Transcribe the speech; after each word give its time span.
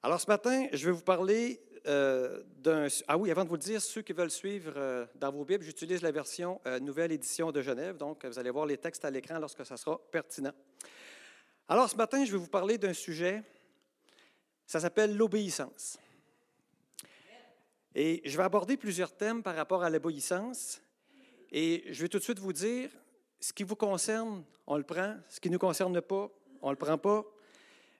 Alors 0.00 0.20
ce 0.20 0.28
matin, 0.28 0.68
je 0.72 0.86
vais 0.86 0.92
vous 0.92 1.02
parler 1.02 1.60
euh, 1.88 2.44
d'un... 2.58 2.86
Ah 3.08 3.18
oui, 3.18 3.32
avant 3.32 3.42
de 3.42 3.48
vous 3.48 3.56
le 3.56 3.60
dire, 3.60 3.82
ceux 3.82 4.00
qui 4.00 4.12
veulent 4.12 4.30
suivre 4.30 4.72
euh, 4.76 5.04
dans 5.16 5.32
vos 5.32 5.44
Bibles, 5.44 5.64
j'utilise 5.64 6.02
la 6.02 6.12
version 6.12 6.60
euh, 6.66 6.78
Nouvelle 6.78 7.10
Édition 7.10 7.50
de 7.50 7.60
Genève, 7.60 7.96
donc 7.96 8.24
vous 8.24 8.38
allez 8.38 8.50
voir 8.50 8.64
les 8.64 8.78
textes 8.78 9.04
à 9.04 9.10
l'écran 9.10 9.40
lorsque 9.40 9.66
ça 9.66 9.76
sera 9.76 10.00
pertinent. 10.12 10.52
Alors 11.68 11.90
ce 11.90 11.96
matin, 11.96 12.24
je 12.24 12.30
vais 12.30 12.38
vous 12.38 12.46
parler 12.46 12.78
d'un 12.78 12.92
sujet, 12.92 13.42
ça 14.66 14.78
s'appelle 14.78 15.16
l'obéissance. 15.16 15.98
Et 17.92 18.22
je 18.24 18.36
vais 18.36 18.44
aborder 18.44 18.76
plusieurs 18.76 19.10
thèmes 19.16 19.42
par 19.42 19.56
rapport 19.56 19.82
à 19.82 19.90
l'obéissance. 19.90 20.80
Et 21.50 21.82
je 21.88 22.02
vais 22.02 22.08
tout 22.08 22.18
de 22.18 22.22
suite 22.22 22.38
vous 22.38 22.52
dire, 22.52 22.88
ce 23.40 23.52
qui 23.52 23.64
vous 23.64 23.74
concerne, 23.74 24.44
on 24.64 24.76
le 24.76 24.84
prend. 24.84 25.16
Ce 25.28 25.40
qui 25.40 25.48
ne 25.48 25.54
nous 25.54 25.58
concerne 25.58 26.00
pas, 26.00 26.30
on 26.62 26.68
ne 26.68 26.72
le 26.72 26.78
prend 26.78 26.98
pas. 26.98 27.24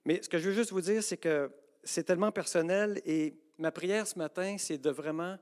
Mais 0.05 0.23
ce 0.23 0.29
que 0.29 0.39
je 0.39 0.51
veux 0.51 0.55
juste 0.55 0.71
vous 0.71 0.81
dire, 0.81 1.03
c'est 1.03 1.17
que 1.17 1.51
c'est 1.89 2.05
tellement 2.05 2.31
personnel 2.31 3.01
et 3.07 3.35
ma 3.57 3.71
prière 3.71 4.07
ce 4.07 4.19
matin, 4.19 4.57
c'est 4.59 4.79
de 4.79 4.91
vraiment 4.91 5.39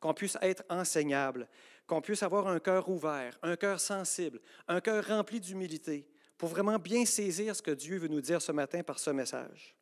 qu'on 0.00 0.14
puisse 0.14 0.38
être 0.40 0.64
enseignable, 0.70 1.46
qu'on 1.86 2.00
puisse 2.00 2.22
avoir 2.22 2.48
un 2.48 2.58
cœur 2.58 2.88
ouvert, 2.88 3.38
un 3.42 3.54
cœur 3.56 3.78
sensible, 3.80 4.40
un 4.66 4.80
cœur 4.80 5.06
rempli 5.06 5.40
d'humilité 5.40 6.08
pour 6.38 6.48
vraiment 6.48 6.78
bien 6.78 7.04
saisir 7.04 7.54
ce 7.54 7.60
que 7.60 7.72
Dieu 7.72 7.98
veut 7.98 8.08
nous 8.08 8.22
dire 8.22 8.40
ce 8.40 8.50
matin 8.50 8.82
par 8.82 8.98
ce 8.98 9.10
message. 9.10 9.76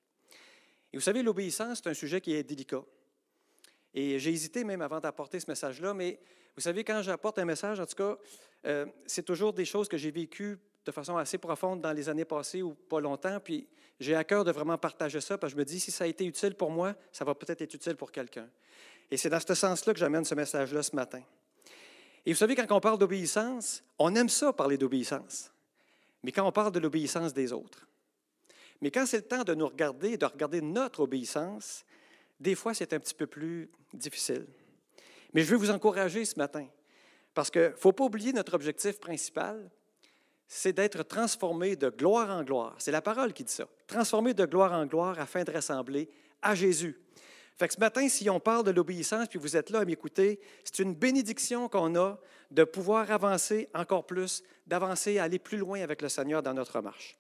Et 0.93 0.97
vous 0.97 1.03
savez, 1.03 1.23
l'obéissance, 1.23 1.81
c'est 1.83 1.91
un 1.91 1.95
sujet 1.95 2.21
qui 2.21 2.35
est 2.35 2.43
délicat. 2.43 2.83
Et 3.95 4.19
j'ai 4.19 4.31
hésité 4.31 4.65
même 4.65 4.83
avant 4.83 4.99
d'apporter 4.99 5.39
ce 5.39 5.49
message-là, 5.49 5.95
mais 5.95 6.19
vous 6.57 6.63
savez, 6.63 6.83
quand 6.83 7.01
j'apporte 7.03 7.39
un 7.39 7.45
message, 7.45 7.79
en 7.79 7.87
tout 7.87 7.95
cas, 7.95 8.19
euh, 8.67 8.87
c'est 9.07 9.23
toujours 9.23 9.53
des 9.53 9.65
choses 9.65 9.89
que 9.89 9.97
j'ai 9.97 10.11
vécues 10.11 10.59
de 10.89 10.93
façon 10.93 11.19
assez 11.19 11.37
profonde 11.37 11.83
dans 11.83 11.93
les 11.93 12.09
années 12.09 12.25
passées 12.25 12.63
ou 12.63 12.73
pas 12.73 12.99
longtemps, 12.99 13.39
puis 13.41 13.69
j'ai 14.01 14.15
à 14.15 14.25
cœur 14.25 14.43
de 14.43 14.51
vraiment 14.51 14.79
partager 14.79 15.21
ça, 15.21 15.37
parce 15.37 15.53
que 15.53 15.59
je 15.59 15.61
me 15.61 15.67
dis, 15.67 15.79
si 15.79 15.91
ça 15.91 16.05
a 16.05 16.07
été 16.07 16.25
utile 16.25 16.55
pour 16.55 16.71
moi, 16.71 16.95
ça 17.13 17.27
va 17.27 17.35
peut-être 17.35 17.61
être 17.61 17.75
utile 17.75 17.95
pour 17.95 18.11
quelqu'un. 18.11 18.49
Et 19.11 19.19
c'est 19.19 19.29
dans 19.29 19.39
ce 19.39 19.55
sens-là 19.55 19.93
que 19.93 20.01
j'amène 20.01 20.25
ce 20.25 20.35
message-là 20.35 20.83
ce 20.83 20.97
matin. 20.97 21.21
Et 22.25 22.33
vous 22.33 22.39
savez, 22.39 22.55
quand 22.55 22.65
on 22.71 22.81
parle 22.81 22.97
d'obéissance, 22.97 23.85
on 23.99 24.15
aime 24.15 24.31
ça 24.31 24.51
parler 24.55 24.79
d'obéissance. 24.79 25.53
Mais 26.23 26.33
quand 26.33 26.47
on 26.47 26.53
parle 26.53 26.73
de 26.73 26.79
l'obéissance 26.79 27.35
des 27.35 27.53
autres, 27.53 27.87
mais 28.81 28.91
quand 28.91 29.05
c'est 29.05 29.19
le 29.19 29.25
temps 29.25 29.45
de 29.45 29.55
nous 29.55 29.69
regarder, 29.69 30.17
de 30.17 30.25
regarder 30.25 30.63
notre 30.63 31.01
obéissance, 31.01 31.85
des 32.41 32.55
fois, 32.55 32.73
c'est 32.73 32.95
un 32.95 32.99
petit 32.99 33.15
peu 33.15 33.27
plus 33.27 33.71
difficile. 33.93 34.47
Mais 35.35 35.43
je 35.43 35.51
veux 35.51 35.59
vous 35.59 35.71
encourager 35.71 36.25
ce 36.25 36.39
matin, 36.39 36.67
parce 37.35 37.51
qu'il 37.51 37.61
ne 37.61 37.77
faut 37.77 37.93
pas 37.93 38.05
oublier 38.05 38.33
notre 38.33 38.55
objectif 38.55 38.99
principal, 38.99 39.71
c'est 40.49 40.73
d'être 40.73 41.03
transformé 41.03 41.77
de 41.77 41.91
gloire 41.91 42.31
en 42.31 42.43
gloire. 42.43 42.75
C'est 42.79 42.91
la 42.91 43.03
parole 43.03 43.35
qui 43.35 43.45
dit 43.45 43.53
ça. 43.53 43.69
Transformé 43.87 44.33
de 44.33 44.47
gloire 44.47 44.73
en 44.73 44.87
gloire 44.87 45.21
afin 45.21 45.45
de 45.45 45.53
ressembler 45.53 46.09
à 46.41 46.55
Jésus. 46.55 46.99
Fait 47.59 47.71
ce 47.71 47.79
matin, 47.79 48.09
si 48.09 48.31
on 48.31 48.41
parle 48.41 48.65
de 48.65 48.71
l'obéissance, 48.71 49.29
puis 49.29 49.39
vous 49.39 49.57
êtes 49.57 49.71
là 49.71 49.81
à 49.81 49.85
m'écouter, 49.85 50.41
c'est 50.65 50.79
une 50.79 50.95
bénédiction 50.95 51.69
qu'on 51.69 51.97
a 51.97 52.19
de 52.51 52.65
pouvoir 52.65 53.11
avancer 53.11 53.69
encore 53.75 54.07
plus, 54.07 54.43
d'avancer, 54.67 55.19
aller 55.19 55.39
plus 55.39 55.59
loin 55.59 55.83
avec 55.83 56.01
le 56.01 56.09
Seigneur 56.09 56.43
dans 56.43 56.55
notre 56.55 56.81
marche. 56.81 57.19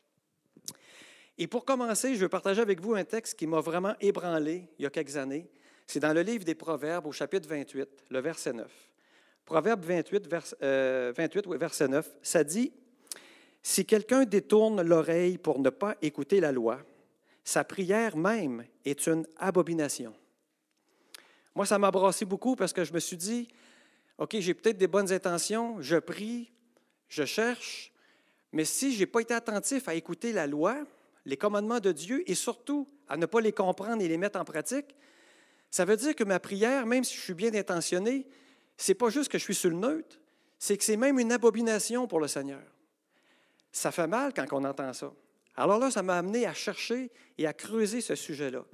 Et 1.36 1.46
pour 1.46 1.64
commencer, 1.64 2.14
je 2.14 2.20
veux 2.20 2.28
partager 2.28 2.62
avec 2.62 2.80
vous 2.80 2.94
un 2.94 3.04
texte 3.04 3.38
qui 3.38 3.46
m'a 3.46 3.60
vraiment 3.60 3.94
ébranlé 4.00 4.68
il 4.78 4.84
y 4.84 4.86
a 4.86 4.90
quelques 4.90 5.16
années. 5.16 5.50
C'est 5.86 6.00
dans 6.00 6.12
le 6.12 6.22
livre 6.22 6.44
des 6.44 6.54
Proverbes 6.54 7.06
au 7.06 7.12
chapitre 7.12 7.48
28, 7.48 7.88
le 8.10 8.20
verset 8.20 8.52
9. 8.52 8.66
Proverbe 9.44 9.84
28, 9.84 10.28
28 11.16 11.46
verset 11.48 11.88
9, 11.88 12.16
ça 12.22 12.44
dit 12.44 12.72
si 13.68 13.84
quelqu'un 13.84 14.24
détourne 14.24 14.80
l'oreille 14.80 15.36
pour 15.36 15.58
ne 15.58 15.68
pas 15.68 15.94
écouter 16.00 16.40
la 16.40 16.52
loi, 16.52 16.80
sa 17.44 17.64
prière 17.64 18.16
même 18.16 18.64
est 18.86 19.06
une 19.06 19.26
abomination. 19.36 20.14
Moi, 21.54 21.66
ça 21.66 21.78
m'a 21.78 21.90
brassé 21.90 22.24
beaucoup 22.24 22.56
parce 22.56 22.72
que 22.72 22.82
je 22.82 22.94
me 22.94 22.98
suis 22.98 23.18
dit, 23.18 23.46
OK, 24.16 24.36
j'ai 24.38 24.54
peut-être 24.54 24.78
des 24.78 24.86
bonnes 24.86 25.12
intentions, 25.12 25.82
je 25.82 25.96
prie, 25.96 26.50
je 27.08 27.26
cherche, 27.26 27.92
mais 28.52 28.64
si 28.64 28.94
je 28.94 29.00
n'ai 29.00 29.06
pas 29.06 29.20
été 29.20 29.34
attentif 29.34 29.86
à 29.86 29.94
écouter 29.94 30.32
la 30.32 30.46
loi, 30.46 30.78
les 31.26 31.36
commandements 31.36 31.80
de 31.80 31.92
Dieu 31.92 32.24
et 32.26 32.34
surtout 32.34 32.88
à 33.06 33.18
ne 33.18 33.26
pas 33.26 33.42
les 33.42 33.52
comprendre 33.52 34.00
et 34.02 34.08
les 34.08 34.16
mettre 34.16 34.40
en 34.40 34.46
pratique, 34.46 34.96
ça 35.70 35.84
veut 35.84 35.98
dire 35.98 36.16
que 36.16 36.24
ma 36.24 36.40
prière, 36.40 36.86
même 36.86 37.04
si 37.04 37.14
je 37.14 37.20
suis 37.20 37.34
bien 37.34 37.52
intentionné, 37.52 38.26
c'est 38.78 38.94
pas 38.94 39.10
juste 39.10 39.30
que 39.30 39.36
je 39.36 39.44
suis 39.44 39.54
sur 39.54 39.68
le 39.68 39.76
neutre, 39.76 40.18
c'est 40.58 40.78
que 40.78 40.84
c'est 40.84 40.96
même 40.96 41.18
une 41.18 41.32
abomination 41.32 42.06
pour 42.06 42.18
le 42.18 42.28
Seigneur. 42.28 42.62
Ça 43.72 43.92
fait 43.92 44.06
mal 44.06 44.32
quand 44.34 44.46
on 44.52 44.64
entend 44.64 44.92
ça. 44.92 45.12
Alors 45.56 45.78
là, 45.78 45.90
ça 45.90 46.02
m'a 46.02 46.16
amené 46.16 46.46
à 46.46 46.54
chercher 46.54 47.10
et 47.36 47.46
à 47.46 47.52
creuser 47.52 48.00
ce 48.00 48.14
sujet-là. 48.14 48.64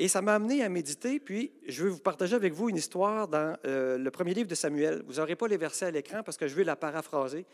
Et 0.00 0.06
ça 0.06 0.22
m'a 0.22 0.36
amené 0.36 0.62
à 0.62 0.68
méditer, 0.68 1.18
puis 1.18 1.52
je 1.66 1.82
vais 1.82 1.90
vous 1.90 1.98
partager 1.98 2.36
avec 2.36 2.52
vous 2.52 2.68
une 2.68 2.76
histoire 2.76 3.26
dans 3.26 3.56
euh, 3.66 3.98
le 3.98 4.10
premier 4.12 4.32
livre 4.32 4.48
de 4.48 4.54
Samuel. 4.54 5.02
Vous 5.06 5.14
n'aurez 5.14 5.34
pas 5.34 5.48
les 5.48 5.56
versets 5.56 5.86
à 5.86 5.90
l'écran 5.90 6.22
parce 6.22 6.36
que 6.36 6.46
je 6.46 6.54
vais 6.54 6.62
la 6.62 6.76
paraphraser. 6.76 7.46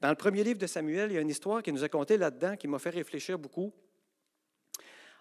Dans 0.00 0.08
le 0.08 0.16
premier 0.16 0.42
livre 0.42 0.58
de 0.58 0.66
Samuel, 0.66 1.12
il 1.12 1.14
y 1.14 1.18
a 1.18 1.20
une 1.20 1.30
histoire 1.30 1.62
qui 1.62 1.72
nous 1.72 1.84
a 1.84 1.88
contée 1.88 2.16
là-dedans 2.18 2.56
qui 2.56 2.66
m'a 2.66 2.80
fait 2.80 2.90
réfléchir 2.90 3.38
beaucoup. 3.38 3.72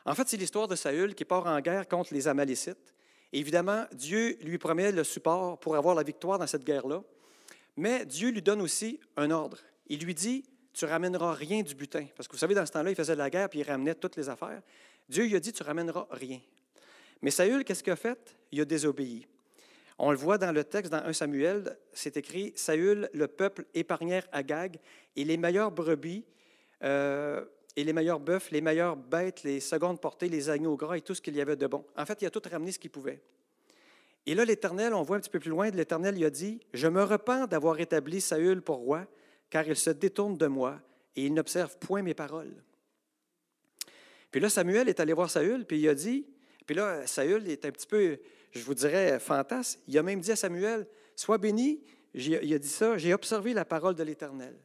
En 0.05 0.15
fait, 0.15 0.27
c'est 0.27 0.37
l'histoire 0.37 0.67
de 0.67 0.75
Saül 0.75 1.15
qui 1.15 1.23
part 1.23 1.45
en 1.45 1.59
guerre 1.61 1.87
contre 1.87 2.13
les 2.13 2.27
Amalécites. 2.27 2.93
évidemment, 3.31 3.85
Dieu 3.93 4.37
lui 4.41 4.57
promet 4.57 4.91
le 4.91 5.03
support 5.03 5.59
pour 5.59 5.75
avoir 5.75 5.93
la 5.93 6.03
victoire 6.03 6.39
dans 6.39 6.47
cette 6.47 6.63
guerre-là. 6.63 7.03
Mais 7.77 8.05
Dieu 8.05 8.29
lui 8.29 8.41
donne 8.41 8.61
aussi 8.61 8.99
un 9.17 9.29
ordre. 9.29 9.59
Il 9.87 10.03
lui 10.03 10.15
dit 10.15 10.45
tu 10.75 10.85
ramèneras 10.85 11.33
rien 11.33 11.61
du 11.61 11.73
butin. 11.73 12.05
Parce 12.15 12.27
que 12.27 12.33
vous 12.33 12.39
savez, 12.39 12.53
dans 12.53 12.65
ce 12.65 12.71
temps-là, 12.73 12.89
il 12.91 12.95
faisait 12.95 13.13
de 13.13 13.17
la 13.17 13.29
guerre 13.29 13.49
puis 13.49 13.59
il 13.59 13.63
ramenait 13.63 13.95
toutes 13.95 14.17
les 14.17 14.27
affaires. 14.27 14.61
Dieu 15.07 15.25
lui 15.25 15.35
a 15.35 15.39
dit, 15.39 15.53
tu 15.53 15.63
ramèneras 15.63 16.07
rien. 16.11 16.39
Mais 17.21 17.31
Saül, 17.31 17.63
qu'est-ce 17.63 17.81
qu'il 17.81 17.93
a 17.93 17.95
fait? 17.95 18.35
Il 18.51 18.59
a 18.59 18.65
désobéi. 18.65 19.25
On 19.97 20.11
le 20.11 20.17
voit 20.17 20.37
dans 20.37 20.51
le 20.51 20.65
texte, 20.65 20.91
dans 20.91 21.03
1 21.05 21.13
Samuel, 21.13 21.77
c'est 21.93 22.17
écrit 22.17 22.51
Saül, 22.57 23.09
le 23.13 23.27
peuple 23.27 23.63
épargnèrent 23.73 24.27
Agag, 24.33 24.77
et 25.15 25.23
les 25.23 25.37
meilleures 25.37 25.71
brebis, 25.71 26.25
euh, 26.83 27.45
et 27.77 27.85
les 27.85 27.93
meilleurs 27.93 28.19
bœufs, 28.19 28.51
les 28.51 28.59
meilleures 28.59 28.97
bêtes, 28.97 29.43
les 29.43 29.61
secondes 29.61 30.01
portées, 30.01 30.27
les 30.27 30.49
agneaux 30.49 30.75
gras 30.75 30.97
et 30.97 31.01
tout 31.01 31.15
ce 31.15 31.21
qu'il 31.21 31.35
y 31.35 31.41
avait 31.41 31.55
de 31.55 31.67
bon. 31.67 31.85
En 31.95 32.05
fait, 32.05 32.21
il 32.21 32.25
a 32.25 32.29
tout 32.29 32.41
ramené 32.51 32.73
ce 32.73 32.79
qu'il 32.79 32.91
pouvait. 32.91 33.21
Et 34.25 34.35
là, 34.35 34.43
l'Éternel, 34.43 34.93
on 34.93 35.03
voit 35.03 35.15
un 35.15 35.19
petit 35.21 35.29
peu 35.29 35.39
plus 35.39 35.51
loin, 35.51 35.69
l'Éternel 35.69 36.15
lui 36.15 36.25
a 36.25 36.29
dit 36.29 36.59
Je 36.73 36.87
me 36.87 37.03
repens 37.03 37.47
d'avoir 37.47 37.79
établi 37.79 38.19
Saül 38.19 38.61
pour 38.61 38.77
roi, 38.77 39.05
car 39.49 39.67
il 39.67 39.75
se 39.75 39.89
détourne 39.89 40.37
de 40.37 40.47
moi 40.47 40.79
et 41.15 41.25
il 41.25 41.33
n'observe 41.33 41.77
point 41.77 42.01
mes 42.01 42.13
paroles. 42.13 42.63
Puis 44.31 44.41
là, 44.41 44.49
Samuel 44.49 44.89
est 44.89 44.99
allé 44.99 45.13
voir 45.13 45.29
Saül, 45.29 45.65
puis 45.65 45.79
il 45.79 45.87
a 45.87 45.95
dit, 45.95 46.25
puis 46.65 46.75
là, 46.75 47.07
Saül 47.07 47.47
est 47.47 47.65
un 47.65 47.71
petit 47.71 47.87
peu, 47.87 48.19
je 48.51 48.63
vous 48.63 48.73
dirais, 48.73 49.19
fantasme. 49.19 49.79
Il 49.87 49.97
a 49.97 50.03
même 50.03 50.19
dit 50.19 50.31
à 50.31 50.35
Samuel, 50.35 50.87
Sois 51.15 51.37
béni, 51.37 51.81
il 52.13 52.53
a 52.53 52.59
dit 52.59 52.67
ça, 52.67 52.97
j'ai 52.97 53.13
observé 53.13 53.53
la 53.53 53.63
parole 53.63 53.95
de 53.95 54.03
l'Éternel. 54.03 54.57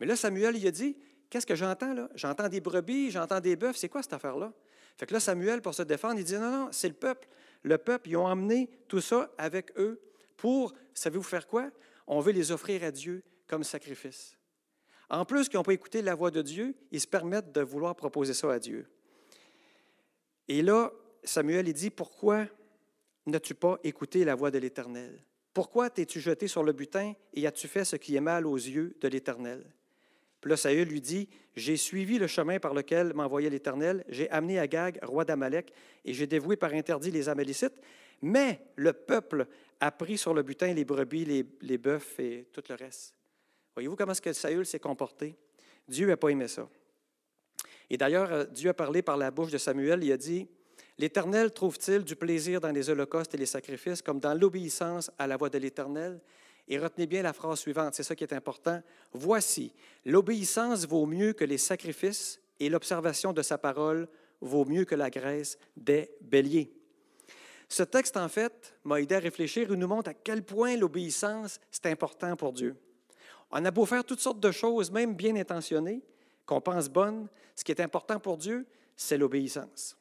Mais 0.00 0.06
là, 0.06 0.16
Samuel, 0.16 0.56
il 0.56 0.66
a 0.66 0.70
dit, 0.70 0.96
Qu'est-ce 1.30 1.46
que 1.46 1.56
j'entends 1.56 1.92
là? 1.94 2.08
J'entends 2.14 2.48
des 2.48 2.60
brebis, 2.60 3.10
j'entends 3.10 3.40
des 3.40 3.56
bœufs, 3.56 3.76
c'est 3.76 3.88
quoi 3.88 4.02
cette 4.02 4.12
affaire-là? 4.12 4.52
Fait 4.96 5.06
que 5.06 5.12
là, 5.12 5.20
Samuel, 5.20 5.60
pour 5.62 5.74
se 5.74 5.82
défendre, 5.82 6.18
il 6.18 6.24
dit, 6.24 6.36
Non, 6.38 6.50
non, 6.50 6.68
c'est 6.70 6.88
le 6.88 6.94
peuple. 6.94 7.28
Le 7.62 7.76
peuple, 7.76 8.10
ils 8.10 8.16
ont 8.16 8.26
emmené 8.26 8.70
tout 8.88 9.00
ça 9.00 9.30
avec 9.36 9.72
eux 9.76 10.00
pour, 10.36 10.74
savez-vous 10.94 11.24
faire 11.24 11.46
quoi? 11.46 11.70
On 12.06 12.20
veut 12.20 12.32
les 12.32 12.52
offrir 12.52 12.84
à 12.84 12.90
Dieu 12.90 13.22
sacrifice. 13.62 14.36
En 15.08 15.24
plus 15.24 15.48
qu'ils 15.48 15.58
n'ont 15.58 15.64
pas 15.64 15.74
écouté 15.74 16.02
la 16.02 16.14
voix 16.14 16.30
de 16.30 16.42
Dieu, 16.42 16.74
ils 16.90 17.00
se 17.00 17.06
permettent 17.06 17.52
de 17.52 17.60
vouloir 17.60 17.94
proposer 17.94 18.34
ça 18.34 18.52
à 18.52 18.58
Dieu. 18.58 18.86
Et 20.48 20.62
là, 20.62 20.92
Samuel, 21.22 21.68
il 21.68 21.74
dit, 21.74 21.90
pourquoi 21.90 22.46
n'as-tu 23.26 23.54
pas 23.54 23.78
écouté 23.84 24.24
la 24.24 24.34
voix 24.34 24.50
de 24.50 24.58
l'Éternel? 24.58 25.24
Pourquoi 25.52 25.88
t'es-tu 25.88 26.20
jeté 26.20 26.48
sur 26.48 26.64
le 26.64 26.72
butin 26.72 27.14
et 27.32 27.46
as-tu 27.46 27.68
fait 27.68 27.84
ce 27.84 27.96
qui 27.96 28.16
est 28.16 28.20
mal 28.20 28.46
aux 28.46 28.56
yeux 28.56 28.96
de 29.00 29.08
l'Éternel? 29.08 29.64
Puis 30.40 30.50
là, 30.50 30.56
Saül 30.56 30.88
lui 30.88 31.00
dit, 31.00 31.28
j'ai 31.54 31.76
suivi 31.76 32.18
le 32.18 32.26
chemin 32.26 32.58
par 32.58 32.74
lequel 32.74 33.14
m'envoyait 33.14 33.48
l'Éternel, 33.48 34.04
j'ai 34.08 34.28
amené 34.30 34.58
Agag, 34.58 34.98
roi 35.02 35.24
d'Amalek, 35.24 35.72
et 36.04 36.12
j'ai 36.12 36.26
dévoué 36.26 36.56
par 36.56 36.74
interdit 36.74 37.10
les 37.10 37.28
Amalécites, 37.28 37.80
mais 38.20 38.60
le 38.76 38.92
peuple 38.92 39.46
a 39.80 39.90
pris 39.90 40.18
sur 40.18 40.34
le 40.34 40.42
butin 40.42 40.74
les 40.74 40.84
brebis, 40.84 41.24
les, 41.24 41.46
les 41.62 41.78
bœufs 41.78 42.18
et 42.18 42.46
tout 42.52 42.62
le 42.68 42.74
reste. 42.74 43.14
Voyez-vous 43.74 43.96
comment 43.96 44.12
est-ce 44.12 44.22
que 44.22 44.32
Saül 44.32 44.66
s'est 44.66 44.78
comporté? 44.78 45.34
Dieu 45.88 46.06
n'a 46.06 46.16
pas 46.16 46.28
aimé 46.28 46.48
ça. 46.48 46.68
Et 47.90 47.96
d'ailleurs, 47.96 48.32
euh, 48.32 48.44
Dieu 48.44 48.70
a 48.70 48.74
parlé 48.74 49.02
par 49.02 49.16
la 49.16 49.30
bouche 49.30 49.50
de 49.50 49.58
Samuel, 49.58 50.02
il 50.02 50.12
a 50.12 50.16
dit, 50.16 50.48
L'Éternel 50.96 51.52
trouve-t-il 51.52 52.04
du 52.04 52.14
plaisir 52.14 52.60
dans 52.60 52.70
les 52.70 52.88
holocaustes 52.88 53.34
et 53.34 53.38
les 53.38 53.46
sacrifices 53.46 54.00
comme 54.00 54.20
dans 54.20 54.34
l'obéissance 54.34 55.10
à 55.18 55.26
la 55.26 55.36
voix 55.36 55.50
de 55.50 55.58
l'Éternel? 55.58 56.20
Et 56.68 56.78
retenez 56.78 57.06
bien 57.06 57.22
la 57.22 57.32
phrase 57.32 57.58
suivante, 57.58 57.94
c'est 57.94 58.04
ça 58.04 58.14
qui 58.14 58.24
est 58.24 58.32
important. 58.32 58.80
Voici, 59.12 59.72
l'obéissance 60.04 60.86
vaut 60.86 61.04
mieux 61.04 61.32
que 61.32 61.44
les 61.44 61.58
sacrifices 61.58 62.40
et 62.60 62.68
l'observation 62.68 63.32
de 63.32 63.42
sa 63.42 63.58
parole 63.58 64.08
vaut 64.40 64.64
mieux 64.64 64.84
que 64.84 64.94
la 64.94 65.10
graisse 65.10 65.58
des 65.76 66.10
béliers. 66.20 66.72
Ce 67.68 67.82
texte, 67.82 68.16
en 68.16 68.28
fait, 68.28 68.74
m'a 68.84 69.00
aidé 69.00 69.16
à 69.16 69.18
réfléchir 69.18 69.70
et 69.70 69.76
nous 69.76 69.88
montre 69.88 70.10
à 70.10 70.14
quel 70.14 70.44
point 70.44 70.76
l'obéissance, 70.76 71.58
c'est 71.70 71.86
important 71.86 72.36
pour 72.36 72.52
Dieu. 72.52 72.76
On 73.56 73.64
a 73.64 73.70
beau 73.70 73.86
faire 73.86 74.04
toutes 74.04 74.18
sortes 74.18 74.40
de 74.40 74.50
choses, 74.50 74.90
même 74.90 75.14
bien 75.14 75.36
intentionnées, 75.36 76.02
qu'on 76.44 76.60
pense 76.60 76.88
bonnes, 76.88 77.28
ce 77.54 77.62
qui 77.62 77.70
est 77.70 77.80
important 77.80 78.18
pour 78.18 78.36
Dieu, 78.36 78.66
c'est 78.96 79.16
l'obéissance. 79.16 79.96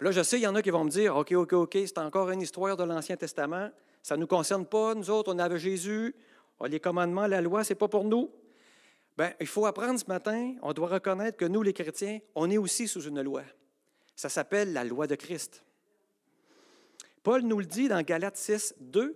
Là, 0.00 0.10
je 0.10 0.22
sais, 0.22 0.38
il 0.38 0.42
y 0.42 0.46
en 0.46 0.54
a 0.54 0.62
qui 0.62 0.70
vont 0.70 0.84
me 0.84 0.90
dire, 0.90 1.14
OK, 1.14 1.32
OK, 1.32 1.52
OK, 1.52 1.72
c'est 1.74 1.98
encore 1.98 2.30
une 2.30 2.40
histoire 2.40 2.78
de 2.78 2.84
l'Ancien 2.84 3.16
Testament. 3.16 3.68
Ça 4.02 4.16
ne 4.16 4.22
nous 4.22 4.26
concerne 4.26 4.64
pas. 4.64 4.94
Nous 4.94 5.10
autres, 5.10 5.34
on 5.34 5.38
avait 5.38 5.58
Jésus. 5.58 6.14
Ah, 6.58 6.66
les 6.66 6.80
commandements, 6.80 7.26
la 7.26 7.42
loi, 7.42 7.62
ce 7.62 7.72
n'est 7.72 7.78
pas 7.78 7.88
pour 7.88 8.04
nous. 8.04 8.30
Bien, 9.18 9.34
il 9.38 9.46
faut 9.46 9.66
apprendre 9.66 10.00
ce 10.00 10.06
matin, 10.06 10.54
on 10.62 10.72
doit 10.72 10.88
reconnaître 10.88 11.36
que 11.36 11.44
nous, 11.44 11.62
les 11.62 11.74
chrétiens, 11.74 12.20
on 12.34 12.48
est 12.50 12.56
aussi 12.56 12.88
sous 12.88 13.02
une 13.02 13.20
loi. 13.20 13.42
Ça 14.16 14.30
s'appelle 14.30 14.72
la 14.72 14.84
loi 14.84 15.06
de 15.06 15.14
Christ. 15.14 15.62
Paul 17.22 17.42
nous 17.42 17.58
le 17.58 17.66
dit 17.66 17.88
dans 17.88 18.00
Galates 18.00 18.36
6, 18.36 18.76
2, 18.80 19.14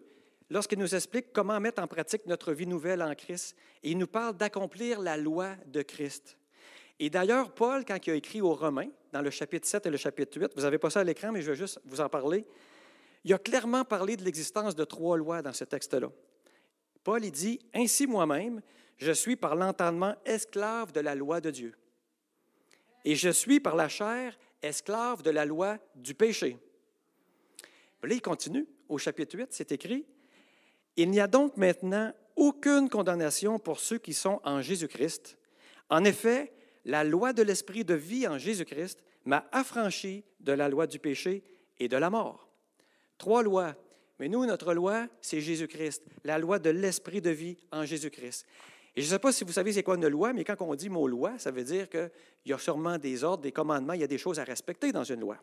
lorsqu'il 0.53 0.79
nous 0.79 0.95
explique 0.95 1.33
comment 1.33 1.59
mettre 1.59 1.83
en 1.83 1.87
pratique 1.87 2.27
notre 2.27 2.53
vie 2.53 2.67
nouvelle 2.67 3.03
en 3.03 3.15
Christ. 3.15 3.57
Il 3.83 3.97
nous 3.97 4.07
parle 4.07 4.37
d'accomplir 4.37 5.01
la 5.01 5.17
loi 5.17 5.57
de 5.67 5.81
Christ. 5.81 6.37
Et 6.99 7.09
d'ailleurs, 7.09 7.55
Paul, 7.55 7.87
quand 7.87 8.07
il 8.07 8.11
a 8.11 8.15
écrit 8.15 8.43
aux 8.43 8.53
Romains, 8.53 8.91
dans 9.13 9.23
le 9.23 9.31
chapitre 9.31 9.67
7 9.67 9.87
et 9.87 9.91
le 9.91 9.97
chapitre 9.97 10.39
8, 10.39 10.53
vous 10.55 10.63
n'avez 10.63 10.77
pas 10.77 10.91
ça 10.91 11.01
à 11.01 11.05
l'écran, 11.05 11.33
mais 11.33 11.41
je 11.41 11.51
vais 11.51 11.57
juste 11.57 11.81
vous 11.87 12.03
en 12.03 12.09
parler, 12.11 12.47
il 13.25 13.33
a 13.33 13.39
clairement 13.39 13.85
parlé 13.85 14.15
de 14.15 14.25
l'existence 14.25 14.77
de 14.77 14.85
trois 14.85 15.17
lois 15.17 15.41
dans 15.41 15.55
ce 15.55 15.65
texte-là. 15.65 16.11
Paul, 17.03 17.25
il 17.25 17.33
dit, 17.33 17.59
Ainsi 17.73 18.07
moi-même, 18.07 18.61
je 18.99 19.13
suis 19.13 19.37
par 19.37 19.57
l'entendement 19.57 20.15
esclave 20.27 20.93
de 20.93 21.01
la 21.01 21.15
loi 21.15 21.41
de 21.41 21.51
Dieu. 21.51 21.75
Et 23.07 23.15
je 23.15 23.31
suis 23.31 23.59
par 23.59 23.75
la 23.75 23.89
chair 23.89 24.39
esclave 24.61 25.23
de 25.23 25.31
la 25.31 25.47
loi 25.47 25.79
du 25.95 26.15
péché. 26.15 26.59
là, 28.03 28.15
il 28.15 28.21
continue, 28.21 28.67
au 28.89 28.99
chapitre 28.99 29.39
8, 29.39 29.49
c'est 29.51 29.73
écrit, 29.73 30.05
Il 30.97 31.11
n'y 31.11 31.21
a 31.21 31.27
donc 31.27 31.57
maintenant 31.57 32.13
aucune 32.37 32.89
condamnation 32.89 33.59
pour 33.59 33.81
ceux 33.81 33.99
qui 33.99 34.15
sont 34.15 34.41
en 34.45 34.61
Jésus-Christ. 34.61 35.39
En 35.89 36.05
effet, 36.05 36.53
la 36.85 37.05
loi 37.05 37.33
de 37.33 37.43
l'esprit 37.43 37.85
de 37.85 37.95
vie 37.95 38.27
en 38.27 38.39
Jésus-Christ 38.39 39.03
m'a 39.25 39.47
affranchi 39.53 40.25
de 40.41 40.53
la 40.53 40.69
loi 40.69 40.87
du 40.87 40.99
péché 40.99 41.45
et 41.79 41.89
de 41.89 41.97
la 41.97 42.11
mort. 42.11 42.49
Trois 43.19 43.43
lois. 43.43 43.77
Mais 44.19 44.29
nous, 44.29 44.45
notre 44.47 44.75
loi, 44.75 45.09
c'est 45.21 45.41
Jésus-Christ, 45.41 46.05
la 46.25 46.39
loi 46.39 46.59
de 46.59 46.71
l'esprit 46.71 47.21
de 47.21 47.31
vie 47.31 47.57
en 47.71 47.85
Jésus-Christ. 47.85 48.47
Et 48.95 49.01
je 49.01 49.07
ne 49.07 49.11
sais 49.13 49.19
pas 49.19 49.33
si 49.33 49.45
vous 49.45 49.53
savez 49.53 49.73
c'est 49.73 49.83
quoi 49.83 49.97
une 49.97 50.07
loi, 50.09 50.33
mais 50.33 50.45
quand 50.45 50.57
on 50.61 50.75
dit 50.75 50.91
mot 50.91 51.09
loi, 51.09 51.39
ça 51.39 51.51
veut 51.51 51.65
dire 51.65 51.89
qu'il 51.89 52.11
y 52.47 52.53
a 52.53 52.59
sûrement 52.59 52.99
des 52.99 53.25
ordres, 53.25 53.43
des 53.43 53.53
commandements, 53.53 53.95
il 53.95 54.01
y 54.01 54.05
a 54.05 54.09
des 54.09 54.19
choses 54.19 54.39
à 54.39 54.45
respecter 54.45 54.93
dans 54.93 55.05
une 55.05 55.21
loi. 55.21 55.39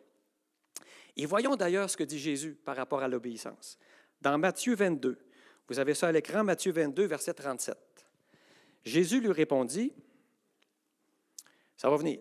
Et 1.18 1.26
voyons 1.26 1.56
d'ailleurs 1.56 1.90
ce 1.90 1.98
que 1.98 2.04
dit 2.04 2.20
Jésus 2.20 2.58
par 2.64 2.76
rapport 2.76 3.02
à 3.02 3.08
l'obéissance. 3.08 3.80
Dans 4.22 4.38
Matthieu 4.38 4.76
22, 4.76 5.18
vous 5.70 5.80
avez 5.80 5.94
ça 5.94 6.08
à 6.08 6.12
l'écran, 6.12 6.44
Matthieu 6.44 6.72
22, 6.72 7.06
verset 7.06 7.34
37. 7.34 7.78
Jésus 8.84 9.22
lui 9.22 9.32
répondit, 9.32 9.94
ça 11.78 11.90
va 11.90 11.98
venir. 11.98 12.20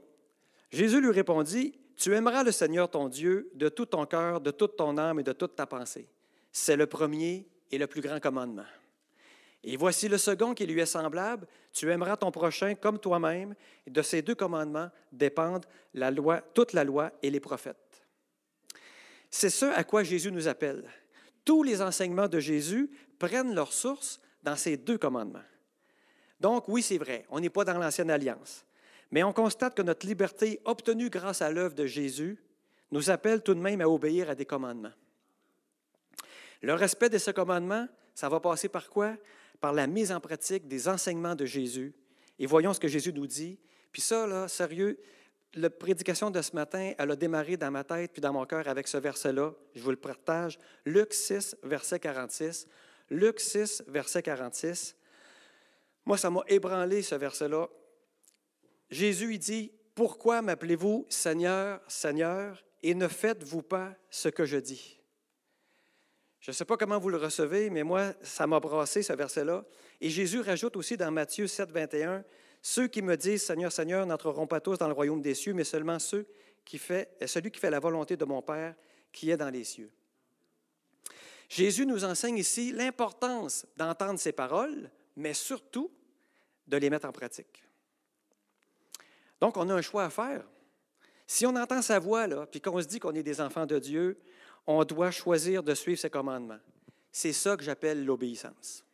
Jésus 0.71 1.01
lui 1.01 1.11
répondit, 1.11 1.79
Tu 1.97 2.15
aimeras 2.15 2.45
le 2.45 2.53
Seigneur 2.53 2.91
ton 2.91 3.09
Dieu 3.09 3.51
de 3.55 3.69
tout 3.69 3.87
ton 3.87 4.07
cœur, 4.07 4.41
de 4.41 4.51
toute 4.51 4.77
ton 4.77 4.99
âme 4.99 5.21
et 5.21 5.23
de 5.23 5.33
toute 5.33 5.57
ta 5.57 5.67
pensée. 5.67 6.09
C'est 6.53 6.77
le 6.77 6.87
premier 6.87 7.49
et 7.71 7.79
le 7.79 7.87
plus 7.87 8.01
grand 8.01 8.21
commandement. 8.21 8.67
Et 9.65 9.77
voici 9.77 10.09
le 10.09 10.19
second 10.19 10.55
qui 10.55 10.67
lui 10.67 10.81
est 10.81 10.87
semblable, 10.87 11.47
tu 11.73 11.91
aimeras 11.91 12.17
ton 12.17 12.31
prochain 12.31 12.75
comme 12.75 12.99
toi-même, 12.99 13.55
de 13.87 14.03
ces 14.03 14.23
deux 14.23 14.35
commandements 14.35 14.91
dépendent 15.11 15.67
la 15.95 16.11
loi, 16.11 16.41
toute 16.55 16.73
la 16.73 16.85
loi 16.85 17.11
et 17.23 17.31
les 17.31 17.41
prophètes. 17.41 18.07
C'est 19.31 19.51
ce 19.51 19.67
à 19.67 19.85
quoi 19.85 20.05
Jésus 20.05 20.31
nous 20.31 20.49
appelle. 20.49 20.89
Tous 21.45 21.63
les 21.63 21.83
enseignements 21.83 22.29
de 22.29 22.39
Jésus 22.39 22.91
prennent 23.19 23.55
leur 23.55 23.73
source 23.73 24.21
dans 24.43 24.57
ces 24.57 24.77
deux 24.77 24.99
commandements. 24.99 25.43
Donc 26.41 26.69
oui, 26.69 26.83
c'est 26.83 26.99
vrai, 26.99 27.27
on 27.31 27.41
n'est 27.41 27.51
pas 27.51 27.65
dans 27.65 27.79
l'ancienne 27.79 28.11
alliance. 28.11 28.65
Mais 29.11 29.23
on 29.23 29.33
constate 29.33 29.75
que 29.75 29.83
notre 29.83 30.07
liberté 30.07 30.61
obtenue 30.65 31.11
grâce 31.11 31.43
à 31.43 31.51
l'œuvre 31.51 31.75
de 31.75 31.87
Jésus 31.87 32.39
nous 32.91 33.11
appelle 33.11 33.43
tout 33.43 33.55
de 33.55 33.61
même 33.61 33.81
à 33.81 33.89
obéir 33.89 34.31
à 34.31 34.35
des 34.35 34.47
commandements. 34.47 34.93
Le 36.63 36.75
respect 36.75 37.09
de 37.09 37.19
ce 37.19 37.31
commandement, 37.31 37.87
ça 38.15 38.29
va 38.29 38.41
passer 38.41 38.69
par 38.69 38.89
quoi? 38.89 39.17
Par 39.61 39.73
la 39.73 39.87
mise 39.87 40.13
en 40.13 40.21
pratique 40.21 40.67
des 40.67 40.89
enseignements 40.89 41.35
de 41.35 41.45
Jésus. 41.45 41.93
Et 42.39 42.47
voyons 42.47 42.73
ce 42.73 42.81
que 42.81 42.89
Jésus 42.89 43.13
nous 43.13 43.27
dit. 43.27 43.59
Puis 43.93 44.03
ça, 44.03 44.27
là, 44.27 44.49
sérieux, 44.49 44.99
la 45.55 45.71
prédication 45.71 46.31
de 46.31 46.41
ce 46.43 46.55
matin, 46.55 46.93
elle 46.99 47.11
a 47.11 47.17
démarré 47.17 47.57
dans 47.57 47.71
ma 47.71 47.85
tête 47.85 48.13
puis 48.13 48.21
dans 48.21 48.33
mon 48.33 48.45
cœur 48.45 48.69
avec 48.69 48.87
ce 48.89 48.99
verset-là. 48.99 49.53
Je 49.75 49.81
vous 49.81 49.91
le 49.91 49.97
partage. 49.97 50.59
Luc 50.85 51.15
6, 51.15 51.57
verset 51.63 51.99
46. 51.99 52.67
Luc 53.11 53.41
6, 53.41 53.85
verset 53.89 54.23
46. 54.23 54.97
Moi, 56.05 56.17
ça 56.17 56.31
m'a 56.31 56.43
ébranlé, 56.49 57.03
ce 57.03 57.15
verset-là. 57.15 57.69
Jésus 58.91 59.35
il 59.35 59.39
dit, 59.39 59.73
Pourquoi 59.95 60.43
m'appelez-vous 60.43 61.07
Seigneur, 61.09 61.81
Seigneur, 61.89 62.65
et 62.83 62.95
ne 62.95 63.09
faites-vous 63.09 63.63
pas 63.63 63.95
ce 64.11 64.29
que 64.29 64.45
je 64.45 64.57
dis? 64.57 64.99
Je 66.41 66.51
ne 66.51 66.55
sais 66.55 66.65
pas 66.65 66.77
comment 66.77 66.99
vous 66.99 67.11
le 67.11 67.17
recevez, 67.17 67.69
mais 67.69 67.83
moi, 67.83 68.13
ça 68.23 68.47
m'a 68.47 68.61
brassé 68.61 69.03
ce 69.03 69.13
verset-là. 69.13 69.65
Et 70.01 70.09
Jésus 70.09 70.41
rajoute 70.41 70.77
aussi 70.77 70.97
dans 70.97 71.11
Matthieu 71.11 71.47
7, 71.47 71.71
21, 71.71 72.25
Ceux 72.63 72.89
qui 72.89 73.03
me 73.03 73.17
disent 73.17 73.43
Seigneur, 73.43 73.73
Seigneur 73.73 74.07
n'entreront 74.07 74.47
pas 74.47 74.61
tous 74.61 74.79
dans 74.79 74.87
le 74.87 74.95
royaume 74.95 75.21
des 75.21 75.35
cieux, 75.35 75.53
mais 75.53 75.65
seulement 75.65 75.99
ceux 75.99 76.27
qui 76.65 76.79
fait, 76.79 77.11
celui 77.27 77.51
qui 77.51 77.59
fait 77.59 77.71
la 77.71 77.81
volonté 77.81 78.17
de 78.17 78.25
mon 78.25 78.43
Père 78.43 78.75
qui 79.13 79.31
est 79.31 79.37
dans 79.37 79.51
les 79.51 79.65
cieux. 79.65 79.91
Jésus 81.49 81.87
nous 81.87 82.05
enseigne 82.05 82.37
ici 82.37 82.73
l'importance 82.73 83.67
d'entendre 83.77 84.19
ces 84.19 84.33
paroles, 84.33 84.91
mais 85.17 85.35
surtout 85.35 85.91
de 86.67 86.77
les 86.77 86.91
mettre 86.91 87.09
en 87.09 87.13
pratique. 87.13 87.65
Donc, 89.41 89.57
on 89.57 89.69
a 89.71 89.75
un 89.75 89.83
choix 89.83 90.05
à 90.05 90.11
faire. 90.11 90.45
Si 91.27 91.47
on 91.47 91.57
entend 91.57 91.83
sa 91.83 91.99
voix, 91.99 92.27
là, 92.27 92.47
puis 92.47 92.61
qu'on 92.61 92.81
se 92.81 92.87
dit 92.87 92.99
qu'on 92.99 93.15
est 93.15 93.23
des 93.23 93.41
enfants 93.41 93.67
de 93.67 93.79
Dieu, 93.79 94.21
on 94.67 94.85
doit 94.85 95.11
choisir 95.11 95.63
de 95.63 95.75
suivre 95.75 95.99
ses 95.99 96.11
commandements. 96.11 96.61
C'est 97.11 97.33
ça 97.33 97.57
que 97.57 97.63
j'appelle 97.63 98.05
l'obéissance. 98.05 98.85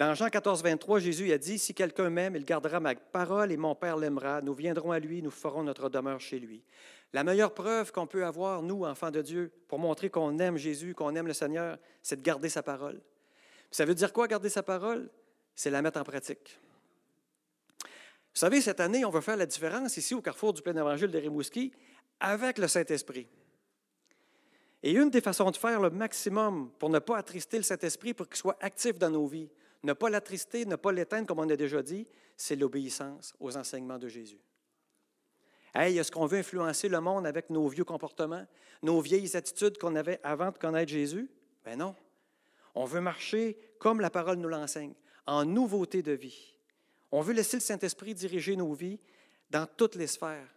Dans 0.00 0.14
Jean 0.14 0.30
14, 0.30 0.62
23, 0.62 0.98
Jésus 1.00 1.30
a 1.30 1.36
dit, 1.36 1.58
Si 1.58 1.74
quelqu'un 1.74 2.08
m'aime, 2.08 2.34
il 2.34 2.46
gardera 2.46 2.80
ma 2.80 2.94
parole 2.94 3.52
et 3.52 3.58
mon 3.58 3.74
Père 3.74 3.98
l'aimera. 3.98 4.40
Nous 4.40 4.54
viendrons 4.54 4.92
à 4.92 4.98
lui, 4.98 5.20
nous 5.20 5.30
ferons 5.30 5.62
notre 5.62 5.90
demeure 5.90 6.22
chez 6.22 6.38
lui. 6.38 6.64
La 7.12 7.22
meilleure 7.22 7.52
preuve 7.52 7.92
qu'on 7.92 8.06
peut 8.06 8.24
avoir, 8.24 8.62
nous, 8.62 8.86
enfants 8.86 9.10
de 9.10 9.20
Dieu, 9.20 9.52
pour 9.68 9.78
montrer 9.78 10.08
qu'on 10.08 10.38
aime 10.38 10.56
Jésus, 10.56 10.94
qu'on 10.94 11.14
aime 11.16 11.26
le 11.26 11.34
Seigneur, 11.34 11.76
c'est 12.00 12.16
de 12.16 12.22
garder 12.22 12.48
sa 12.48 12.62
parole. 12.62 12.98
Ça 13.70 13.84
veut 13.84 13.94
dire 13.94 14.10
quoi, 14.10 14.26
garder 14.26 14.48
sa 14.48 14.62
parole? 14.62 15.10
C'est 15.54 15.68
la 15.68 15.82
mettre 15.82 16.00
en 16.00 16.04
pratique. 16.04 16.58
Vous 17.82 17.88
savez, 18.40 18.62
cette 18.62 18.80
année, 18.80 19.04
on 19.04 19.10
va 19.10 19.20
faire 19.20 19.36
la 19.36 19.44
différence 19.44 19.98
ici 19.98 20.14
au 20.14 20.22
carrefour 20.22 20.54
du 20.54 20.62
plein 20.62 20.74
évangile 20.74 21.10
de 21.10 21.18
Rimouski 21.18 21.72
avec 22.20 22.56
le 22.56 22.68
Saint-Esprit. 22.68 23.28
Et 24.82 24.92
une 24.92 25.10
des 25.10 25.20
façons 25.20 25.50
de 25.50 25.58
faire 25.58 25.78
le 25.78 25.90
maximum 25.90 26.70
pour 26.78 26.88
ne 26.88 27.00
pas 27.00 27.18
attrister 27.18 27.58
le 27.58 27.64
Saint-Esprit, 27.64 28.14
pour 28.14 28.26
qu'il 28.26 28.38
soit 28.38 28.56
actif 28.62 28.98
dans 28.98 29.10
nos 29.10 29.26
vies, 29.26 29.50
ne 29.82 29.92
pas 29.92 30.10
l'attrister, 30.10 30.66
ne 30.66 30.76
pas 30.76 30.92
l'éteindre, 30.92 31.26
comme 31.26 31.38
on 31.38 31.48
a 31.48 31.56
déjà 31.56 31.82
dit, 31.82 32.06
c'est 32.36 32.56
l'obéissance 32.56 33.34
aux 33.40 33.56
enseignements 33.56 33.98
de 33.98 34.08
Jésus. 34.08 34.40
Hey, 35.74 35.98
est-ce 35.98 36.10
qu'on 36.10 36.26
veut 36.26 36.38
influencer 36.38 36.88
le 36.88 37.00
monde 37.00 37.26
avec 37.26 37.48
nos 37.48 37.68
vieux 37.68 37.84
comportements, 37.84 38.46
nos 38.82 39.00
vieilles 39.00 39.36
attitudes 39.36 39.78
qu'on 39.78 39.94
avait 39.94 40.18
avant 40.22 40.50
de 40.50 40.58
connaître 40.58 40.90
Jésus? 40.90 41.30
Ben 41.64 41.78
non. 41.78 41.94
On 42.74 42.84
veut 42.84 43.00
marcher 43.00 43.56
comme 43.78 44.00
la 44.00 44.10
parole 44.10 44.38
nous 44.38 44.48
l'enseigne, 44.48 44.94
en 45.26 45.44
nouveauté 45.44 46.02
de 46.02 46.12
vie. 46.12 46.54
On 47.12 47.20
veut 47.20 47.34
laisser 47.34 47.56
le 47.56 47.62
Saint-Esprit 47.62 48.14
diriger 48.14 48.56
nos 48.56 48.72
vies 48.72 48.98
dans 49.50 49.66
toutes 49.66 49.94
les 49.94 50.06
sphères 50.06 50.54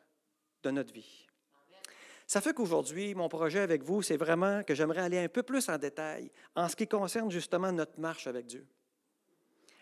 de 0.64 0.72
notre 0.72 0.94
vie. 0.94 1.28
Ça 2.26 2.42
fait 2.42 2.54
qu'aujourd'hui, 2.54 3.14
mon 3.14 3.30
projet 3.30 3.60
avec 3.60 3.84
vous, 3.84 4.02
c'est 4.02 4.18
vraiment 4.18 4.64
que 4.64 4.74
j'aimerais 4.74 5.02
aller 5.02 5.20
un 5.20 5.28
peu 5.28 5.44
plus 5.44 5.70
en 5.70 5.78
détail 5.78 6.32
en 6.56 6.68
ce 6.68 6.76
qui 6.76 6.88
concerne 6.88 7.30
justement 7.30 7.72
notre 7.72 8.00
marche 8.00 8.28
avec 8.28 8.46
Dieu. 8.46 8.66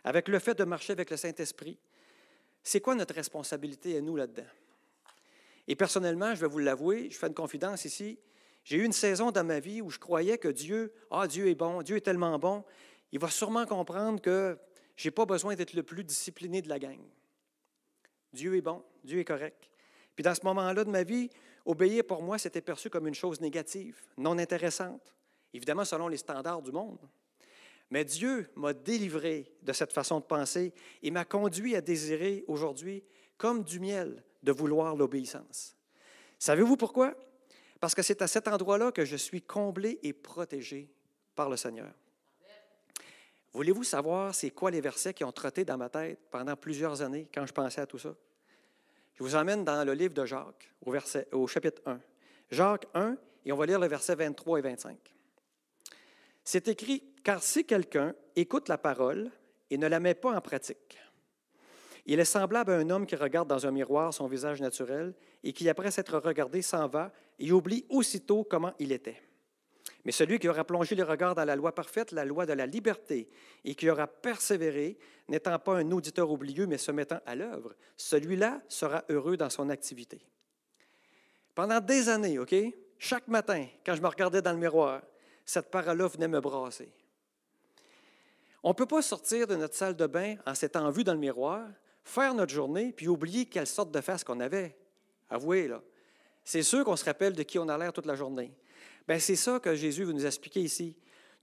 Avec 0.04 0.28
le 0.28 0.40
fait 0.40 0.56
de 0.56 0.64
marcher 0.64 0.94
avec 0.94 1.10
le 1.10 1.18
Saint-Esprit, 1.18 1.78
c'est 2.64 2.82
quoi 2.82 2.96
notre 2.96 3.14
responsabilité 3.14 3.98
à 3.98 4.02
nous 4.02 4.16
là-dedans? 4.16 4.48
Et 5.68 5.76
personnellement, 5.76 6.34
je 6.36 6.42
vais 6.42 6.48
vous 6.48 6.60
l'avouer, 6.60 7.10
je 7.10 7.18
fais 7.18 7.28
une 7.28 7.34
confidence 7.34 7.86
ici, 7.86 8.20
j'ai 8.64 8.78
eu 8.78 8.84
une 8.84 8.94
saison 8.94 9.32
dans 9.32 9.44
ma 9.44 9.60
vie 9.60 9.82
où 9.82 9.90
je 9.90 10.00
croyais 10.00 10.38
que 10.38 10.48
Dieu, 10.48 10.94
ah, 11.10 11.28
Dieu 11.28 11.48
est 11.48 11.56
bon, 11.56 11.82
Dieu 11.82 11.98
est 11.98 12.02
tellement 12.02 12.38
bon, 12.38 12.64
il 13.12 13.20
va 13.20 13.30
sûrement 13.30 13.66
comprendre 13.66 14.22
que 14.22 14.58
je 14.96 15.08
n'ai 15.08 15.12
pas 15.12 15.26
besoin 15.26 15.56
d'être 15.56 15.74
le 15.74 15.84
plus 15.84 16.04
discipliné 16.04 16.62
de 16.62 16.70
la 16.70 16.80
gang. 16.80 17.00
Dieu 18.34 18.56
est 18.56 18.62
bon, 18.62 18.84
Dieu 19.04 19.20
est 19.20 19.26
correct. 19.26 19.70
Puis 20.16 20.24
dans 20.24 20.36
ce 20.36 20.46
moment-là 20.46 20.84
de 20.84 20.90
ma 20.90 21.04
vie, 21.04 21.30
obéir 21.66 22.04
pour 22.06 22.22
moi, 22.22 22.38
c'était 22.38 22.62
perçu 22.62 22.90
comme 22.90 23.08
une 23.08 23.16
chose 23.16 23.42
négative, 23.42 23.98
non 24.18 24.38
intéressante, 24.38 25.14
évidemment 25.54 25.86
selon 25.86 26.08
les 26.08 26.18
standards 26.18 26.62
du 26.62 26.72
monde. 26.72 27.00
Mais 27.92 28.06
Dieu 28.06 28.50
m'a 28.56 28.74
délivré 28.74 29.54
de 29.62 29.74
cette 29.74 29.94
façon 29.94 30.20
de 30.20 30.26
penser 30.26 30.74
et 31.04 31.12
m'a 31.12 31.26
conduit 31.26 31.76
à 31.76 31.82
désirer 31.82 32.46
aujourd'hui, 32.48 33.04
comme 33.38 33.64
du 33.64 33.80
miel, 33.80 34.24
de 34.42 34.52
vouloir 34.52 34.96
l'obéissance. 34.96 35.76
Savez-vous 36.40 36.78
pourquoi? 36.78 37.16
Parce 37.80 37.94
que 37.94 38.02
c'est 38.02 38.22
à 38.22 38.28
cet 38.28 38.48
endroit-là 38.48 38.92
que 38.92 39.06
je 39.06 39.18
suis 39.18 39.42
comblé 39.42 40.00
et 40.04 40.14
protégé 40.14 40.90
par 41.36 41.50
le 41.50 41.58
Seigneur. 41.58 41.92
Voulez-vous 43.54 43.84
savoir 43.84 44.34
c'est 44.34 44.52
quoi 44.52 44.72
les 44.72 44.80
versets 44.80 45.14
qui 45.14 45.26
ont 45.26 45.32
trotté 45.32 45.66
dans 45.66 45.78
ma 45.78 45.90
tête 45.90 46.20
pendant 46.32 46.56
plusieurs 46.56 47.02
années 47.02 47.28
quand 47.34 47.46
je 47.46 47.52
pensais 47.52 47.82
à 47.82 47.86
tout 47.86 48.00
ça? 48.00 48.16
Je 49.16 49.24
vous 49.24 49.36
emmène 49.36 49.66
dans 49.66 49.86
le 49.86 49.94
livre 49.94 50.14
de 50.14 50.26
Jacques, 50.26 50.72
au, 50.86 51.48
chapitre 51.48 51.82
1. 51.86 52.00
Jacques 52.50 52.88
1, 52.94 53.18
et 53.46 53.52
on 53.52 53.58
va 53.58 53.66
lire 53.66 53.80
le 53.80 53.88
verset 53.88 54.16
23 54.16 54.60
et 54.60 54.62
25. 54.62 54.98
C'est 56.44 56.70
écrit, 56.70 57.04
car 57.24 57.44
si 57.44 57.66
quelqu'un 57.66 58.14
écoute 58.36 58.70
la 58.70 58.78
parole 58.78 59.32
et 59.70 59.78
ne 59.78 59.88
la 59.88 60.00
met 60.00 60.16
pas 60.16 60.36
en 60.36 60.42
pratique, 60.42 60.98
il 62.06 62.20
est 62.20 62.26
semblable 62.26 62.72
à 62.72 62.78
un 62.78 62.90
homme 62.90 63.06
qui 63.06 63.16
regarde 63.16 63.48
dans 63.48 63.68
un 63.68 63.72
miroir 63.72 64.14
son 64.14 64.28
visage 64.28 64.60
naturel 64.60 65.14
et 65.44 65.54
qui, 65.54 65.70
après 65.70 65.92
s'être 65.92 66.18
regardé, 66.18 66.62
s'en 66.62 66.88
va 66.88 67.12
et 67.38 67.52
oublie 67.52 67.86
aussitôt 67.90 68.44
comment 68.44 68.74
il 68.80 68.92
était. 68.92 69.22
Mais 70.04 70.12
celui 70.12 70.40
qui 70.40 70.50
aura 70.50 70.64
plongé 70.64 70.96
les 70.96 71.04
regards 71.04 71.36
dans 71.36 71.46
la 71.46 71.56
loi 71.56 71.76
parfaite, 71.76 72.12
la 72.12 72.26
loi 72.26 72.46
de 72.46 72.54
la 72.54 72.66
liberté, 72.66 73.30
et 73.64 73.76
qui 73.76 73.90
aura 73.90 74.08
persévéré, 74.08 74.98
n'étant 75.28 75.60
pas 75.60 75.78
un 75.78 75.92
auditeur 75.92 76.32
oublieux, 76.32 76.66
mais 76.66 76.80
se 76.80 76.92
mettant 76.92 77.20
à 77.26 77.36
l'œuvre, 77.36 77.76
celui-là 77.98 78.62
sera 78.68 79.04
heureux 79.10 79.38
dans 79.38 79.50
son 79.50 79.70
activité. 79.70 80.26
Pendant 81.54 81.80
des 81.80 82.10
années, 82.10 82.40
OK, 82.40 82.56
chaque 82.98 83.28
matin, 83.28 83.68
quand 83.86 83.96
je 83.96 84.02
me 84.02 84.08
regardais 84.08 84.42
dans 84.42 84.54
le 84.54 84.58
miroir, 84.58 85.02
cette 85.46 85.70
parole-là 85.70 86.08
venait 86.08 86.28
me 86.28 86.40
brasser. 86.40 86.92
On 88.64 88.70
ne 88.70 88.74
peut 88.74 88.86
pas 88.86 89.02
sortir 89.02 89.48
de 89.48 89.56
notre 89.56 89.76
salle 89.76 89.96
de 89.96 90.06
bain 90.06 90.36
en 90.46 90.54
s'étant 90.54 90.90
vu 90.92 91.04
dans 91.04 91.14
le 91.14 91.20
miroir, 91.20 91.68
faire 92.04 92.34
notre 92.34 92.54
journée, 92.54 92.94
puis 92.94 93.08
oublier 93.08 93.46
quelle 93.46 93.68
sorte 93.68 93.92
de 93.92 94.02
face 94.02 94.24
qu'on 94.24 94.40
avait. 94.40 94.78
Avouez, 95.30 95.68
là. 95.68 95.82
C'est 96.44 96.64
sûr 96.64 96.84
qu'on 96.84 96.96
se 96.96 97.06
rappelle 97.06 97.34
de 97.34 97.44
qui 97.44 97.60
on 97.60 97.70
a 97.70 97.78
l'air 97.78 97.94
toute 97.94 98.06
la 98.06 98.16
journée. 98.16 98.54
Bien, 99.08 99.20
c'est 99.20 99.36
ça 99.36 99.60
que 99.60 99.76
Jésus 99.76 100.04
veut 100.04 100.14
nous 100.14 100.26
expliquer 100.26 100.62
ici. 100.62 100.96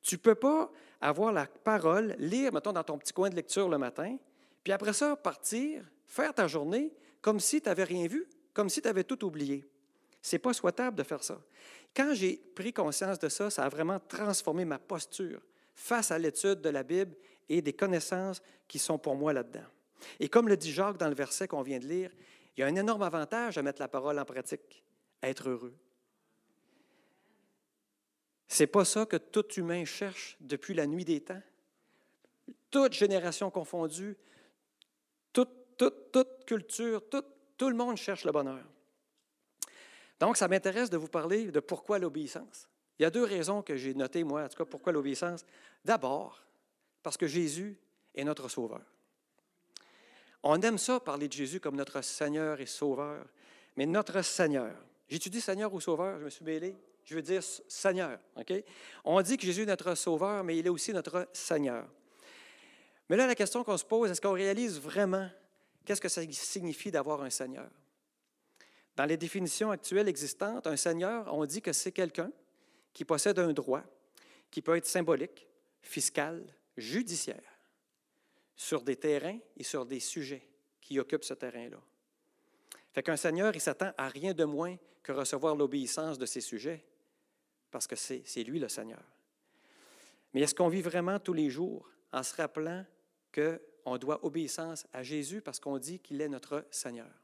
Tu 0.02 0.16
ne 0.16 0.20
peux 0.20 0.34
pas 0.34 0.70
avoir 1.00 1.32
la 1.32 1.46
parole, 1.46 2.14
lire, 2.18 2.52
mettons, 2.52 2.72
dans 2.72 2.84
ton 2.84 2.98
petit 2.98 3.12
coin 3.12 3.30
de 3.30 3.37
lecture 3.37 3.68
le 3.68 3.78
matin, 3.78 4.16
puis 4.62 4.72
après 4.72 4.92
ça, 4.92 5.16
partir, 5.16 5.84
faire 6.06 6.34
ta 6.34 6.46
journée 6.46 6.92
comme 7.20 7.40
si 7.40 7.60
tu 7.60 7.68
n'avais 7.68 7.84
rien 7.84 8.06
vu, 8.06 8.26
comme 8.52 8.68
si 8.68 8.82
tu 8.82 8.88
avais 8.88 9.04
tout 9.04 9.25
oublié. 9.25 9.64
Ce 10.22 10.34
n'est 10.34 10.40
pas 10.40 10.52
souhaitable 10.52 10.96
de 10.96 11.02
faire 11.02 11.22
ça. 11.22 11.40
Quand 11.94 12.12
j'ai 12.14 12.37
pris 12.54 12.72
conscience 12.72 13.18
de 13.18 13.28
ça, 13.28 13.50
ça 13.50 13.64
a 13.64 13.68
vraiment 13.68 13.98
transformé 13.98 14.64
ma 14.64 14.78
posture 14.78 15.40
face 15.78 16.11
à 16.11 16.18
l'étude 16.18 16.61
de 16.61 16.68
la 16.70 16.82
Bible 16.82 17.14
et 17.49 17.62
des 17.62 17.73
connaissances 17.73 18.42
qui 18.66 18.80
sont 18.80 18.99
pour 18.99 19.14
moi 19.14 19.32
là-dedans. 19.32 19.64
Et 20.18 20.28
comme 20.28 20.49
le 20.49 20.56
dit 20.56 20.73
Jacques 20.73 20.99
dans 20.99 21.08
le 21.08 21.14
verset 21.14 21.47
qu'on 21.47 21.62
vient 21.62 21.78
de 21.78 21.87
lire, 21.87 22.11
il 22.56 22.61
y 22.61 22.64
a 22.64 22.66
un 22.66 22.75
énorme 22.75 23.02
avantage 23.02 23.56
à 23.56 23.62
mettre 23.62 23.80
la 23.80 23.87
parole 23.87 24.18
en 24.18 24.25
pratique, 24.25 24.82
être 25.23 25.49
heureux. 25.49 25.75
C'est 28.49 28.66
pas 28.66 28.85
ça 28.85 29.06
que 29.06 29.16
tout 29.16 29.47
humain 29.54 29.85
cherche 29.85 30.37
depuis 30.40 30.75
la 30.75 30.87
nuit 30.87 31.04
des 31.04 31.20
temps. 31.20 31.42
Toute 32.70 32.94
génération 32.94 33.50
confondue, 33.50 34.16
toute 35.32 35.49
culture, 36.44 37.08
tout, 37.08 37.25
tout 37.56 37.70
le 37.70 37.76
monde 37.76 37.97
cherche 37.97 38.25
le 38.25 38.32
bonheur. 38.32 38.64
Donc, 40.18 40.37
ça 40.37 40.49
m'intéresse 40.49 40.90
de 40.90 40.97
vous 40.97 41.06
parler 41.06 41.52
de 41.52 41.61
pourquoi 41.61 42.00
l'obéissance. 42.00 42.68
Il 42.99 43.02
y 43.02 43.07
a 43.07 43.11
deux 43.11 43.25
raisons 43.25 43.62
que 43.62 43.76
j'ai 43.76 43.95
notées, 43.95 44.25
moi, 44.25 44.45
en 44.45 44.49
tout 44.49 44.57
cas, 44.57 44.64
pourquoi 44.64 44.93
l'obéissance. 44.93 45.45
D'abord, 45.85 46.43
parce 47.02 47.17
que 47.17 47.26
Jésus 47.26 47.78
est 48.14 48.25
notre 48.25 48.49
Sauveur. 48.49 48.83
On 50.43 50.61
aime 50.61 50.78
ça, 50.78 51.00
parler 51.00 51.28
de 51.28 51.33
Jésus 51.33 51.61
comme 51.61 51.76
notre 51.76 52.00
Seigneur 52.02 52.61
et 52.61 52.67
Sauveur, 52.67 53.25
mais 53.76 53.87
notre 53.87 54.23
Seigneur. 54.23 54.75
J'étudie 55.09 55.40
Seigneur 55.40 55.73
ou 55.73 55.81
Sauveur, 55.81 56.19
je 56.19 56.25
me 56.25 56.31
suis 56.31 56.45
mêlé. 56.45 56.76
Je 57.05 57.14
veux 57.14 57.23
dire 57.23 57.43
Seigneur. 57.69 58.19
OK? 58.37 58.52
On 59.05 59.21
dit 59.23 59.37
que 59.37 59.47
Jésus 59.47 59.62
est 59.62 59.67
notre 59.67 59.95
Sauveur, 59.95 60.45
mais 60.45 60.59
il 60.59 60.67
est 60.67 60.71
aussi 60.71 60.93
notre 60.93 61.28
Seigneur. 61.33 61.88
Mais 63.09 63.17
là, 63.17 63.26
la 63.26 63.35
question 63.35 63.64
qu'on 63.64 63.78
se 63.78 63.85
pose, 63.85 64.11
est-ce 64.11 64.21
qu'on 64.21 64.33
réalise 64.33 64.78
vraiment 64.78 65.28
qu'est-ce 65.85 66.00
que 66.00 66.09
ça 66.09 66.21
signifie 66.31 66.90
d'avoir 66.90 67.23
un 67.23 67.31
Seigneur? 67.31 67.71
Dans 68.95 69.07
les 69.07 69.17
définitions 69.17 69.71
actuelles 69.71 70.09
existantes, 70.09 70.67
un 70.67 70.76
seigneur, 70.76 71.33
on 71.33 71.47
dit 71.47 71.62
que 71.62 71.73
c'est 71.73 71.93
quelqu'un 71.93 72.31
qui 72.99 73.05
possède 73.05 73.38
un 73.38 73.52
droit 73.52 73.85
qui 74.50 74.61
peut 74.61 74.76
être 74.76 74.85
symbolique, 74.85 75.47
fiscal, 75.81 76.45
judiciaire, 76.76 77.61
sur 78.57 78.83
des 78.83 78.97
terrains 78.97 79.38
et 79.57 79.62
sur 79.62 79.87
des 79.87 80.00
sujets 80.00 80.45
qui 80.81 80.99
occupent 80.99 81.23
ce 81.23 81.35
terrain-là. 81.35 81.81
Fait 82.93 83.05
qu'un 83.05 83.17
seigneur, 83.17 83.55
il 83.55 83.61
s'attend 83.61 83.93
à 83.97 84.09
rien 84.09 84.35
de 84.35 84.43
moins 84.43 84.76
que 85.05 85.12
recevoir 85.12 85.55
l'obéissance 85.55 86.19
de 86.19 86.26
ses 86.26 86.40
sujets, 86.40 86.85
parce 87.71 87.87
que 87.87 87.95
c'est 87.95 88.43
lui 88.43 88.59
le 88.59 88.69
Seigneur. 88.69 89.05
Mais 90.35 90.40
est-ce 90.40 90.57
qu'on 90.57 90.67
vit 90.67 90.83
vraiment 90.83 91.21
tous 91.21 91.35
les 91.35 91.50
jours 91.50 91.88
en 92.12 92.25
se 92.25 92.35
rappelant 92.35 92.85
qu'on 93.33 93.97
doit 93.97 94.25
obéissance 94.25 94.88
à 94.93 95.05
Jésus 95.05 95.40
parce 95.40 95.61
qu'on 95.61 95.78
dit 95.78 96.00
qu'il 96.00 96.21
est 96.21 96.28
notre 96.28 96.67
Seigneur? 96.73 97.14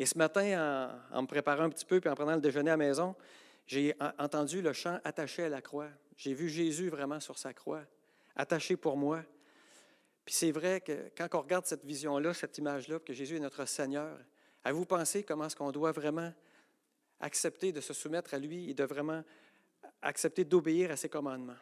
Et 0.00 0.04
ce 0.04 0.18
matin, 0.18 0.98
en, 1.12 1.22
me 1.22 1.28
préparant 1.28 1.62
un 1.62 1.70
petit 1.70 1.84
peu 1.84 2.00
puis 2.00 2.10
en 2.10 2.16
prenant 2.16 2.34
le 2.34 2.40
déjeuner 2.40 2.72
à 2.72 2.76
la 2.76 2.88
maison, 2.88 3.14
j'ai 3.66 3.94
entendu 4.18 4.62
le 4.62 4.72
chant 4.72 5.00
attaché 5.04 5.44
à 5.44 5.48
la 5.48 5.60
croix. 5.60 5.88
J'ai 6.16 6.34
vu 6.34 6.48
Jésus 6.48 6.88
vraiment 6.88 7.20
sur 7.20 7.38
sa 7.38 7.52
croix, 7.52 7.84
attaché 8.36 8.76
pour 8.76 8.96
moi. 8.96 9.22
Puis 10.24 10.34
c'est 10.34 10.52
vrai 10.52 10.80
que 10.80 11.10
quand 11.16 11.28
on 11.34 11.42
regarde 11.42 11.66
cette 11.66 11.84
vision-là, 11.84 12.34
cette 12.34 12.58
image-là, 12.58 12.98
que 12.98 13.12
Jésus 13.12 13.36
est 13.36 13.40
notre 13.40 13.64
Seigneur, 13.66 14.18
avez-vous 14.64 14.86
pensé 14.86 15.22
comment 15.22 15.46
est-ce 15.46 15.56
qu'on 15.56 15.72
doit 15.72 15.92
vraiment 15.92 16.32
accepter 17.20 17.72
de 17.72 17.80
se 17.80 17.92
soumettre 17.92 18.34
à 18.34 18.38
lui 18.38 18.70
et 18.70 18.74
de 18.74 18.84
vraiment 18.84 19.22
accepter 20.02 20.44
d'obéir 20.44 20.90
à 20.90 20.96
ses 20.96 21.08
commandements? 21.08 21.56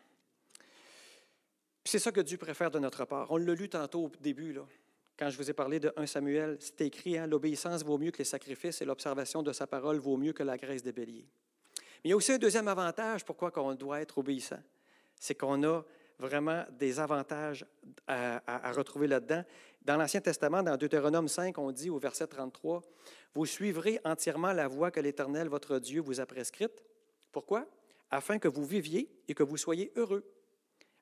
c'est 1.84 1.98
ça 1.98 2.10
que 2.10 2.20
Dieu 2.20 2.38
préfère 2.38 2.70
de 2.70 2.78
notre 2.78 3.04
part. 3.04 3.30
On 3.30 3.36
l'a 3.36 3.54
lu 3.54 3.68
tantôt 3.68 4.06
au 4.06 4.12
début, 4.20 4.52
là. 4.52 4.62
Quand 5.16 5.30
je 5.30 5.36
vous 5.36 5.48
ai 5.48 5.52
parlé 5.52 5.78
de 5.78 5.92
1 5.96 6.06
Samuel, 6.06 6.56
c'est 6.58 6.80
écrit 6.80 7.16
hein, 7.16 7.26
l'obéissance 7.26 7.84
vaut 7.84 7.98
mieux 7.98 8.10
que 8.10 8.18
les 8.18 8.24
sacrifices 8.24 8.82
et 8.82 8.84
l'observation 8.84 9.44
de 9.44 9.52
sa 9.52 9.66
parole 9.66 9.98
vaut 9.98 10.16
mieux 10.16 10.32
que 10.32 10.42
la 10.42 10.56
graisse 10.56 10.82
des 10.82 10.92
béliers. 10.92 11.28
Mais 12.04 12.08
il 12.08 12.10
y 12.10 12.12
a 12.12 12.16
aussi 12.16 12.32
un 12.32 12.38
deuxième 12.38 12.68
avantage 12.68 13.24
pourquoi 13.24 13.50
on 13.56 13.74
doit 13.74 14.02
être 14.02 14.18
obéissant. 14.18 14.60
C'est 15.18 15.34
qu'on 15.34 15.64
a 15.64 15.82
vraiment 16.18 16.64
des 16.72 17.00
avantages 17.00 17.64
à, 18.06 18.72
retrouver 18.72 19.06
là-dedans. 19.06 19.42
Dans 19.80 19.96
l'Ancien 19.96 20.20
Testament, 20.20 20.62
dans 20.62 20.76
Deutéronome 20.76 21.28
5, 21.28 21.56
on 21.56 21.72
dit 21.72 21.88
au 21.88 21.98
verset 21.98 22.26
33, 22.26 22.82
Vous 23.32 23.46
suivrez 23.46 24.00
entièrement 24.04 24.52
la 24.52 24.68
voie 24.68 24.90
que 24.90 25.00
l'Éternel, 25.00 25.48
votre 25.48 25.78
Dieu, 25.78 26.02
vous 26.02 26.20
a 26.20 26.26
prescrite. 26.26 26.84
Pourquoi? 27.32 27.66
Afin 28.10 28.38
que 28.38 28.48
vous 28.48 28.66
viviez 28.66 29.10
et 29.26 29.34
que 29.34 29.42
vous 29.42 29.56
soyez 29.56 29.90
heureux, 29.96 30.30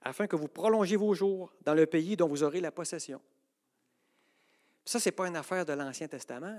afin 0.02 0.28
que 0.28 0.36
vous 0.36 0.48
prolongiez 0.48 0.96
vos 0.96 1.14
jours 1.14 1.52
dans 1.62 1.74
le 1.74 1.86
pays 1.86 2.16
dont 2.16 2.28
vous 2.28 2.44
aurez 2.44 2.60
la 2.60 2.70
possession. 2.70 3.20
Ça, 4.84 5.00
ce 5.00 5.08
n'est 5.08 5.12
pas 5.12 5.26
une 5.26 5.36
affaire 5.36 5.64
de 5.64 5.72
l'Ancien 5.72 6.06
Testament. 6.06 6.56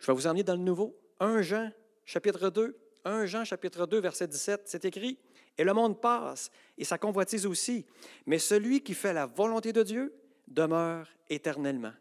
Je 0.00 0.06
vais 0.06 0.12
vous 0.12 0.26
emmener 0.26 0.42
dans 0.42 0.54
le 0.54 0.62
Nouveau. 0.62 0.96
1 1.20 1.42
Jean, 1.42 1.70
chapitre 2.04 2.50
2. 2.50 2.76
1 3.04 3.26
Jean, 3.26 3.44
chapitre 3.44 3.86
2, 3.86 4.00
verset 4.00 4.28
17, 4.28 4.62
c'est 4.64 4.84
écrit 4.84 5.18
Et 5.56 5.64
le 5.64 5.72
monde 5.72 6.00
passe, 6.00 6.50
et 6.76 6.84
sa 6.84 6.98
convoitise 6.98 7.46
aussi. 7.46 7.86
Mais 8.26 8.38
celui 8.38 8.82
qui 8.82 8.94
fait 8.94 9.12
la 9.12 9.26
volonté 9.26 9.72
de 9.72 9.82
Dieu 9.82 10.14
demeure 10.46 11.08
éternellement. 11.28 11.92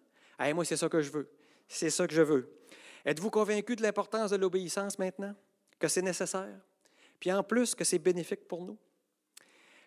Et 0.43 0.53
moi, 0.53 0.65
c'est 0.65 0.77
ça 0.77 0.89
que 0.89 1.01
je 1.01 1.11
veux. 1.11 1.29
C'est 1.67 1.89
ça 1.89 2.07
que 2.07 2.13
je 2.13 2.21
veux. 2.21 2.49
Êtes-vous 3.05 3.29
convaincu 3.29 3.75
de 3.75 3.81
l'importance 3.81 4.31
de 4.31 4.35
l'obéissance 4.35 4.99
maintenant? 4.99 5.35
Que 5.79 5.87
c'est 5.87 6.01
nécessaire? 6.01 6.59
Puis 7.19 7.31
en 7.31 7.43
plus, 7.43 7.73
que 7.75 7.83
c'est 7.83 7.99
bénéfique 7.99 8.47
pour 8.47 8.63
nous? 8.63 8.77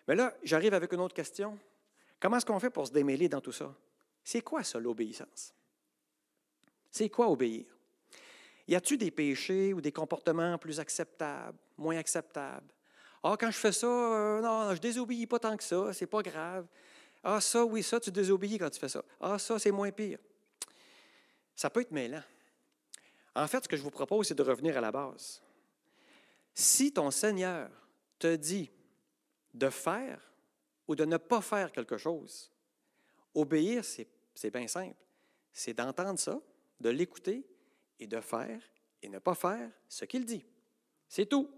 Mais 0.07 0.15
là, 0.15 0.35
j'arrive 0.43 0.73
avec 0.73 0.91
une 0.91 0.99
autre 0.99 1.13
question. 1.13 1.57
Comment 2.19 2.37
est-ce 2.37 2.45
qu'on 2.45 2.59
fait 2.59 2.69
pour 2.69 2.87
se 2.87 2.91
démêler 2.91 3.29
dans 3.29 3.41
tout 3.41 3.51
ça? 3.51 3.75
C'est 4.23 4.41
quoi 4.41 4.63
ça, 4.63 4.79
l'obéissance? 4.79 5.53
C'est 6.89 7.09
quoi 7.09 7.29
obéir? 7.29 7.65
Y 8.71 8.75
a-t-il 8.75 8.97
des 8.97 9.11
péchés 9.11 9.73
ou 9.73 9.81
des 9.81 9.91
comportements 9.91 10.57
plus 10.57 10.79
acceptables, 10.79 11.57
moins 11.77 11.97
acceptables? 11.97 12.73
Ah, 13.21 13.35
quand 13.37 13.51
je 13.51 13.57
fais 13.57 13.73
ça, 13.73 13.85
euh, 13.85 14.39
non, 14.39 14.73
je 14.73 14.79
désobéis 14.79 15.27
pas 15.27 15.39
tant 15.39 15.57
que 15.57 15.63
ça, 15.63 15.91
c'est 15.91 16.07
pas 16.07 16.21
grave. 16.21 16.65
Ah, 17.21 17.41
ça, 17.41 17.65
oui, 17.65 17.83
ça, 17.83 17.99
tu 17.99 18.11
désobéis 18.11 18.57
quand 18.57 18.69
tu 18.69 18.79
fais 18.79 18.87
ça. 18.87 19.03
Ah, 19.19 19.37
ça, 19.37 19.59
c'est 19.59 19.71
moins 19.71 19.91
pire. 19.91 20.19
Ça 21.53 21.69
peut 21.69 21.81
être 21.81 21.91
mêlant. 21.91 22.23
En 23.35 23.45
fait, 23.45 23.61
ce 23.61 23.67
que 23.67 23.75
je 23.75 23.81
vous 23.81 23.91
propose, 23.91 24.29
c'est 24.29 24.35
de 24.35 24.41
revenir 24.41 24.77
à 24.77 24.81
la 24.81 24.93
base. 24.93 25.41
Si 26.53 26.93
ton 26.93 27.11
Seigneur 27.11 27.69
te 28.19 28.37
dit 28.37 28.71
de 29.53 29.69
faire 29.69 30.31
ou 30.87 30.95
de 30.95 31.03
ne 31.03 31.17
pas 31.17 31.41
faire 31.41 31.73
quelque 31.73 31.97
chose, 31.97 32.49
Obéir, 33.35 33.83
c'est 33.83 34.49
bien 34.49 34.67
simple. 34.69 34.95
C'est 35.51 35.73
d'entendre 35.73 36.19
ça, 36.19 36.39
de 36.79 36.89
l'écouter 36.89 37.45
et 38.01 38.07
de 38.07 38.19
faire 38.19 38.61
et 39.01 39.07
ne 39.07 39.19
pas 39.19 39.35
faire 39.35 39.71
ce 39.87 40.03
qu'il 40.03 40.25
dit. 40.25 40.43
C'est 41.07 41.27
tout. 41.27 41.49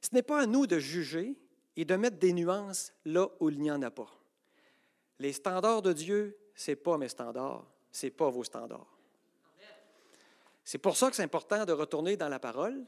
Ce 0.00 0.08
n'est 0.14 0.22
pas 0.22 0.42
à 0.42 0.46
nous 0.46 0.66
de 0.66 0.78
juger 0.78 1.36
et 1.76 1.84
de 1.84 1.96
mettre 1.96 2.18
des 2.18 2.32
nuances 2.32 2.92
là 3.04 3.28
où 3.40 3.50
il 3.50 3.60
n'y 3.60 3.70
en 3.70 3.82
a 3.82 3.90
pas. 3.90 4.10
Les 5.18 5.32
standards 5.32 5.82
de 5.82 5.92
Dieu, 5.92 6.38
ce 6.54 6.70
n'est 6.70 6.76
pas 6.76 6.96
mes 6.96 7.08
standards, 7.08 7.66
ce 7.92 8.06
n'est 8.06 8.10
pas 8.10 8.30
vos 8.30 8.44
standards. 8.44 8.96
C'est 10.64 10.78
pour 10.78 10.96
ça 10.96 11.10
que 11.10 11.16
c'est 11.16 11.22
important 11.22 11.64
de 11.64 11.72
retourner 11.72 12.16
dans 12.16 12.28
la 12.28 12.38
parole 12.38 12.84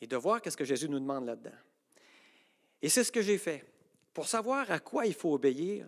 et 0.00 0.06
de 0.06 0.16
voir 0.16 0.40
qu'est-ce 0.40 0.56
que 0.56 0.64
Jésus 0.64 0.88
nous 0.88 0.98
demande 0.98 1.26
là-dedans. 1.26 1.56
Et 2.82 2.88
c'est 2.88 3.04
ce 3.04 3.12
que 3.12 3.20
j'ai 3.20 3.38
fait. 3.38 3.64
Pour 4.14 4.26
savoir 4.26 4.70
à 4.70 4.80
quoi 4.80 5.06
il 5.06 5.14
faut 5.14 5.34
obéir, 5.34 5.86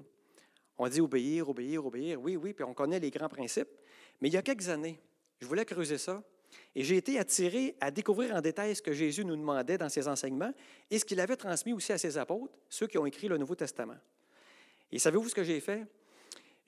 on 0.76 0.88
dit 0.88 1.00
obéir, 1.00 1.48
obéir, 1.48 1.84
obéir. 1.84 2.20
Oui, 2.20 2.36
oui, 2.36 2.52
puis 2.52 2.64
on 2.64 2.74
connaît 2.74 3.00
les 3.00 3.10
grands 3.10 3.28
principes. 3.28 3.70
Mais 4.20 4.28
il 4.28 4.34
y 4.34 4.36
a 4.36 4.42
quelques 4.42 4.68
années, 4.68 5.00
je 5.42 5.46
voulais 5.48 5.64
creuser 5.64 5.98
ça. 5.98 6.22
Et 6.74 6.84
j'ai 6.84 6.96
été 6.96 7.18
attiré 7.18 7.76
à 7.80 7.90
découvrir 7.90 8.34
en 8.34 8.40
détail 8.40 8.76
ce 8.76 8.82
que 8.82 8.92
Jésus 8.92 9.24
nous 9.24 9.36
demandait 9.36 9.76
dans 9.76 9.88
ses 9.88 10.06
enseignements 10.06 10.52
et 10.90 10.98
ce 10.98 11.04
qu'il 11.04 11.18
avait 11.18 11.36
transmis 11.36 11.72
aussi 11.72 11.92
à 11.92 11.98
ses 11.98 12.16
apôtres, 12.16 12.54
ceux 12.68 12.86
qui 12.86 12.96
ont 12.96 13.06
écrit 13.06 13.26
le 13.26 13.38
Nouveau 13.38 13.56
Testament. 13.56 13.96
Et 14.92 14.98
savez-vous 14.98 15.28
ce 15.28 15.34
que 15.34 15.42
j'ai 15.42 15.60
fait? 15.60 15.84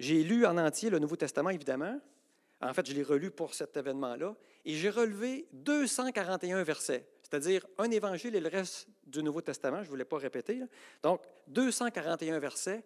J'ai 0.00 0.24
lu 0.24 0.44
en 0.44 0.58
entier 0.58 0.90
le 0.90 0.98
Nouveau 0.98 1.14
Testament, 1.14 1.50
évidemment. 1.50 2.00
En 2.60 2.74
fait, 2.74 2.84
je 2.86 2.94
l'ai 2.94 3.02
relu 3.02 3.30
pour 3.30 3.54
cet 3.54 3.76
événement-là. 3.76 4.34
Et 4.64 4.74
j'ai 4.74 4.90
relevé 4.90 5.46
241 5.52 6.62
versets, 6.64 7.06
c'est-à-dire 7.22 7.64
un 7.78 7.90
évangile 7.90 8.34
et 8.34 8.40
le 8.40 8.48
reste 8.48 8.88
du 9.06 9.22
Nouveau 9.22 9.42
Testament. 9.42 9.78
Je 9.78 9.84
ne 9.84 9.90
voulais 9.90 10.04
pas 10.04 10.18
répéter. 10.18 10.60
Donc, 11.02 11.22
241 11.46 12.38
versets. 12.40 12.82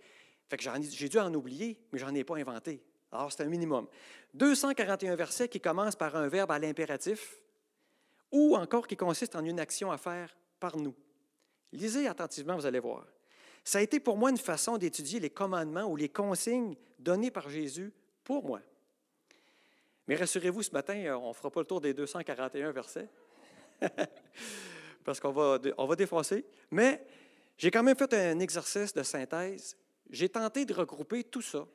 Fait 0.51 0.61
j'ai 0.91 1.09
dû 1.09 1.19
en 1.19 1.33
oublier, 1.33 1.79
mais 1.93 1.99
je 1.99 2.05
n'en 2.05 2.15
ai 2.15 2.25
pas 2.25 2.37
inventé. 2.37 2.83
Alors, 3.11 3.33
c'est 3.33 3.43
un 3.43 3.49
minimum. 3.49 3.87
241 4.35 5.17
versets 5.17 5.49
qui 5.49 5.61
commencent 5.61 5.97
par 5.97 6.15
un 6.17 6.29
verbe 6.29 6.51
à 6.51 6.59
l'impératif 6.59 7.41
ou 8.31 8.57
encore 8.57 8.87
qui 8.87 8.97
consiste 8.97 9.35
en 9.37 9.45
une 9.45 9.61
action 9.61 9.91
à 9.91 9.97
faire 9.97 10.37
par 10.61 10.77
nous. 10.77 10.95
Lisez 11.73 12.07
attentivement, 12.07 12.57
vous 12.57 12.67
allez 12.67 12.81
voir. 12.81 13.07
Ça 13.65 13.79
a 13.79 13.83
été 13.83 14.01
pour 14.01 14.17
moi 14.17 14.31
une 14.31 14.39
façon 14.39 14.79
d'étudier 14.79 15.21
les 15.21 15.31
commandements 15.31 15.85
ou 15.85 15.97
les 15.97 16.09
consignes 16.09 16.77
données 16.99 17.31
par 17.31 17.49
Jésus 17.49 17.93
pour 18.25 18.45
moi. 18.45 18.61
Mais 20.07 20.17
rassurez-vous, 20.17 20.63
ce 20.63 20.71
matin, 20.71 20.97
euh, 21.05 21.17
on 21.17 21.29
ne 21.29 21.35
fera 21.35 21.51
pas 21.51 21.61
le 21.61 21.67
tour 21.67 21.81
des 21.81 21.93
241 21.93 22.73
versets, 22.73 23.09
parce 25.05 25.21
qu'on 25.21 25.33
va, 25.33 25.59
on 25.77 25.87
va 25.87 25.97
défoncer. 25.97 26.47
Mais 26.71 27.07
j'ai 27.59 27.71
quand 27.71 27.83
même 27.83 27.97
fait 27.97 28.13
un 28.15 28.39
exercice 28.41 28.95
de 28.95 29.03
synthèse. 29.03 29.77
J'ai 30.09 30.31
tenté 30.31 30.65
de 30.65 30.73
regrouper 30.73 31.25
tout 31.25 31.43
ça 31.43 31.67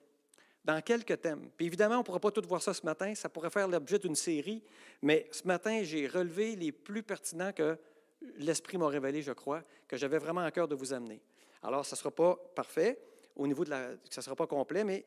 dans 0.66 0.82
quelques 0.82 1.20
thèmes. 1.22 1.50
Puis 1.58 1.66
évidemment, 1.66 1.96
on 1.96 2.00
ne 2.00 2.04
pourra 2.04 2.20
pas 2.20 2.32
tout 2.32 2.42
voir 2.48 2.62
ça 2.62 2.74
ce 2.74 2.86
matin, 2.86 3.14
ça 3.16 3.30
pourrait 3.30 3.50
faire 3.50 3.68
l'objet 3.68 4.00
d'une 4.00 4.16
série, 4.16 4.64
mais 5.02 5.28
ce 5.32 5.46
matin, 5.48 5.84
j'ai 5.84 6.08
relevé 6.08 6.56
les 6.56 6.72
plus 6.72 7.04
pertinents 7.04 7.52
que 7.52 7.78
l'Esprit 8.38 8.78
m'a 8.78 8.88
révélé, 8.88 9.22
je 9.22 9.34
crois, 9.34 9.64
que 9.88 9.98
j'avais 9.98 10.18
vraiment 10.18 10.42
à 10.42 10.52
cœur 10.52 10.68
de 10.68 10.76
vous 10.76 10.94
amener. 10.94 11.22
Alors, 11.62 11.86
ça 11.86 11.96
ne 11.96 12.00
sera 12.00 12.12
pas 12.12 12.36
parfait 12.56 13.00
au 13.36 13.48
niveau 13.48 13.66
de 13.66 13.70
la... 13.70 13.90
ça 14.10 14.22
ne 14.22 14.24
sera 14.24 14.36
pas 14.36 14.48
complet, 14.48 14.84
mais 14.84 15.06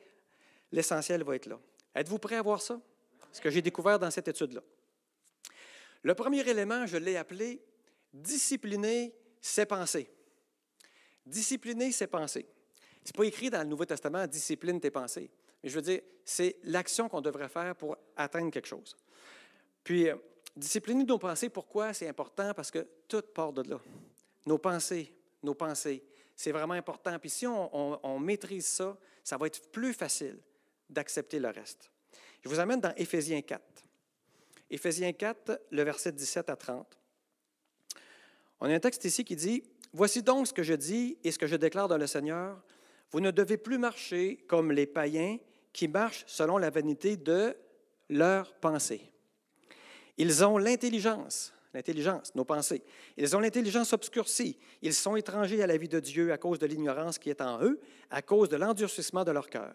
l'essentiel 0.72 1.22
va 1.22 1.36
être 1.36 1.46
là. 1.46 1.58
Êtes-vous 1.94 2.18
prêts 2.18 2.36
à 2.36 2.42
voir 2.42 2.60
ça? 2.60 2.80
Ce 3.32 3.40
que 3.40 3.50
j'ai 3.50 3.62
découvert 3.62 3.98
dans 3.98 4.10
cette 4.10 4.28
étude-là. 4.28 4.62
Le 6.02 6.14
premier 6.14 6.46
élément, 6.48 6.86
je 6.86 6.98
l'ai 6.98 7.16
appelé 7.16 7.62
discipliner 8.12 9.14
ses 9.40 9.66
pensées. 9.66 10.10
Discipliner 11.24 11.92
ses 11.92 12.06
pensées. 12.06 12.46
Ce 13.04 13.10
n'est 13.12 13.16
pas 13.16 13.24
écrit 13.24 13.50
dans 13.50 13.60
le 13.60 13.68
Nouveau 13.68 13.84
Testament, 13.84 14.26
discipline 14.26 14.80
tes 14.80 14.90
pensées. 14.90 15.30
Mais 15.62 15.70
je 15.70 15.74
veux 15.74 15.82
dire, 15.82 16.00
c'est 16.24 16.56
l'action 16.64 17.08
qu'on 17.08 17.20
devrait 17.20 17.48
faire 17.48 17.74
pour 17.76 17.96
atteindre 18.16 18.50
quelque 18.50 18.68
chose. 18.68 18.96
Puis, 19.84 20.08
euh, 20.08 20.16
discipliner 20.56 21.04
nos 21.04 21.18
pensées, 21.18 21.48
pourquoi 21.48 21.92
c'est 21.92 22.08
important? 22.08 22.52
Parce 22.54 22.70
que 22.70 22.86
tout 23.08 23.22
part 23.34 23.52
de 23.52 23.68
là. 23.68 23.80
Nos 24.46 24.58
pensées, 24.58 25.12
nos 25.42 25.54
pensées, 25.54 26.02
c'est 26.34 26.52
vraiment 26.52 26.74
important. 26.74 27.18
Puis 27.18 27.30
si 27.30 27.46
on, 27.46 28.18
maîtrise 28.18 28.66
ça, 28.66 28.96
ça 29.22 29.36
va 29.36 29.46
être 29.46 29.70
plus 29.70 29.92
facile 29.92 30.38
d'accepter 30.88 31.38
le 31.38 31.48
reste. 31.48 31.90
Je 32.42 32.48
vous 32.48 32.60
amène 32.60 32.80
dans 32.80 32.94
Éphésiens 32.96 33.42
4. 33.42 33.62
Éphésiens 34.70 35.12
4, 35.12 35.60
le 35.70 35.82
verset 35.82 36.12
17 36.12 36.50
à 36.50 36.56
30. 36.56 36.98
On 38.60 38.70
a 38.70 38.74
un 38.74 38.80
texte 38.80 39.04
ici 39.04 39.24
qui 39.24 39.36
dit, 39.36 39.62
Voici 39.92 40.22
donc 40.22 40.46
ce 40.46 40.52
que 40.52 40.62
je 40.62 40.74
dis 40.74 41.16
et 41.24 41.30
ce 41.30 41.38
que 41.38 41.46
je 41.46 41.56
déclare 41.56 41.88
dans 41.88 41.96
le 41.96 42.06
Seigneur. 42.06 42.62
Vous 43.10 43.20
ne 43.20 43.30
devez 43.30 43.56
plus 43.56 43.78
marcher 43.78 44.36
comme 44.48 44.72
les 44.72 44.86
païens 44.86 45.38
qui 45.72 45.88
marchent 45.88 46.24
selon 46.26 46.58
la 46.58 46.70
vanité 46.70 47.16
de 47.16 47.56
leurs 48.08 48.54
pensées. 48.54 49.12
Ils 50.18 50.44
ont 50.44 50.58
l'intelligence, 50.58 51.52
l'intelligence, 51.74 52.34
nos 52.34 52.44
pensées. 52.44 52.82
Ils 53.16 53.36
ont 53.36 53.40
l'intelligence 53.40 53.92
obscurcie. 53.92 54.58
Ils 54.82 54.94
sont 54.94 55.16
étrangers 55.16 55.62
à 55.62 55.66
la 55.66 55.76
vie 55.76 55.88
de 55.88 56.00
Dieu 56.00 56.32
à 56.32 56.38
cause 56.38 56.58
de 56.58 56.66
l'ignorance 56.66 57.18
qui 57.18 57.30
est 57.30 57.42
en 57.42 57.62
eux, 57.62 57.80
à 58.10 58.22
cause 58.22 58.48
de 58.48 58.56
l'endurcissement 58.56 59.24
de 59.24 59.32
leur 59.32 59.48
cœur. 59.48 59.74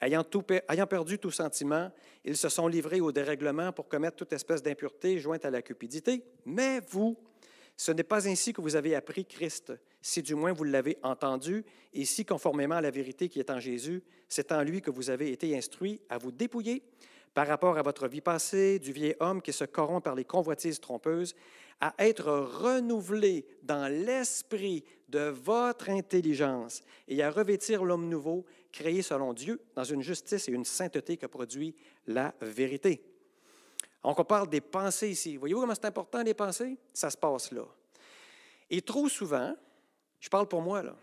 Ayant, 0.00 0.24
ayant, 0.68 0.86
perdu 0.86 1.18
tout 1.18 1.32
sentiment, 1.32 1.90
ils 2.24 2.36
se 2.36 2.48
sont 2.48 2.68
livrés 2.68 3.00
au 3.00 3.10
dérèglement 3.10 3.72
pour 3.72 3.88
commettre 3.88 4.16
toute 4.16 4.32
espèce 4.32 4.62
d'impureté 4.62 5.18
jointe 5.18 5.44
à 5.44 5.50
la 5.50 5.60
cupidité. 5.60 6.24
Mais 6.44 6.80
vous, 6.88 7.16
ce 7.78 7.92
n'est 7.92 8.02
pas 8.02 8.28
ainsi 8.28 8.52
que 8.52 8.60
vous 8.60 8.74
avez 8.74 8.96
appris 8.96 9.24
Christ, 9.24 9.72
si 10.02 10.20
du 10.20 10.34
moins 10.34 10.52
vous 10.52 10.64
l'avez 10.64 10.98
entendu, 11.04 11.64
et 11.94 12.04
si, 12.04 12.24
conformément 12.24 12.74
à 12.74 12.80
la 12.80 12.90
vérité 12.90 13.28
qui 13.28 13.38
est 13.38 13.50
en 13.50 13.60
Jésus, 13.60 14.02
c'est 14.28 14.50
en 14.50 14.62
lui 14.62 14.82
que 14.82 14.90
vous 14.90 15.10
avez 15.10 15.30
été 15.30 15.56
instruits 15.56 16.00
à 16.08 16.18
vous 16.18 16.32
dépouiller 16.32 16.82
par 17.34 17.46
rapport 17.46 17.78
à 17.78 17.82
votre 17.82 18.08
vie 18.08 18.20
passée, 18.20 18.80
du 18.80 18.90
vieil 18.90 19.14
homme 19.20 19.40
qui 19.40 19.52
se 19.52 19.62
corrompt 19.62 20.02
par 20.02 20.16
les 20.16 20.24
convoitises 20.24 20.80
trompeuses, 20.80 21.36
à 21.80 21.94
être 21.98 22.32
renouvelé 22.32 23.46
dans 23.62 23.86
l'esprit 23.86 24.84
de 25.08 25.28
votre 25.28 25.88
intelligence 25.88 26.82
et 27.06 27.22
à 27.22 27.30
revêtir 27.30 27.84
l'homme 27.84 28.08
nouveau, 28.08 28.44
créé 28.72 29.02
selon 29.02 29.32
Dieu, 29.34 29.60
dans 29.76 29.84
une 29.84 30.02
justice 30.02 30.48
et 30.48 30.52
une 30.52 30.64
sainteté 30.64 31.16
que 31.16 31.26
produit 31.26 31.76
la 32.08 32.34
vérité. 32.40 33.04
Donc, 34.02 34.18
on 34.18 34.24
parle 34.24 34.48
des 34.48 34.60
pensées 34.60 35.10
ici. 35.10 35.36
Voyez-vous 35.36 35.60
comment 35.60 35.74
c'est 35.74 35.86
important, 35.86 36.22
les 36.22 36.34
pensées? 36.34 36.76
Ça 36.92 37.10
se 37.10 37.16
passe 37.16 37.50
là. 37.52 37.64
Et 38.70 38.80
trop 38.82 39.08
souvent, 39.08 39.54
je 40.20 40.28
parle 40.28 40.46
pour 40.46 40.62
moi, 40.62 40.82
là. 40.82 40.94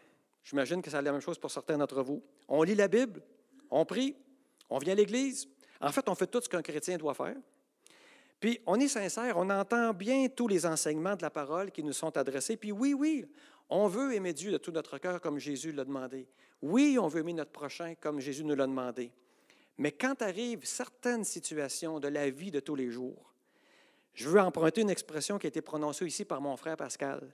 J'imagine 0.44 0.82
que 0.82 0.92
c'est 0.92 1.02
la 1.02 1.12
même 1.12 1.22
chose 1.22 1.40
pour 1.40 1.50
certains 1.50 1.78
d'entre 1.78 2.04
vous. 2.04 2.22
On 2.48 2.62
lit 2.62 2.76
la 2.76 2.88
Bible, 2.88 3.22
on 3.72 3.84
prie, 3.84 4.16
on 4.70 4.78
vient 4.78 4.94
à 4.94 4.96
l'Église. 4.96 5.48
En 5.82 5.92
fait, 5.92 6.08
on 6.08 6.16
fait 6.16 6.28
tout 6.28 6.40
ce 6.42 6.48
qu'un 6.48 6.62
chrétien 6.62 6.98
doit 6.98 7.16
faire. 7.16 7.36
Puis, 8.40 8.60
on 8.68 8.80
est 8.80 8.88
sincère, 8.88 9.38
on 9.38 9.50
entend 9.50 9.94
bien 9.94 10.28
tous 10.28 10.48
les 10.48 10.66
enseignements 10.66 11.16
de 11.16 11.24
la 11.24 11.32
parole 11.32 11.72
qui 11.72 11.84
nous 11.84 11.94
sont 11.94 12.16
adressés. 12.16 12.58
Puis, 12.58 12.72
oui, 12.72 12.94
oui, 12.94 13.26
on 13.70 13.88
veut 13.88 14.14
aimer 14.14 14.34
Dieu 14.34 14.52
de 14.52 14.58
tout 14.58 14.72
notre 14.72 14.98
cœur 15.00 15.20
comme 15.20 15.40
Jésus 15.40 15.72
l'a 15.72 15.84
demandé. 15.84 16.28
Oui, 16.62 16.98
on 17.00 17.08
veut 17.08 17.22
aimer 17.22 17.34
notre 17.34 17.52
prochain 17.52 17.96
comme 17.96 18.20
Jésus 18.20 18.44
nous 18.44 18.56
l'a 18.56 18.68
demandé. 18.68 19.12
Mais 19.78 19.92
quand 19.92 20.22
arrivent 20.22 20.66
certaines 20.66 21.24
situations 21.24 22.00
de 22.00 22.08
la 22.08 22.30
vie 22.30 22.52
de 22.52 22.60
tous 22.60 22.76
les 22.76 22.90
jours, 22.90 23.34
je 24.14 24.30
veux 24.30 24.40
emprunter 24.40 24.82
une 24.82 24.90
expression 24.90 25.38
qui 25.38 25.48
a 25.48 25.50
été 25.50 25.62
prononcée 25.62 26.06
ici 26.06 26.24
par 26.24 26.40
mon 26.40 26.56
frère 26.56 26.78
Pascal. 26.78 27.34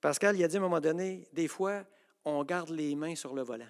Pascal, 0.00 0.36
il 0.36 0.44
a 0.44 0.48
dit 0.48 0.56
à 0.56 0.60
un 0.60 0.62
moment 0.62 0.80
donné, 0.80 1.26
des 1.32 1.48
fois, 1.48 1.84
on 2.24 2.44
garde 2.44 2.70
les 2.70 2.94
mains 2.94 3.16
sur 3.16 3.34
le 3.34 3.42
volant. 3.42 3.68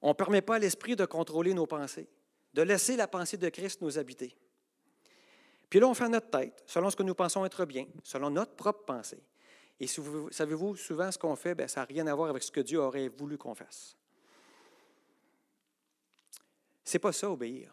On 0.00 0.10
ne 0.10 0.14
permet 0.14 0.42
pas 0.42 0.56
à 0.56 0.58
l'esprit 0.60 0.94
de 0.94 1.04
contrôler 1.04 1.54
nos 1.54 1.66
pensées, 1.66 2.08
de 2.54 2.62
laisser 2.62 2.96
la 2.96 3.08
pensée 3.08 3.36
de 3.36 3.48
Christ 3.48 3.82
nous 3.82 3.98
habiter. 3.98 4.36
Puis 5.68 5.80
là, 5.80 5.88
on 5.88 5.94
fait 5.94 6.08
notre 6.08 6.30
tête, 6.30 6.62
selon 6.66 6.88
ce 6.88 6.96
que 6.96 7.02
nous 7.02 7.16
pensons 7.16 7.44
être 7.44 7.64
bien, 7.64 7.86
selon 8.04 8.30
notre 8.30 8.54
propre 8.54 8.84
pensée. 8.84 9.22
Et 9.80 9.86
savez-vous, 9.86 10.76
souvent, 10.76 11.10
ce 11.10 11.18
qu'on 11.18 11.36
fait, 11.36 11.54
bien, 11.54 11.68
ça 11.68 11.80
n'a 11.80 11.86
rien 11.86 12.06
à 12.06 12.14
voir 12.14 12.30
avec 12.30 12.42
ce 12.42 12.50
que 12.50 12.60
Dieu 12.60 12.78
aurait 12.78 13.08
voulu 13.08 13.36
qu'on 13.36 13.54
fasse. 13.54 13.97
C'est 16.88 16.98
pas 16.98 17.12
ça, 17.12 17.30
obéir. 17.30 17.70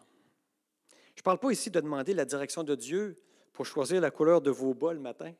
Je 1.14 1.20
ne 1.20 1.22
parle 1.22 1.38
pas 1.38 1.50
ici 1.50 1.70
de 1.70 1.80
demander 1.80 2.12
la 2.12 2.26
direction 2.26 2.62
de 2.62 2.74
Dieu 2.74 3.18
pour 3.54 3.64
choisir 3.64 3.98
la 3.98 4.10
couleur 4.10 4.42
de 4.42 4.50
vos 4.50 4.74
bas 4.74 4.92
le 4.92 5.00
matin. 5.00 5.32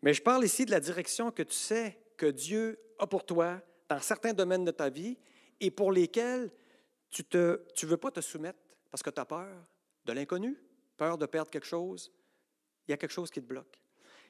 Mais 0.00 0.14
je 0.14 0.22
parle 0.22 0.46
ici 0.46 0.64
de 0.64 0.70
la 0.70 0.80
direction 0.80 1.30
que 1.30 1.42
tu 1.42 1.52
sais 1.52 2.00
que 2.16 2.24
Dieu 2.24 2.80
a 2.98 3.06
pour 3.06 3.26
toi 3.26 3.60
dans 3.86 4.00
certains 4.00 4.32
domaines 4.32 4.64
de 4.64 4.70
ta 4.70 4.88
vie 4.88 5.18
et 5.60 5.70
pour 5.70 5.92
lesquels 5.92 6.50
tu 7.10 7.22
ne 7.34 7.58
veux 7.82 7.98
pas 7.98 8.10
te 8.10 8.22
soumettre 8.22 8.58
parce 8.90 9.02
que 9.02 9.10
tu 9.10 9.20
as 9.20 9.26
peur 9.26 9.66
de 10.06 10.12
l'inconnu, 10.14 10.58
peur 10.96 11.18
de 11.18 11.26
perdre 11.26 11.50
quelque 11.50 11.66
chose. 11.66 12.10
Il 12.88 12.92
y 12.92 12.94
a 12.94 12.96
quelque 12.96 13.12
chose 13.12 13.30
qui 13.30 13.42
te 13.42 13.46
bloque. 13.46 13.78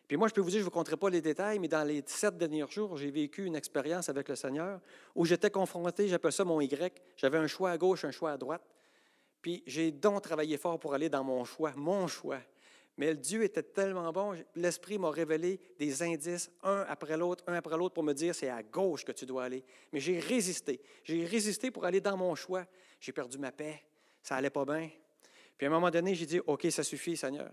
Puis 0.07 0.17
moi, 0.17 0.29
je 0.29 0.35
peux 0.35 0.41
vous 0.41 0.51
dire, 0.51 0.59
je 0.59 0.63
ne 0.63 0.67
vous 0.67 0.71
conterai 0.71 0.97
pas 0.97 1.09
les 1.09 1.23
détails, 1.23 1.59
mais 1.59 1.69
dans 1.69 1.83
les 1.83 2.03
sept 2.07 2.37
derniers 2.37 2.67
jours, 2.69 2.97
j'ai 2.97 3.11
vécu 3.11 3.45
une 3.47 3.57
expérience 3.57 4.09
avec 4.09 4.29
le 4.29 4.37
Seigneur 4.37 4.81
où 5.15 5.25
j'étais 5.25 5.51
confronté, 5.51 6.09
j'appelle 6.09 6.33
ça 6.33 6.45
mon 6.45 6.61
Y. 6.61 7.03
J'avais 7.17 7.39
un 7.39 7.47
choix 7.47 7.71
à 7.71 7.79
gauche, 7.79 8.05
un 8.05 8.11
choix 8.11 8.33
à 8.33 8.37
droite. 8.37 8.63
Puis 9.41 9.63
j'ai 9.67 9.91
donc 9.91 10.23
travaillé 10.23 10.57
fort 10.57 10.79
pour 10.79 10.95
aller 10.95 11.09
dans 11.09 11.25
mon 11.25 11.45
choix, 11.45 11.73
mon 11.77 12.07
choix. 12.07 12.41
Mais 12.97 13.15
Dieu 13.15 13.43
était 13.43 13.63
tellement 13.63 14.13
bon, 14.13 14.37
l'Esprit 14.55 14.99
m'a 14.99 15.11
révélé 15.11 15.61
des 15.79 16.03
indices, 16.03 16.51
un 16.63 16.85
après 16.89 17.17
l'autre, 17.17 17.43
un 17.49 17.55
après 17.55 17.77
l'autre, 17.77 17.93
pour 17.93 18.05
me 18.05 18.13
dire 18.13 18.35
c'est 18.35 18.49
à 18.49 18.63
gauche 18.63 19.05
que 19.05 19.13
tu 19.13 19.27
dois 19.27 19.45
aller. 19.45 19.65
Mais 19.93 20.01
j'ai 20.01 20.21
résisté. 20.21 20.81
J'ai 21.03 21.25
résisté 21.25 21.71
pour 21.71 21.85
aller 21.85 22.01
dans 22.01 22.17
mon 22.17 22.35
choix. 22.35 22.65
J'ai 23.01 23.13
perdu 23.13 23.37
ma 23.39 23.53
paix. 23.53 23.83
Ça 24.23 24.37
allait 24.37 24.51
pas 24.51 24.65
bien. 24.65 24.89
Puis 25.59 25.67
à 25.67 25.71
un 25.71 25.73
moment 25.73 25.91
donné, 25.91 26.15
j'ai 26.15 26.27
dit 26.27 26.41
OK, 26.47 26.67
ça 26.71 26.83
suffit, 26.83 27.17
Seigneur. 27.17 27.51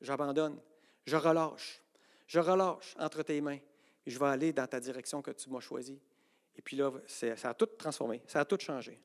J'abandonne. 0.00 0.60
Je 1.06 1.16
relâche. 1.16 1.81
Je 2.32 2.38
relâche 2.38 2.94
entre 2.98 3.22
tes 3.22 3.42
mains 3.42 3.58
et 4.06 4.10
je 4.10 4.18
vais 4.18 4.24
aller 4.24 4.54
dans 4.54 4.66
ta 4.66 4.80
direction 4.80 5.20
que 5.20 5.32
tu 5.32 5.50
m'as 5.50 5.60
choisie. 5.60 6.00
Et 6.56 6.62
puis 6.62 6.78
là, 6.78 6.90
ça 7.06 7.50
a 7.50 7.52
tout 7.52 7.66
transformé, 7.66 8.22
ça 8.26 8.40
a 8.40 8.46
tout 8.46 8.56
changé. 8.58 8.98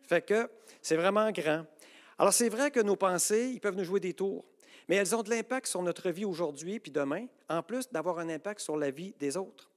Fait 0.00 0.22
que 0.22 0.48
c'est 0.80 0.96
vraiment 0.96 1.30
grand. 1.32 1.66
Alors, 2.18 2.32
c'est 2.32 2.48
vrai 2.48 2.70
que 2.70 2.80
nos 2.80 2.96
pensées, 2.96 3.50
ils 3.52 3.60
peuvent 3.60 3.76
nous 3.76 3.84
jouer 3.84 4.00
des 4.00 4.14
tours, 4.14 4.46
mais 4.88 4.96
elles 4.96 5.14
ont 5.14 5.22
de 5.22 5.28
l'impact 5.28 5.66
sur 5.66 5.82
notre 5.82 6.08
vie 6.08 6.24
aujourd'hui 6.24 6.80
puis 6.80 6.90
demain, 6.90 7.26
en 7.50 7.62
plus 7.62 7.90
d'avoir 7.92 8.18
un 8.18 8.30
impact 8.30 8.60
sur 8.60 8.78
la 8.78 8.90
vie 8.90 9.14
des 9.18 9.36
autres. 9.36 9.68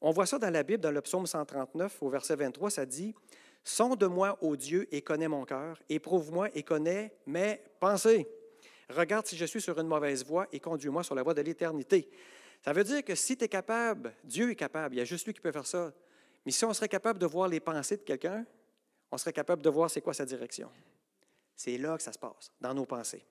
On 0.00 0.12
voit 0.12 0.26
ça 0.26 0.38
dans 0.38 0.50
la 0.50 0.62
Bible, 0.62 0.80
dans 0.80 0.92
le 0.92 1.00
psaume 1.00 1.26
139, 1.26 2.00
au 2.00 2.08
verset 2.08 2.36
23, 2.36 2.70
ça 2.70 2.86
dit 2.86 3.12
Sonde-moi, 3.64 4.38
ô 4.40 4.54
Dieu, 4.54 4.86
et 4.92 5.02
connais 5.02 5.26
mon 5.26 5.44
cœur, 5.44 5.82
éprouve-moi 5.88 6.50
et 6.54 6.62
connais 6.62 7.12
mes 7.26 7.60
pensées. 7.80 8.28
Regarde 8.88 9.26
si 9.26 9.36
je 9.36 9.44
suis 9.44 9.60
sur 9.60 9.76
une 9.80 9.88
mauvaise 9.88 10.24
voie 10.24 10.46
et 10.52 10.60
conduis-moi 10.60 11.02
sur 11.02 11.16
la 11.16 11.24
voie 11.24 11.34
de 11.34 11.42
l'éternité. 11.42 12.08
Ça 12.66 12.72
veut 12.72 12.82
dire 12.82 13.04
que 13.04 13.14
si 13.14 13.36
tu 13.36 13.44
es 13.44 13.48
capable, 13.48 14.12
Dieu 14.24 14.50
est 14.50 14.56
capable, 14.56 14.96
il 14.96 14.98
y 14.98 15.00
a 15.00 15.04
juste 15.04 15.24
lui 15.24 15.32
qui 15.32 15.40
peut 15.40 15.52
faire 15.52 15.68
ça. 15.68 15.94
Mais 16.44 16.50
si 16.50 16.64
on 16.64 16.74
serait 16.74 16.88
capable 16.88 17.20
de 17.20 17.26
voir 17.26 17.46
les 17.46 17.60
pensées 17.60 17.96
de 17.96 18.02
quelqu'un, 18.02 18.44
on 19.12 19.16
serait 19.18 19.32
capable 19.32 19.62
de 19.62 19.70
voir 19.70 19.88
c'est 19.88 20.00
quoi 20.00 20.12
sa 20.12 20.24
direction. 20.26 20.68
C'est 21.54 21.78
là 21.78 21.96
que 21.96 22.02
ça 22.02 22.12
se 22.12 22.18
passe, 22.18 22.50
dans 22.60 22.74
nos 22.74 22.84
pensées. 22.84 23.24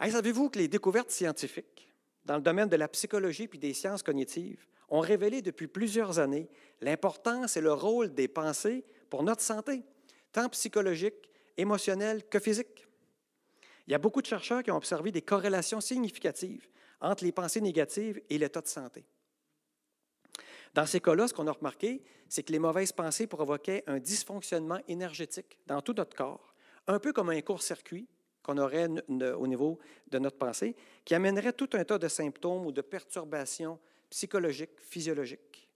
Savez-vous 0.00 0.48
que 0.48 0.58
les 0.58 0.66
découvertes 0.66 1.10
scientifiques 1.10 1.92
dans 2.24 2.36
le 2.36 2.40
domaine 2.40 2.70
de 2.70 2.76
la 2.76 2.88
psychologie 2.88 3.48
puis 3.48 3.58
des 3.58 3.74
sciences 3.74 4.02
cognitives 4.02 4.66
ont 4.88 5.00
révélé 5.00 5.42
depuis 5.42 5.66
plusieurs 5.66 6.18
années 6.18 6.48
l'importance 6.80 7.58
et 7.58 7.60
le 7.60 7.74
rôle 7.74 8.14
des 8.14 8.28
pensées 8.28 8.82
pour 9.10 9.22
notre 9.24 9.42
santé, 9.42 9.82
tant 10.32 10.48
psychologique, 10.48 11.28
émotionnelle 11.58 12.26
que 12.26 12.38
physique? 12.38 12.86
Il 13.86 13.92
y 13.92 13.94
a 13.94 13.98
beaucoup 13.98 14.22
de 14.22 14.26
chercheurs 14.26 14.62
qui 14.62 14.70
ont 14.70 14.76
observé 14.78 15.12
des 15.12 15.20
corrélations 15.20 15.82
significatives 15.82 16.66
entre 17.00 17.24
les 17.24 17.32
pensées 17.32 17.60
négatives 17.60 18.20
et 18.28 18.38
l'état 18.38 18.60
de 18.60 18.66
santé. 18.66 19.04
Dans 20.74 20.86
ces 20.86 21.00
cas-là, 21.00 21.28
ce 21.28 21.34
qu'on 21.34 21.46
a 21.46 21.52
remarqué, 21.52 22.02
c'est 22.28 22.42
que 22.42 22.52
les 22.52 22.58
mauvaises 22.58 22.92
pensées 22.92 23.26
provoquaient 23.26 23.84
un 23.86 23.98
dysfonctionnement 23.98 24.80
énergétique 24.86 25.58
dans 25.66 25.80
tout 25.80 25.94
notre 25.94 26.16
corps, 26.16 26.54
un 26.86 26.98
peu 26.98 27.12
comme 27.12 27.30
un 27.30 27.40
court-circuit 27.40 28.06
qu'on 28.42 28.58
aurait 28.58 28.88
au 29.08 29.46
niveau 29.46 29.78
de 30.10 30.18
notre 30.18 30.38
pensée, 30.38 30.74
qui 31.04 31.14
amènerait 31.14 31.52
tout 31.52 31.68
un 31.72 31.84
tas 31.84 31.98
de 31.98 32.08
symptômes 32.08 32.66
ou 32.66 32.72
de 32.72 32.80
perturbations 32.80 33.78
psychologiques, 34.08 34.78
physiologiques. 34.80 35.68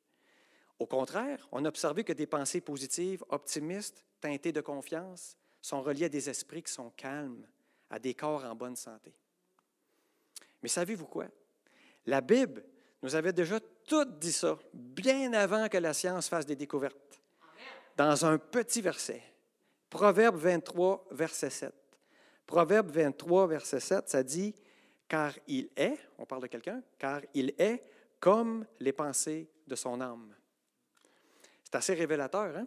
Au 0.79 0.87
contraire, 0.87 1.47
on 1.53 1.65
a 1.65 1.69
observé 1.69 2.03
que 2.03 2.13
des 2.13 2.27
pensées 2.27 2.61
positives, 2.61 3.23
optimistes, 3.29 4.05
teintées 4.21 4.53
de 4.53 4.61
confiance, 4.61 5.37
sont 5.61 5.83
reliées 5.83 6.07
à 6.07 6.09
des 6.09 6.31
esprits 6.31 6.63
qui 6.63 6.73
sont 6.73 6.91
calmes, 6.91 7.47
à 7.91 7.99
des 7.99 8.15
corps 8.15 8.45
en 8.45 8.55
bonne 8.55 8.77
santé. 8.77 9.15
Mais 10.62 10.68
savez-vous 10.68 11.07
quoi? 11.07 11.27
La 12.07 12.20
Bible 12.20 12.64
nous 13.03 13.14
avait 13.14 13.33
déjà 13.33 13.59
tout 13.87 14.05
dit 14.05 14.33
ça, 14.33 14.59
bien 14.72 15.33
avant 15.33 15.68
que 15.68 15.79
la 15.79 15.92
science 15.92 16.29
fasse 16.29 16.46
des 16.46 16.57
découvertes, 16.57 17.20
dans 17.96 18.25
un 18.25 18.38
petit 18.38 18.81
verset. 18.81 19.22
Proverbe 19.90 20.37
23, 20.37 21.09
verset 21.11 21.51
7. 21.51 21.75
Proverbe 22.46 22.90
23, 22.90 23.46
verset 23.46 23.81
7, 23.81 24.09
ça 24.09 24.22
dit, 24.22 24.55
car 25.09 25.35
il 25.46 25.68
est, 25.77 25.98
on 26.18 26.25
parle 26.25 26.42
de 26.42 26.46
quelqu'un, 26.46 26.83
car 26.98 27.20
il 27.35 27.55
est 27.59 27.83
comme 28.18 28.64
les 28.81 28.92
pensées 28.92 29.51
de 29.66 29.75
son 29.75 30.01
âme. 30.01 30.35
C'est 31.64 31.75
assez 31.75 31.94
révélateur, 31.94 32.57
hein? 32.57 32.66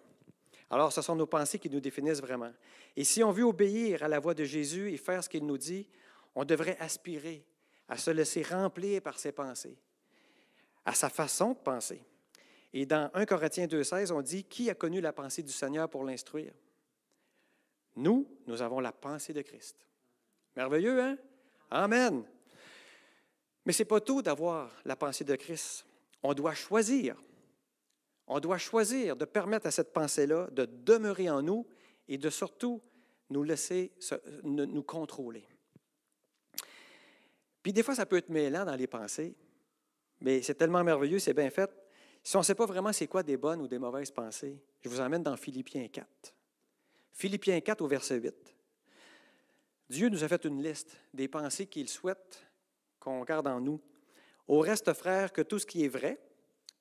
Alors, 0.70 0.92
ce 0.92 1.02
sont 1.02 1.16
nos 1.16 1.28
pensées 1.28 1.60
qui 1.60 1.70
nous 1.70 1.80
définissent 1.80 2.22
vraiment. 2.22 2.52
Et 2.96 3.04
si 3.04 3.24
on 3.24 3.32
veut 3.32 3.44
obéir 3.44 4.04
à 4.04 4.08
la 4.08 4.20
voix 4.20 4.34
de 4.34 4.44
Jésus 4.44 4.92
et 4.92 4.98
faire 4.98 5.24
ce 5.24 5.30
qu'il 5.30 5.46
nous 5.46 5.58
dit, 5.58 5.88
on 6.34 6.44
devrait 6.44 6.78
aspirer 6.80 7.46
à 7.88 7.98
se 7.98 8.12
laisser 8.12 8.44
remplir 8.44 9.02
par 9.02 9.20
ses 9.20 9.32
pensées, 9.32 9.78
à 10.86 10.94
sa 10.94 11.10
façon 11.10 11.52
de 11.52 11.60
penser. 11.60 12.04
Et 12.74 12.86
dans 12.86 13.10
1 13.14 13.26
Corinthiens 13.26 13.68
2,16, 13.68 14.12
on 14.12 14.22
dit 14.22 14.44
Qui 14.44 14.70
a 14.70 14.76
connu 14.76 15.02
la 15.02 15.14
pensée 15.14 15.44
du 15.44 15.52
Seigneur 15.52 15.90
pour 15.90 16.04
l'instruire? 16.04 16.54
Nous, 17.96 18.28
nous 18.48 18.62
avons 18.62 18.80
la 18.80 18.92
pensée 18.92 19.34
de 19.34 19.42
Christ. 19.42 19.78
Merveilleux, 20.56 21.02
hein? 21.02 21.18
Amen. 21.72 22.26
Mais 23.66 23.74
ce 23.74 23.82
n'est 23.82 23.88
pas 23.88 24.02
tout 24.02 24.22
d'avoir 24.22 24.72
la 24.84 24.96
pensée 24.96 25.24
de 25.24 25.36
Christ. 25.36 25.86
On 26.22 26.34
doit 26.34 26.54
choisir. 26.54 27.16
On 28.28 28.40
doit 28.40 28.58
choisir 28.58 29.16
de 29.16 29.26
permettre 29.26 29.68
à 29.68 29.72
cette 29.72 29.94
pensée-là 29.94 30.48
de 30.52 30.66
demeurer 30.66 31.30
en 31.30 31.42
nous 31.42 31.66
et 32.08 32.18
de 32.18 32.30
surtout 32.30 32.82
nous 33.30 33.44
laisser 33.44 33.92
nous 34.44 34.84
contrôler. 34.84 35.48
Puis 37.66 37.74
des 37.74 37.82
fois, 37.82 37.96
ça 37.96 38.06
peut 38.06 38.18
être 38.18 38.30
mêlant 38.30 38.64
dans 38.64 38.76
les 38.76 38.86
pensées, 38.86 39.34
mais 40.22 40.44
c'est 40.44 40.54
tellement 40.54 40.84
merveilleux, 40.84 41.18
c'est 41.18 41.34
bien 41.34 41.50
fait. 41.50 41.68
Si 42.24 42.36
on 42.36 42.42
ne 42.42 42.46
sait 42.46 42.54
pas 42.54 42.68
vraiment 42.68 42.94
c'est 42.94 43.08
quoi 43.08 43.24
des 43.24 43.38
bonnes 43.38 43.60
ou 43.60 43.68
des 43.68 43.80
mauvaises 43.80 44.12
pensées, 44.12 44.62
je 44.82 44.88
vous 44.88 45.00
emmène 45.00 45.24
dans 45.24 45.36
Philippiens 45.36 45.88
4. 45.88 46.08
Philippiens 47.12 47.60
4 47.60 47.82
au 47.82 47.88
verset 47.88 48.20
8. 48.20 48.36
Dieu 49.90 50.10
nous 50.10 50.24
a 50.24 50.28
fait 50.28 50.46
une 50.46 50.62
liste 50.62 50.96
des 51.12 51.28
pensées 51.28 51.66
qu'il 51.66 51.90
souhaite 51.90 52.46
qu'on 53.00 53.24
garde 53.24 53.48
en 53.48 53.60
nous. 53.60 53.82
Au 54.48 54.60
reste, 54.60 54.94
frère, 54.94 55.34
que 55.34 55.42
tout 55.42 55.58
ce 55.58 55.66
qui 55.66 55.86
est 55.86 55.88
vrai, 55.88 56.22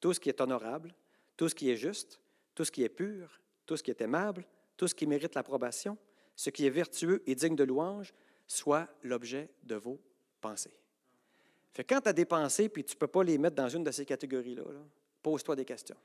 tout 0.01 0.13
ce 0.13 0.21
qui 0.21 0.29
est 0.29 0.43
honorable, 0.43 0.95
tout 1.39 1.49
ce 1.49 1.55
qui 1.55 1.71
est 1.71 1.77
juste, 1.77 2.21
tout 2.55 2.67
ce 2.67 2.71
qui 2.71 2.83
est 2.83 2.91
pur, 2.91 3.41
tout 3.65 3.79
ce 3.79 3.83
qui 3.83 3.91
est 3.91 4.03
aimable, 4.03 4.45
tout 4.77 4.87
ce 4.87 4.95
qui 4.95 5.07
mérite 5.07 5.35
l'approbation, 5.35 5.97
ce 6.37 6.51
qui 6.51 6.67
est 6.67 6.71
vertueux 6.71 7.23
et 7.25 7.35
digne 7.35 7.57
de 7.57 7.65
louange, 7.65 8.13
soit 8.47 8.87
l'objet 9.03 9.49
de 9.63 9.77
vos 9.77 9.99
pensées. 10.45 10.77
Quand 11.89 12.01
tu 12.03 12.09
as 12.09 12.13
des 12.13 12.27
pensées 12.27 12.69
puis 12.69 12.85
tu 12.85 12.95
ne 12.95 12.99
peux 12.99 13.07
pas 13.07 13.25
les 13.25 13.39
mettre 13.39 13.57
dans 13.57 13.69
une 13.69 13.83
de 13.83 13.91
ces 13.91 14.05
catégories-là, 14.05 14.63
pose-toi 15.23 15.57
des 15.57 15.65
questions. 15.65 15.97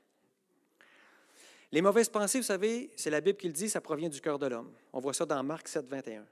Les 1.70 1.82
mauvaises 1.82 2.08
pensées, 2.08 2.38
vous 2.38 2.46
savez, 2.46 2.90
c'est 2.96 3.10
la 3.10 3.20
Bible 3.20 3.38
qui 3.38 3.46
le 3.46 3.52
dit, 3.52 3.68
ça 3.68 3.80
provient 3.80 4.08
du 4.08 4.20
cœur 4.20 4.38
de 4.38 4.46
l'homme. 4.46 4.72
On 4.92 4.98
voit 4.98 5.14
ça 5.14 5.26
dans 5.26 5.42
Marc 5.44 5.68
7, 5.68 5.86
21. 5.86 6.24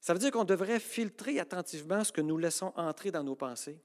Ça 0.00 0.12
veut 0.12 0.20
dire 0.20 0.30
qu'on 0.30 0.44
devrait 0.44 0.78
filtrer 0.78 1.40
attentivement 1.40 2.04
ce 2.04 2.12
que 2.12 2.20
nous 2.20 2.36
laissons 2.36 2.72
entrer 2.76 3.10
dans 3.10 3.24
nos 3.24 3.34
pensées 3.34 3.80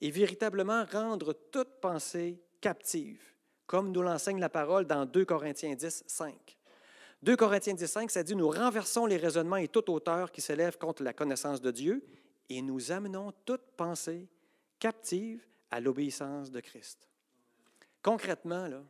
et 0.00 0.10
véritablement 0.10 0.84
rendre 0.90 1.34
toute 1.50 1.80
pensée 1.80 2.40
captive, 2.62 3.20
comme 3.66 3.92
nous 3.92 4.02
l'enseigne 4.02 4.40
la 4.40 4.48
parole 4.48 4.86
dans 4.86 5.04
2 5.04 5.24
Corinthiens 5.26 5.74
10, 5.74 6.04
5. 6.06 6.56
2 7.22 7.36
Corinthiens 7.36 7.74
10, 7.74 7.86
5, 7.86 8.10
ça 8.10 8.22
dit 8.22 8.36
Nous 8.36 8.48
renversons 8.48 9.04
les 9.04 9.16
raisonnements 9.18 9.56
et 9.56 9.68
toute 9.68 9.90
hauteur 9.90 10.30
qui 10.30 10.40
s'élève 10.40 10.78
contre 10.78 11.02
la 11.02 11.12
connaissance 11.12 11.60
de 11.60 11.70
Dieu 11.70 12.02
et 12.48 12.62
nous 12.62 12.92
amenons 12.92 13.32
toute 13.44 13.62
pensée 13.76 14.28
captive 14.78 15.46
à 15.70 15.80
l'obéissance 15.80 16.50
de 16.50 16.60
Christ. 16.60 17.08
Concrètement, 18.02 18.68
là, 18.68 18.82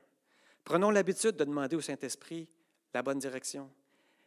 prenons 0.64 0.90
l'habitude 0.90 1.36
de 1.36 1.44
demander 1.44 1.76
au 1.76 1.80
Saint-Esprit 1.80 2.48
la 2.92 3.02
bonne 3.02 3.18
direction. 3.18 3.70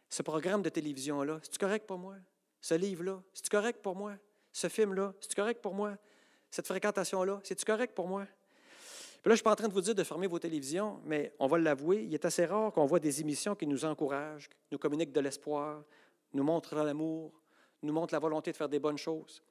Ce 0.08 0.22
programme 0.22 0.62
de 0.62 0.68
télévision-là, 0.68 1.38
c'est 1.42 1.58
correct 1.58 1.86
pour 1.86 1.98
moi? 1.98 2.16
Ce 2.60 2.74
livre-là, 2.74 3.22
c'est 3.32 3.48
correct 3.48 3.80
pour 3.82 3.94
moi? 3.94 4.14
Ce 4.52 4.68
film-là, 4.68 5.14
c'est 5.20 5.34
correct 5.34 5.62
pour 5.62 5.74
moi? 5.74 5.96
Cette 6.50 6.66
fréquentation-là, 6.66 7.40
c'est 7.44 7.64
correct 7.64 7.94
pour 7.94 8.08
moi? 8.08 8.26
Puis 9.22 9.28
là, 9.28 9.30
je 9.30 9.30
ne 9.30 9.36
suis 9.36 9.44
pas 9.44 9.52
en 9.52 9.56
train 9.56 9.68
de 9.68 9.72
vous 9.72 9.80
dire 9.82 9.94
de 9.94 10.02
fermer 10.02 10.26
vos 10.26 10.38
télévisions, 10.38 11.00
mais 11.04 11.34
on 11.38 11.46
va 11.46 11.58
l'avouer, 11.58 12.04
il 12.04 12.14
est 12.14 12.24
assez 12.24 12.46
rare 12.46 12.72
qu'on 12.72 12.86
voit 12.86 13.00
des 13.00 13.20
émissions 13.20 13.54
qui 13.54 13.66
nous 13.66 13.84
encouragent, 13.84 14.48
nous 14.72 14.78
communiquent 14.78 15.12
de 15.12 15.20
l'espoir, 15.20 15.84
nous 16.32 16.42
montrent 16.42 16.74
l'amour, 16.74 17.39
nous 17.82 17.92
montre 17.92 18.14
la 18.14 18.18
volonté 18.18 18.52
de 18.52 18.56
faire 18.56 18.68
des 18.68 18.78
bonnes 18.78 18.98
choses. 18.98 19.42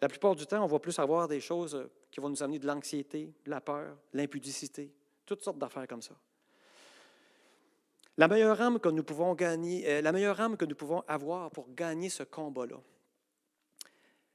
La 0.00 0.08
plupart 0.08 0.34
du 0.34 0.46
temps, 0.46 0.64
on 0.64 0.66
va 0.66 0.78
plus 0.78 0.98
avoir 0.98 1.28
des 1.28 1.40
choses 1.40 1.74
euh, 1.74 1.90
qui 2.10 2.20
vont 2.20 2.28
nous 2.28 2.42
amener 2.42 2.58
de 2.58 2.66
l'anxiété, 2.66 3.32
de 3.44 3.50
la 3.50 3.60
peur, 3.60 3.96
l'impudicité, 4.12 4.92
toutes 5.26 5.42
sortes 5.42 5.58
d'affaires 5.58 5.86
comme 5.86 6.02
ça. 6.02 6.14
La 8.16 8.28
meilleure 8.28 8.60
âme 8.60 8.78
que 8.78 8.88
nous 8.88 9.04
pouvons 9.04 9.34
gagner, 9.34 9.86
euh, 9.88 10.00
la 10.00 10.12
meilleure 10.12 10.40
âme 10.40 10.56
que 10.56 10.64
nous 10.64 10.74
pouvons 10.74 11.02
avoir 11.06 11.50
pour 11.50 11.72
gagner 11.74 12.08
ce 12.08 12.22
combat-là, 12.22 12.80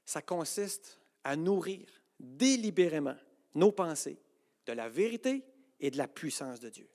ça 0.04 0.22
consiste 0.22 1.00
à 1.24 1.36
nourrir 1.36 1.84
délibérément 2.18 3.16
nos 3.54 3.72
pensées 3.72 4.18
de 4.66 4.72
la 4.72 4.88
vérité 4.88 5.44
et 5.80 5.90
de 5.90 5.98
la 5.98 6.08
puissance 6.08 6.60
de 6.60 6.68
Dieu. 6.68 6.88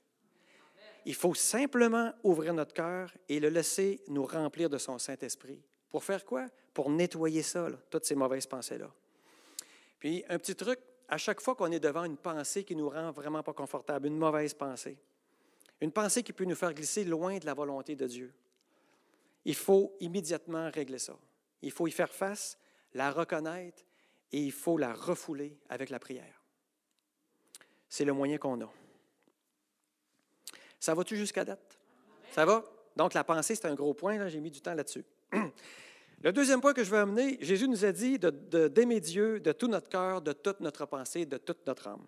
Il 1.04 1.14
faut 1.14 1.34
simplement 1.34 2.12
ouvrir 2.22 2.54
notre 2.54 2.74
cœur 2.74 3.12
et 3.28 3.40
le 3.40 3.48
laisser 3.48 4.00
nous 4.08 4.24
remplir 4.24 4.70
de 4.70 4.78
son 4.78 4.98
Saint-Esprit 4.98 5.60
pour 5.92 6.02
faire 6.02 6.24
quoi? 6.24 6.48
Pour 6.74 6.90
nettoyer 6.90 7.42
ça, 7.42 7.68
toutes 7.90 8.06
ces 8.06 8.14
mauvaises 8.14 8.46
pensées-là. 8.46 8.90
Puis, 9.98 10.24
un 10.28 10.38
petit 10.38 10.56
truc, 10.56 10.80
à 11.06 11.18
chaque 11.18 11.40
fois 11.40 11.54
qu'on 11.54 11.70
est 11.70 11.78
devant 11.78 12.04
une 12.04 12.16
pensée 12.16 12.64
qui 12.64 12.74
nous 12.74 12.88
rend 12.88 13.12
vraiment 13.12 13.42
pas 13.42 13.52
confortable, 13.52 14.06
une 14.06 14.16
mauvaise 14.16 14.54
pensée, 14.54 14.96
une 15.80 15.92
pensée 15.92 16.22
qui 16.22 16.32
peut 16.32 16.44
nous 16.44 16.56
faire 16.56 16.72
glisser 16.72 17.04
loin 17.04 17.38
de 17.38 17.46
la 17.46 17.54
volonté 17.54 17.94
de 17.94 18.06
Dieu, 18.06 18.32
il 19.44 19.54
faut 19.54 19.94
immédiatement 20.00 20.70
régler 20.70 20.98
ça. 20.98 21.16
Il 21.60 21.70
faut 21.70 21.86
y 21.86 21.90
faire 21.90 22.12
face, 22.12 22.58
la 22.94 23.10
reconnaître 23.10 23.82
et 24.32 24.40
il 24.40 24.52
faut 24.52 24.78
la 24.78 24.94
refouler 24.94 25.58
avec 25.68 25.90
la 25.90 25.98
prière. 25.98 26.42
C'est 27.88 28.04
le 28.04 28.12
moyen 28.12 28.38
qu'on 28.38 28.60
a. 28.62 28.72
Ça 30.80 30.94
va-tu 30.94 31.16
jusqu'à 31.16 31.44
date? 31.44 31.78
Ça 32.32 32.46
va? 32.46 32.64
Donc, 32.96 33.14
la 33.14 33.24
pensée, 33.24 33.54
c'est 33.54 33.66
un 33.66 33.74
gros 33.74 33.94
point. 33.94 34.28
J'ai 34.28 34.40
mis 34.40 34.50
du 34.50 34.60
temps 34.60 34.74
là-dessus. 34.74 35.04
Le 36.22 36.32
deuxième 36.32 36.60
point 36.60 36.72
que 36.72 36.84
je 36.84 36.90
veux 36.90 36.98
amener, 36.98 37.38
Jésus 37.40 37.66
nous 37.66 37.84
a 37.84 37.92
dit 37.92 38.18
d'aimer 38.18 39.00
Dieu 39.00 39.40
de 39.40 39.52
tout 39.52 39.66
notre 39.66 39.88
cœur, 39.88 40.22
de 40.22 40.32
toute 40.32 40.60
notre 40.60 40.86
pensée, 40.86 41.26
de 41.26 41.36
toute 41.36 41.66
notre 41.66 41.88
âme. 41.88 42.06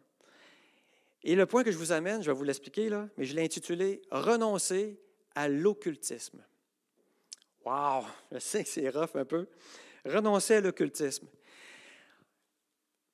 Et 1.25 1.35
le 1.35 1.47
point 1.47 1.65
que 1.65 1.73
je 1.73 1.79
vous 1.79 1.91
amène, 1.91 2.23
je 2.23 2.31
vais 2.31 2.37
vous 2.37 2.45
l'expliquer 2.45 2.89
là, 2.91 3.09
mais 3.17 3.25
je 3.25 3.35
l'ai 3.35 3.43
intitulé 3.43 4.03
Renoncer 4.11 5.01
à 5.35 5.49
l'occultisme. 5.49 6.45
Wow, 7.65 8.05
je 8.31 8.39
sais 8.39 8.63
que 8.63 8.69
c'est 8.69 8.89
rough 8.91 9.17
un 9.17 9.25
peu. 9.25 9.49
Renoncer 10.05 10.57
à 10.57 10.61
l'occultisme. 10.61 11.27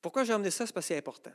Pourquoi 0.02 0.24
j'ai 0.24 0.32
amené 0.32 0.50
ça? 0.50 0.66
C'est 0.66 0.72
parce 0.72 0.86
que 0.86 0.88
c'est 0.88 0.98
important. 0.98 1.30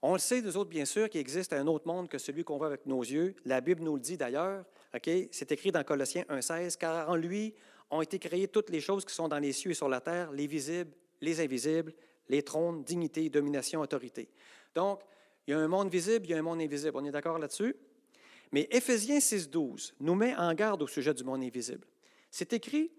On 0.00 0.12
le 0.12 0.18
sait, 0.20 0.40
nous 0.40 0.56
autres, 0.56 0.70
bien 0.70 0.84
sûr, 0.84 1.10
qu'il 1.10 1.20
existe 1.20 1.52
un 1.52 1.66
autre 1.66 1.86
monde 1.88 2.08
que 2.08 2.18
celui 2.18 2.44
qu'on 2.44 2.58
voit 2.58 2.68
avec 2.68 2.86
nos 2.86 3.02
yeux. 3.02 3.34
La 3.44 3.60
Bible 3.60 3.82
nous 3.82 3.96
le 3.96 4.00
dit 4.00 4.16
d'ailleurs. 4.16 4.64
Ok, 4.96 5.10
C'est 5.30 5.52
écrit 5.52 5.70
dans 5.70 5.84
Colossiens 5.84 6.24
1,16 6.30 6.78
Car 6.78 7.10
en 7.10 7.16
lui, 7.16 7.54
ont 7.90 8.02
été 8.02 8.18
créées 8.18 8.48
toutes 8.48 8.70
les 8.70 8.80
choses 8.80 9.04
qui 9.04 9.14
sont 9.14 9.28
dans 9.28 9.38
les 9.38 9.52
cieux 9.52 9.70
et 9.70 9.74
sur 9.74 9.88
la 9.88 10.00
terre, 10.00 10.32
les 10.32 10.46
visibles, 10.46 10.90
les 11.20 11.40
invisibles, 11.40 11.92
les 12.28 12.42
trônes, 12.42 12.82
dignité, 12.82 13.28
domination, 13.28 13.80
autorité. 13.80 14.28
Donc, 14.74 15.00
il 15.46 15.52
y 15.52 15.54
a 15.54 15.58
un 15.58 15.68
monde 15.68 15.90
visible, 15.90 16.26
il 16.26 16.30
y 16.30 16.34
a 16.34 16.38
un 16.38 16.42
monde 16.42 16.60
invisible. 16.60 16.92
On 16.96 17.04
est 17.04 17.10
d'accord 17.10 17.38
là-dessus? 17.38 17.76
Mais 18.52 18.68
Éphésiens 18.70 19.18
6.12 19.18 19.92
nous 20.00 20.14
met 20.14 20.34
en 20.34 20.52
garde 20.54 20.82
au 20.82 20.86
sujet 20.86 21.14
du 21.14 21.24
monde 21.24 21.42
invisible. 21.42 21.86
C'est 22.30 22.52
écrit, 22.52 22.90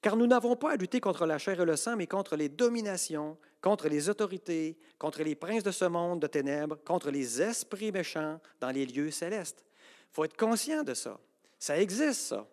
car 0.00 0.16
nous 0.16 0.26
n'avons 0.26 0.56
pas 0.56 0.72
à 0.72 0.76
lutter 0.76 1.00
contre 1.00 1.26
la 1.26 1.38
chair 1.38 1.60
et 1.60 1.64
le 1.64 1.76
sang, 1.76 1.96
mais 1.96 2.06
contre 2.06 2.36
les 2.36 2.48
dominations, 2.48 3.36
contre 3.60 3.88
les 3.88 4.08
autorités, 4.08 4.76
contre 4.98 5.22
les 5.22 5.34
princes 5.34 5.62
de 5.62 5.70
ce 5.70 5.84
monde 5.84 6.20
de 6.20 6.26
ténèbres, 6.26 6.76
contre 6.84 7.10
les 7.10 7.42
esprits 7.42 7.92
méchants 7.92 8.40
dans 8.60 8.70
les 8.70 8.86
lieux 8.86 9.10
célestes. 9.10 9.64
Il 10.12 10.14
faut 10.14 10.24
être 10.24 10.36
conscient 10.36 10.84
de 10.84 10.94
ça. 10.94 11.18
Ça 11.58 11.78
existe, 11.78 12.20
ça. 12.20 12.46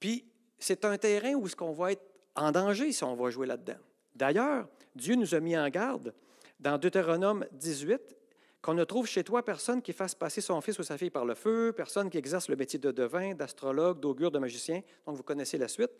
Puis, 0.00 0.24
c'est 0.58 0.84
un 0.84 0.96
terrain 0.98 1.34
où 1.34 1.48
ce 1.48 1.56
qu'on 1.56 1.72
va 1.72 1.92
être 1.92 2.04
en 2.34 2.52
danger 2.52 2.92
si 2.92 3.04
on 3.04 3.14
va 3.14 3.30
jouer 3.30 3.46
là-dedans. 3.46 3.78
D'ailleurs, 4.14 4.68
Dieu 4.94 5.14
nous 5.14 5.34
a 5.34 5.40
mis 5.40 5.56
en 5.56 5.68
garde 5.68 6.14
dans 6.58 6.78
Deutéronome 6.78 7.46
18 7.52 8.16
qu'on 8.60 8.74
ne 8.74 8.84
trouve 8.84 9.06
chez 9.06 9.22
toi 9.22 9.44
personne 9.44 9.80
qui 9.80 9.92
fasse 9.92 10.14
passer 10.14 10.40
son 10.40 10.60
fils 10.60 10.78
ou 10.78 10.82
sa 10.82 10.98
fille 10.98 11.10
par 11.10 11.24
le 11.24 11.34
feu, 11.34 11.72
personne 11.76 12.10
qui 12.10 12.18
exerce 12.18 12.48
le 12.48 12.56
métier 12.56 12.78
de 12.78 12.90
devin, 12.90 13.34
d'astrologue, 13.34 14.00
d'augure, 14.00 14.30
de 14.32 14.38
magicien. 14.38 14.82
Donc, 15.06 15.16
vous 15.16 15.22
connaissez 15.22 15.58
la 15.58 15.68
suite. 15.68 15.90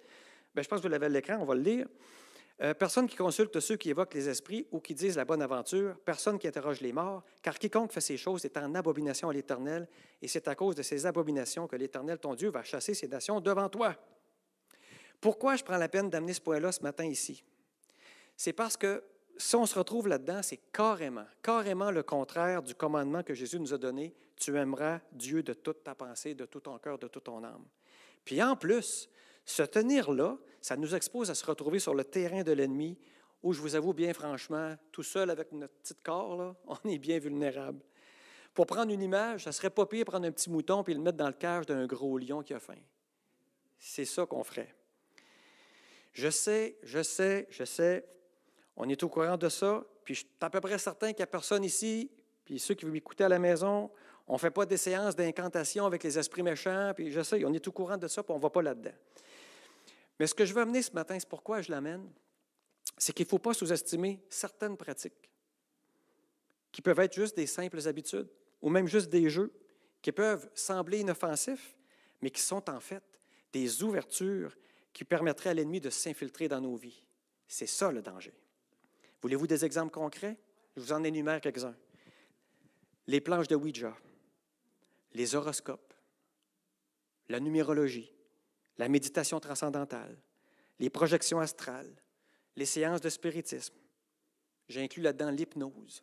Bien, 0.54 0.62
je 0.62 0.68
pense 0.68 0.80
que 0.80 0.82
vous 0.82 0.90
l'avez 0.90 1.06
à 1.06 1.10
l'écran, 1.10 1.38
on 1.40 1.44
va 1.44 1.54
le 1.54 1.62
lire. 1.62 1.86
Euh, 2.60 2.74
personne 2.74 3.06
qui 3.06 3.14
consulte 3.14 3.60
ceux 3.60 3.76
qui 3.76 3.90
évoquent 3.90 4.14
les 4.14 4.28
esprits 4.28 4.66
ou 4.72 4.80
qui 4.80 4.94
disent 4.94 5.16
la 5.16 5.24
bonne 5.24 5.42
aventure, 5.42 5.96
personne 6.04 6.38
qui 6.38 6.48
interroge 6.48 6.80
les 6.80 6.92
morts, 6.92 7.22
car 7.40 7.56
quiconque 7.56 7.92
fait 7.92 8.00
ces 8.00 8.16
choses 8.16 8.44
est 8.44 8.56
en 8.56 8.74
abomination 8.74 9.28
à 9.28 9.32
l'Éternel, 9.32 9.88
et 10.20 10.26
c'est 10.26 10.48
à 10.48 10.56
cause 10.56 10.74
de 10.74 10.82
ces 10.82 11.06
abominations 11.06 11.68
que 11.68 11.76
l'Éternel, 11.76 12.18
ton 12.18 12.34
Dieu, 12.34 12.50
va 12.50 12.64
chasser 12.64 12.94
ces 12.94 13.06
nations 13.06 13.40
devant 13.40 13.68
toi. 13.68 13.94
Pourquoi 15.20 15.54
je 15.54 15.62
prends 15.62 15.76
la 15.76 15.88
peine 15.88 16.10
d'amener 16.10 16.32
ce 16.32 16.40
point-là 16.40 16.72
ce 16.72 16.82
matin 16.82 17.04
ici? 17.04 17.44
C'est 18.36 18.52
parce 18.52 18.76
que 18.76 19.04
si 19.36 19.54
on 19.54 19.66
se 19.66 19.78
retrouve 19.78 20.08
là-dedans, 20.08 20.42
c'est 20.42 20.60
carrément, 20.72 21.26
carrément 21.42 21.92
le 21.92 22.02
contraire 22.02 22.62
du 22.62 22.74
commandement 22.74 23.22
que 23.22 23.34
Jésus 23.34 23.60
nous 23.60 23.72
a 23.72 23.78
donné. 23.78 24.14
Tu 24.36 24.56
aimeras 24.56 25.00
Dieu 25.12 25.44
de 25.44 25.54
toute 25.54 25.84
ta 25.84 25.94
pensée, 25.94 26.34
de 26.34 26.44
tout 26.44 26.60
ton 26.60 26.76
cœur, 26.78 26.98
de 26.98 27.06
toute 27.06 27.24
ton 27.24 27.42
âme. 27.44 27.64
Puis 28.24 28.42
en 28.42 28.56
plus, 28.56 29.08
se 29.44 29.62
tenir 29.62 30.10
là, 30.10 30.36
ça 30.68 30.76
nous 30.76 30.94
expose 30.94 31.30
à 31.30 31.34
se 31.34 31.46
retrouver 31.46 31.78
sur 31.78 31.94
le 31.94 32.04
terrain 32.04 32.42
de 32.42 32.52
l'ennemi, 32.52 32.98
où 33.42 33.54
je 33.54 33.60
vous 33.62 33.74
avoue 33.74 33.94
bien 33.94 34.12
franchement, 34.12 34.76
tout 34.92 35.02
seul 35.02 35.30
avec 35.30 35.50
notre 35.52 35.72
petit 35.72 35.94
corps, 35.94 36.54
on 36.66 36.88
est 36.90 36.98
bien 36.98 37.18
vulnérable. 37.18 37.80
Pour 38.52 38.66
prendre 38.66 38.92
une 38.92 39.00
image, 39.00 39.44
ça 39.44 39.52
serait 39.52 39.70
pas 39.70 39.86
pire 39.86 40.04
prendre 40.04 40.26
un 40.26 40.30
petit 40.30 40.50
mouton 40.50 40.82
et 40.82 40.92
le 40.92 41.00
mettre 41.00 41.16
dans 41.16 41.28
le 41.28 41.32
cage 41.32 41.64
d'un 41.64 41.86
gros 41.86 42.18
lion 42.18 42.42
qui 42.42 42.52
a 42.52 42.60
faim. 42.60 42.82
C'est 43.78 44.04
ça 44.04 44.26
qu'on 44.26 44.44
ferait. 44.44 44.74
Je 46.12 46.28
sais, 46.28 46.76
je 46.82 47.02
sais, 47.02 47.46
je 47.48 47.64
sais, 47.64 48.04
on 48.76 48.86
est 48.90 49.02
au 49.02 49.08
courant 49.08 49.38
de 49.38 49.48
ça, 49.48 49.82
puis 50.04 50.16
je 50.16 50.20
suis 50.20 50.28
à 50.38 50.50
peu 50.50 50.60
près 50.60 50.76
certain 50.76 51.08
qu'il 51.08 51.20
n'y 51.20 51.22
a 51.22 51.28
personne 51.28 51.64
ici, 51.64 52.10
puis 52.44 52.58
ceux 52.58 52.74
qui 52.74 52.84
veulent 52.84 52.92
m'écouter 52.92 53.24
à 53.24 53.30
la 53.30 53.38
maison, 53.38 53.90
on 54.26 54.34
ne 54.34 54.38
fait 54.38 54.50
pas 54.50 54.66
des 54.66 54.76
séances 54.76 55.16
d'incantation 55.16 55.86
avec 55.86 56.04
les 56.04 56.18
esprits 56.18 56.42
méchants, 56.42 56.92
puis 56.94 57.10
je 57.10 57.22
sais, 57.22 57.42
on 57.46 57.54
est 57.54 57.66
au 57.66 57.72
courant 57.72 57.96
de 57.96 58.06
ça, 58.06 58.22
puis 58.22 58.32
on 58.32 58.36
ne 58.36 58.42
va 58.42 58.50
pas 58.50 58.60
là-dedans. 58.60 58.92
Mais 60.18 60.26
ce 60.26 60.34
que 60.34 60.44
je 60.44 60.52
veux 60.52 60.62
amener 60.62 60.82
ce 60.82 60.92
matin, 60.92 61.18
c'est 61.18 61.28
pourquoi 61.28 61.60
je 61.62 61.70
l'amène, 61.70 62.10
c'est 62.96 63.12
qu'il 63.12 63.24
ne 63.26 63.28
faut 63.28 63.38
pas 63.38 63.54
sous-estimer 63.54 64.20
certaines 64.28 64.76
pratiques 64.76 65.30
qui 66.72 66.82
peuvent 66.82 66.98
être 67.00 67.14
juste 67.14 67.36
des 67.36 67.46
simples 67.46 67.86
habitudes 67.86 68.28
ou 68.60 68.70
même 68.70 68.88
juste 68.88 69.08
des 69.08 69.30
jeux 69.30 69.52
qui 70.02 70.12
peuvent 70.12 70.50
sembler 70.54 71.00
inoffensifs, 71.00 71.76
mais 72.20 72.30
qui 72.30 72.40
sont 72.40 72.68
en 72.68 72.80
fait 72.80 73.20
des 73.52 73.82
ouvertures 73.82 74.56
qui 74.92 75.04
permettraient 75.04 75.50
à 75.50 75.54
l'ennemi 75.54 75.80
de 75.80 75.90
s'infiltrer 75.90 76.48
dans 76.48 76.60
nos 76.60 76.76
vies. 76.76 77.02
C'est 77.46 77.66
ça 77.66 77.90
le 77.90 78.02
danger. 78.02 78.34
Voulez-vous 79.22 79.46
des 79.46 79.64
exemples 79.64 79.92
concrets? 79.92 80.36
Je 80.76 80.82
vous 80.82 80.92
en 80.92 81.02
énumère 81.04 81.40
quelques-uns. 81.40 81.76
Les 83.06 83.20
planches 83.20 83.48
de 83.48 83.56
Ouija, 83.56 83.96
les 85.14 85.34
horoscopes, 85.34 85.94
la 87.28 87.40
numérologie, 87.40 88.12
la 88.78 88.88
méditation 88.88 89.40
transcendantale, 89.40 90.16
les 90.78 90.90
projections 90.90 91.40
astrales, 91.40 91.92
les 92.56 92.66
séances 92.66 93.00
de 93.00 93.08
spiritisme. 93.08 93.74
J'inclus 94.68 95.02
là-dedans 95.02 95.30
l'hypnose. 95.30 96.02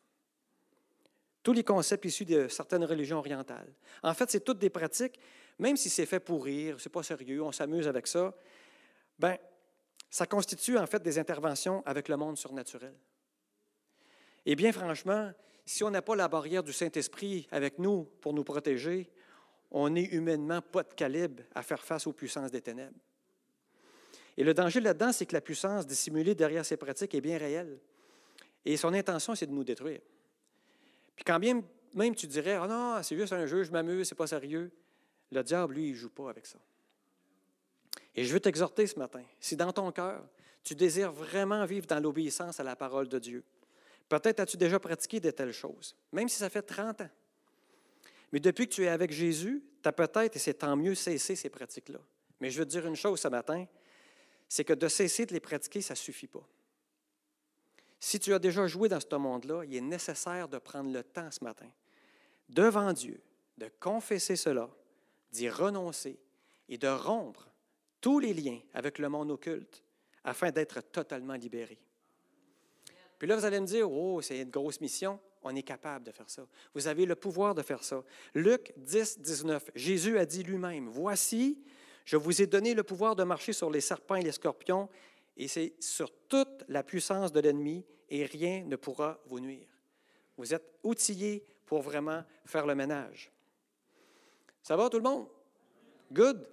Tous 1.43 1.53
les 1.53 1.63
concepts 1.63 2.05
issus 2.05 2.25
de 2.25 2.47
certaines 2.47 2.85
religions 2.85 3.19
orientales. 3.19 3.71
En 4.01 4.13
fait, 4.13 4.31
c'est 4.31 4.43
toutes 4.43 4.59
des 4.59 4.69
pratiques, 4.69 5.19
même 5.59 5.77
si 5.77 5.89
c'est 5.89 6.05
fait 6.05 6.19
pour 6.19 6.43
rire, 6.43 6.77
c'est 6.79 6.89
pas 6.89 7.03
sérieux, 7.03 7.43
on 7.43 7.51
s'amuse 7.51 7.87
avec 7.87 8.07
ça, 8.07 8.33
ben, 9.19 9.37
ça 10.09 10.25
constitue 10.25 10.77
en 10.77 10.87
fait 10.87 11.01
des 11.01 11.19
interventions 11.19 11.83
avec 11.85 12.09
le 12.09 12.17
monde 12.17 12.37
surnaturel. 12.37 12.95
Et 14.45 14.55
bien 14.55 14.71
franchement, 14.71 15.31
si 15.65 15.83
on 15.83 15.91
n'a 15.91 16.01
pas 16.01 16.15
la 16.15 16.27
barrière 16.27 16.63
du 16.63 16.73
Saint-Esprit 16.73 17.47
avec 17.51 17.79
nous 17.79 18.05
pour 18.21 18.33
nous 18.33 18.43
protéger, 18.43 19.11
on 19.71 19.89
n'est 19.89 20.05
humainement 20.05 20.61
pas 20.61 20.83
de 20.83 20.93
calibre 20.93 21.43
à 21.53 21.63
faire 21.63 21.83
face 21.83 22.07
aux 22.07 22.13
puissances 22.13 22.51
des 22.51 22.61
ténèbres. 22.61 22.97
Et 24.37 24.43
le 24.43 24.53
danger 24.53 24.81
là-dedans, 24.81 25.11
c'est 25.11 25.25
que 25.25 25.33
la 25.33 25.41
puissance 25.41 25.87
dissimulée 25.87 26.35
derrière 26.35 26.65
ces 26.65 26.77
pratiques 26.77 27.13
est 27.15 27.21
bien 27.21 27.37
réelle. 27.37 27.79
Et 28.65 28.77
son 28.77 28.93
intention, 28.93 29.35
c'est 29.35 29.45
de 29.45 29.53
nous 29.53 29.63
détruire. 29.63 30.01
Puis 31.15 31.23
quand 31.23 31.39
bien 31.39 31.61
même 31.95 32.13
tu 32.13 32.27
dirais, 32.27 32.59
oh 32.61 32.67
non, 32.67 33.01
c'est 33.01 33.15
juste 33.15 33.33
un 33.33 33.45
jeu, 33.45 33.63
je 33.63 33.71
m'amuse, 33.71 34.07
c'est 34.07 34.15
pas 34.15 34.27
sérieux, 34.27 34.71
le 35.31 35.43
diable, 35.43 35.75
lui, 35.75 35.89
il 35.89 35.95
joue 35.95 36.09
pas 36.09 36.29
avec 36.29 36.45
ça. 36.45 36.59
Et 38.13 38.23
je 38.23 38.33
veux 38.33 38.39
t'exhorter 38.39 38.85
ce 38.85 38.99
matin, 38.99 39.23
si 39.39 39.55
dans 39.55 39.71
ton 39.71 39.91
cœur, 39.91 40.27
tu 40.63 40.75
désires 40.75 41.11
vraiment 41.11 41.65
vivre 41.65 41.87
dans 41.87 41.99
l'obéissance 41.99 42.59
à 42.59 42.63
la 42.63 42.75
parole 42.75 43.07
de 43.07 43.19
Dieu, 43.19 43.43
peut-être 44.09 44.41
as-tu 44.41 44.57
déjà 44.57 44.79
pratiqué 44.79 45.19
de 45.19 45.31
telles 45.31 45.53
choses, 45.53 45.95
même 46.11 46.27
si 46.27 46.37
ça 46.37 46.49
fait 46.49 46.61
30 46.61 47.01
ans. 47.01 47.09
Mais 48.31 48.39
depuis 48.39 48.67
que 48.67 48.73
tu 48.73 48.83
es 48.83 48.87
avec 48.87 49.11
Jésus, 49.11 49.63
tu 49.81 49.89
as 49.89 49.91
peut-être, 49.91 50.35
et 50.35 50.39
c'est 50.39 50.55
tant 50.55 50.75
mieux, 50.75 50.95
cessé 50.95 51.35
ces 51.35 51.49
pratiques-là. 51.49 51.99
Mais 52.39 52.49
je 52.49 52.59
veux 52.59 52.65
te 52.65 52.71
dire 52.71 52.85
une 52.85 52.95
chose 52.95 53.19
ce 53.19 53.27
matin, 53.27 53.65
c'est 54.47 54.63
que 54.63 54.73
de 54.73 54.87
cesser 54.87 55.25
de 55.25 55.33
les 55.33 55.39
pratiquer, 55.39 55.81
ça 55.81 55.93
ne 55.93 55.97
suffit 55.97 56.27
pas. 56.27 56.47
Si 57.99 58.19
tu 58.19 58.33
as 58.33 58.39
déjà 58.39 58.67
joué 58.67 58.89
dans 58.89 58.99
ce 58.99 59.15
monde-là, 59.15 59.63
il 59.63 59.75
est 59.75 59.81
nécessaire 59.81 60.47
de 60.47 60.57
prendre 60.57 60.91
le 60.91 61.03
temps 61.03 61.31
ce 61.31 61.43
matin, 61.43 61.69
devant 62.49 62.93
Dieu, 62.93 63.21
de 63.57 63.69
confesser 63.79 64.35
cela, 64.35 64.69
d'y 65.31 65.49
renoncer 65.49 66.19
et 66.69 66.77
de 66.77 66.87
rompre 66.87 67.49
tous 68.01 68.19
les 68.19 68.33
liens 68.33 68.59
avec 68.73 68.99
le 68.99 69.09
monde 69.09 69.31
occulte 69.31 69.83
afin 70.23 70.51
d'être 70.51 70.81
totalement 70.81 71.33
libéré. 71.35 71.79
Puis 73.17 73.27
là, 73.27 73.35
vous 73.35 73.45
allez 73.45 73.59
me 73.59 73.65
dire, 73.65 73.89
oh, 73.89 74.21
c'est 74.21 74.41
une 74.41 74.49
grosse 74.49 74.81
mission. 74.81 75.19
On 75.47 75.55
est 75.55 75.63
capable 75.63 76.03
de 76.03 76.11
faire 76.11 76.27
ça. 76.27 76.45
Vous 76.73 76.87
avez 76.87 77.05
le 77.05 77.15
pouvoir 77.15 77.53
de 77.53 77.61
faire 77.61 77.83
ça. 77.83 78.03
Luc 78.33 78.73
10, 78.77 79.19
19. 79.19 79.69
Jésus 79.75 80.17
a 80.17 80.25
dit 80.25 80.41
lui-même, 80.41 80.89
Voici, 80.89 81.61
je 82.03 82.17
vous 82.17 82.41
ai 82.41 82.47
donné 82.47 82.73
le 82.73 82.81
pouvoir 82.81 83.15
de 83.15 83.23
marcher 83.23 83.53
sur 83.53 83.69
les 83.69 83.79
serpents 83.79 84.15
et 84.15 84.23
les 84.23 84.31
scorpions, 84.31 84.89
et 85.37 85.47
c'est 85.47 85.75
sur 85.79 86.11
toute 86.27 86.63
la 86.67 86.81
puissance 86.81 87.31
de 87.31 87.39
l'ennemi, 87.39 87.85
et 88.09 88.25
rien 88.25 88.63
ne 88.65 88.75
pourra 88.75 89.19
vous 89.27 89.39
nuire. 89.39 89.67
Vous 90.35 90.51
êtes 90.51 90.79
outillés 90.81 91.45
pour 91.67 91.83
vraiment 91.83 92.23
faire 92.43 92.65
le 92.65 92.73
ménage. 92.73 93.31
Ça 94.63 94.75
va 94.75 94.89
tout 94.89 94.97
le 94.97 95.03
monde? 95.03 95.27
Good. 96.11 96.43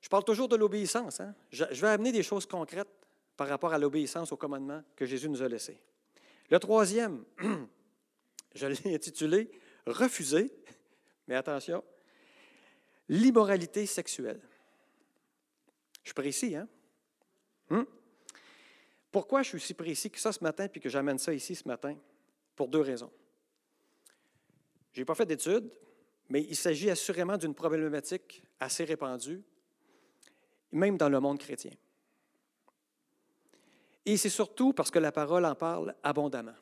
Je 0.00 0.08
parle 0.08 0.22
toujours 0.22 0.46
de 0.46 0.54
l'obéissance. 0.54 1.18
Hein? 1.18 1.34
Je, 1.50 1.64
vais 1.64 1.88
amener 1.88 2.12
des 2.12 2.22
choses 2.22 2.46
concrètes 2.46 2.88
par 3.36 3.48
rapport 3.48 3.72
à 3.72 3.78
l'obéissance 3.78 4.30
au 4.30 4.36
commandement 4.36 4.80
que 4.94 5.06
Jésus 5.06 5.28
nous 5.28 5.42
a 5.42 5.48
laissé. 5.48 5.80
Le 6.50 6.58
troisième, 6.60 7.24
je 8.58 8.66
l'ai 8.66 8.94
intitulé 8.94 9.50
Refuser, 9.86 10.52
mais 11.26 11.34
attention, 11.34 11.82
l'immoralité 13.08 13.86
sexuelle. 13.86 14.40
Je 16.02 16.08
suis 16.08 16.14
précis, 16.14 16.56
hein? 16.56 16.68
Hmm? 17.70 17.84
Pourquoi 19.10 19.42
je 19.42 19.48
suis 19.48 19.60
si 19.60 19.72
précis 19.72 20.10
que 20.10 20.20
ça 20.20 20.32
ce 20.32 20.44
matin 20.44 20.68
puis 20.68 20.80
que 20.80 20.90
j'amène 20.90 21.18
ça 21.18 21.32
ici 21.32 21.54
ce 21.54 21.66
matin? 21.66 21.96
Pour 22.54 22.68
deux 22.68 22.80
raisons. 22.80 23.10
Je 24.92 25.00
n'ai 25.00 25.06
pas 25.06 25.14
fait 25.14 25.24
d'études, 25.24 25.72
mais 26.28 26.42
il 26.42 26.56
s'agit 26.56 26.90
assurément 26.90 27.38
d'une 27.38 27.54
problématique 27.54 28.42
assez 28.60 28.84
répandue 28.84 29.42
même 30.72 30.96
dans 30.96 31.08
le 31.08 31.20
monde 31.20 31.38
chrétien. 31.38 31.72
Et 34.04 34.16
c'est 34.16 34.28
surtout 34.28 34.72
parce 34.72 34.90
que 34.90 34.98
la 34.98 35.12
parole 35.12 35.44
en 35.44 35.54
parle 35.54 35.94
abondamment. 36.02 36.54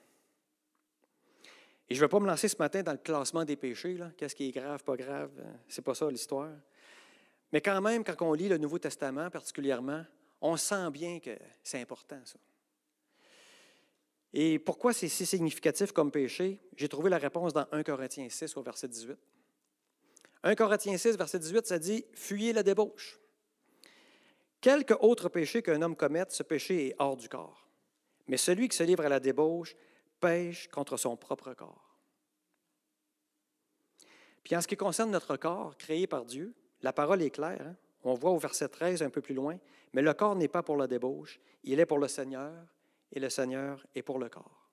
Et 1.89 1.95
je 1.95 2.01
ne 2.01 2.05
vais 2.05 2.09
pas 2.09 2.19
me 2.19 2.27
lancer 2.27 2.49
ce 2.49 2.57
matin 2.59 2.83
dans 2.83 2.93
le 2.93 2.99
classement 2.99 3.45
des 3.45 3.57
péchés, 3.57 3.97
qu'est-ce 4.17 4.35
qui 4.35 4.49
est 4.49 4.53
grave, 4.53 4.83
pas 4.83 4.97
grave, 4.97 5.31
euh, 5.39 5.53
c'est 5.69 5.83
pas 5.85 5.95
ça 5.95 6.11
l'histoire. 6.11 6.51
Mais 7.53 7.61
quand 7.61 7.81
même, 7.81 8.03
quand 8.03 8.21
on 8.23 8.33
lit 8.33 8.49
le 8.49 8.59
Nouveau 8.59 8.79
Testament 8.79 9.31
particulièrement, 9.31 10.05
on 10.41 10.57
sent 10.57 10.91
bien 10.91 11.21
que 11.21 11.37
c'est 11.63 11.81
important 11.81 12.21
ça. 12.25 12.39
Et 14.33 14.59
pourquoi 14.59 14.93
c'est 14.93 15.09
si 15.09 15.25
significatif 15.25 15.93
comme 15.93 16.11
péché? 16.11 16.61
J'ai 16.77 16.89
trouvé 16.89 17.09
la 17.09 17.19
réponse 17.19 17.53
dans 17.53 17.67
1 17.73 17.83
Corinthiens 17.85 18.29
6 18.29 18.57
au 18.57 18.63
verset 18.63 18.89
18. 18.89 19.17
1 20.43 20.55
Corinthiens 20.55 20.99
6, 20.99 21.17
verset 21.17 21.39
18, 21.39 21.67
ça 21.67 21.79
dit 21.79 22.05
Fuyez 22.13 22.53
la 22.53 22.63
débauche. 22.63 23.19
Quelque 24.61 24.95
autre 25.01 25.29
péché 25.29 25.63
qu'un 25.63 25.81
homme 25.81 25.97
commette, 25.97 26.33
ce 26.33 26.43
péché 26.43 26.89
est 26.89 26.95
hors 26.99 27.17
du 27.17 27.29
corps. 27.29 27.69
Mais 28.27 28.37
celui 28.37 28.69
qui 28.69 28.77
se 28.77 28.83
livre 28.83 29.05
à 29.05 29.09
la 29.09 29.21
débauche 29.21 29.75
pêche 30.21 30.69
contre 30.69 30.97
son 30.97 31.17
propre 31.17 31.55
corps. 31.55 31.99
Puis 34.45 34.57
en 34.57 34.61
ce 34.61 34.69
qui 34.69 34.77
concerne 34.77 35.11
notre 35.11 35.37
corps 35.37 35.77
créé 35.77 36.07
par 36.07 36.25
Dieu, 36.25 36.55
la 36.83 36.93
parole 36.93 37.23
est 37.23 37.31
claire. 37.31 37.67
Hein? 37.67 37.77
On 38.05 38.15
voit 38.15 38.31
au 38.31 38.39
verset 38.39 38.69
13 38.69 39.03
un 39.03 39.11
peu 39.11 39.21
plus 39.21 39.35
loin, 39.35 39.59
mais 39.93 40.03
le 40.03 40.15
corps 40.15 40.37
n'est 40.37 40.47
pas 40.47 40.63
pour 40.63 40.77
la 40.77 40.87
débauche, 40.87 41.41
il 41.65 41.81
est 41.81 41.87
pour 41.87 41.99
le 41.99 42.07
Seigneur, 42.07 42.53
et 43.13 43.19
le 43.19 43.29
Seigneur 43.29 43.85
est 43.95 44.03
pour 44.03 44.19
le 44.19 44.29
corps. 44.29 44.71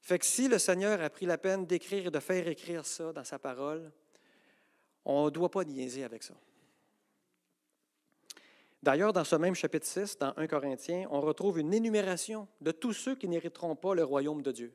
Fait 0.00 0.18
que 0.18 0.26
si 0.26 0.48
le 0.48 0.58
Seigneur 0.58 1.00
a 1.00 1.10
pris 1.10 1.26
la 1.26 1.38
peine 1.38 1.64
d'écrire 1.64 2.06
et 2.06 2.10
de 2.10 2.18
faire 2.18 2.48
écrire 2.48 2.84
ça 2.84 3.12
dans 3.12 3.22
sa 3.22 3.38
parole, 3.38 3.92
on 5.04 5.26
ne 5.26 5.30
doit 5.30 5.50
pas 5.50 5.62
niaiser 5.62 6.02
avec 6.02 6.24
ça. 6.24 6.34
D'ailleurs, 8.82 9.12
dans 9.12 9.24
ce 9.24 9.36
même 9.36 9.54
chapitre 9.54 9.86
6, 9.86 10.18
dans 10.18 10.32
1 10.36 10.46
Corinthiens, 10.48 11.06
on 11.10 11.20
retrouve 11.20 11.60
une 11.60 11.72
énumération 11.72 12.48
de 12.60 12.72
tous 12.72 12.92
ceux 12.92 13.14
qui 13.14 13.28
n'hériteront 13.28 13.76
pas 13.76 13.94
le 13.94 14.02
royaume 14.02 14.42
de 14.42 14.50
Dieu. 14.50 14.72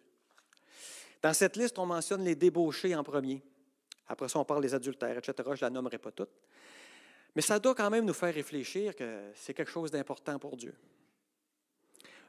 Dans 1.21 1.33
cette 1.33 1.57
liste, 1.57 1.77
on 1.77 1.85
mentionne 1.85 2.23
les 2.23 2.35
débauchés 2.35 2.95
en 2.95 3.03
premier. 3.03 3.43
Après 4.07 4.29
ça, 4.29 4.39
on 4.39 4.45
parle 4.45 4.61
des 4.61 4.73
adultères, 4.73 5.17
etc. 5.17 5.33
Je 5.37 5.51
ne 5.51 5.61
la 5.61 5.69
nommerai 5.69 5.97
pas 5.97 6.11
toutes. 6.11 6.31
Mais 7.35 7.41
ça 7.41 7.59
doit 7.59 7.75
quand 7.75 7.89
même 7.89 8.05
nous 8.05 8.13
faire 8.13 8.33
réfléchir 8.33 8.95
que 8.95 9.31
c'est 9.35 9.53
quelque 9.53 9.71
chose 9.71 9.91
d'important 9.91 10.39
pour 10.39 10.55
Dieu. 10.55 10.73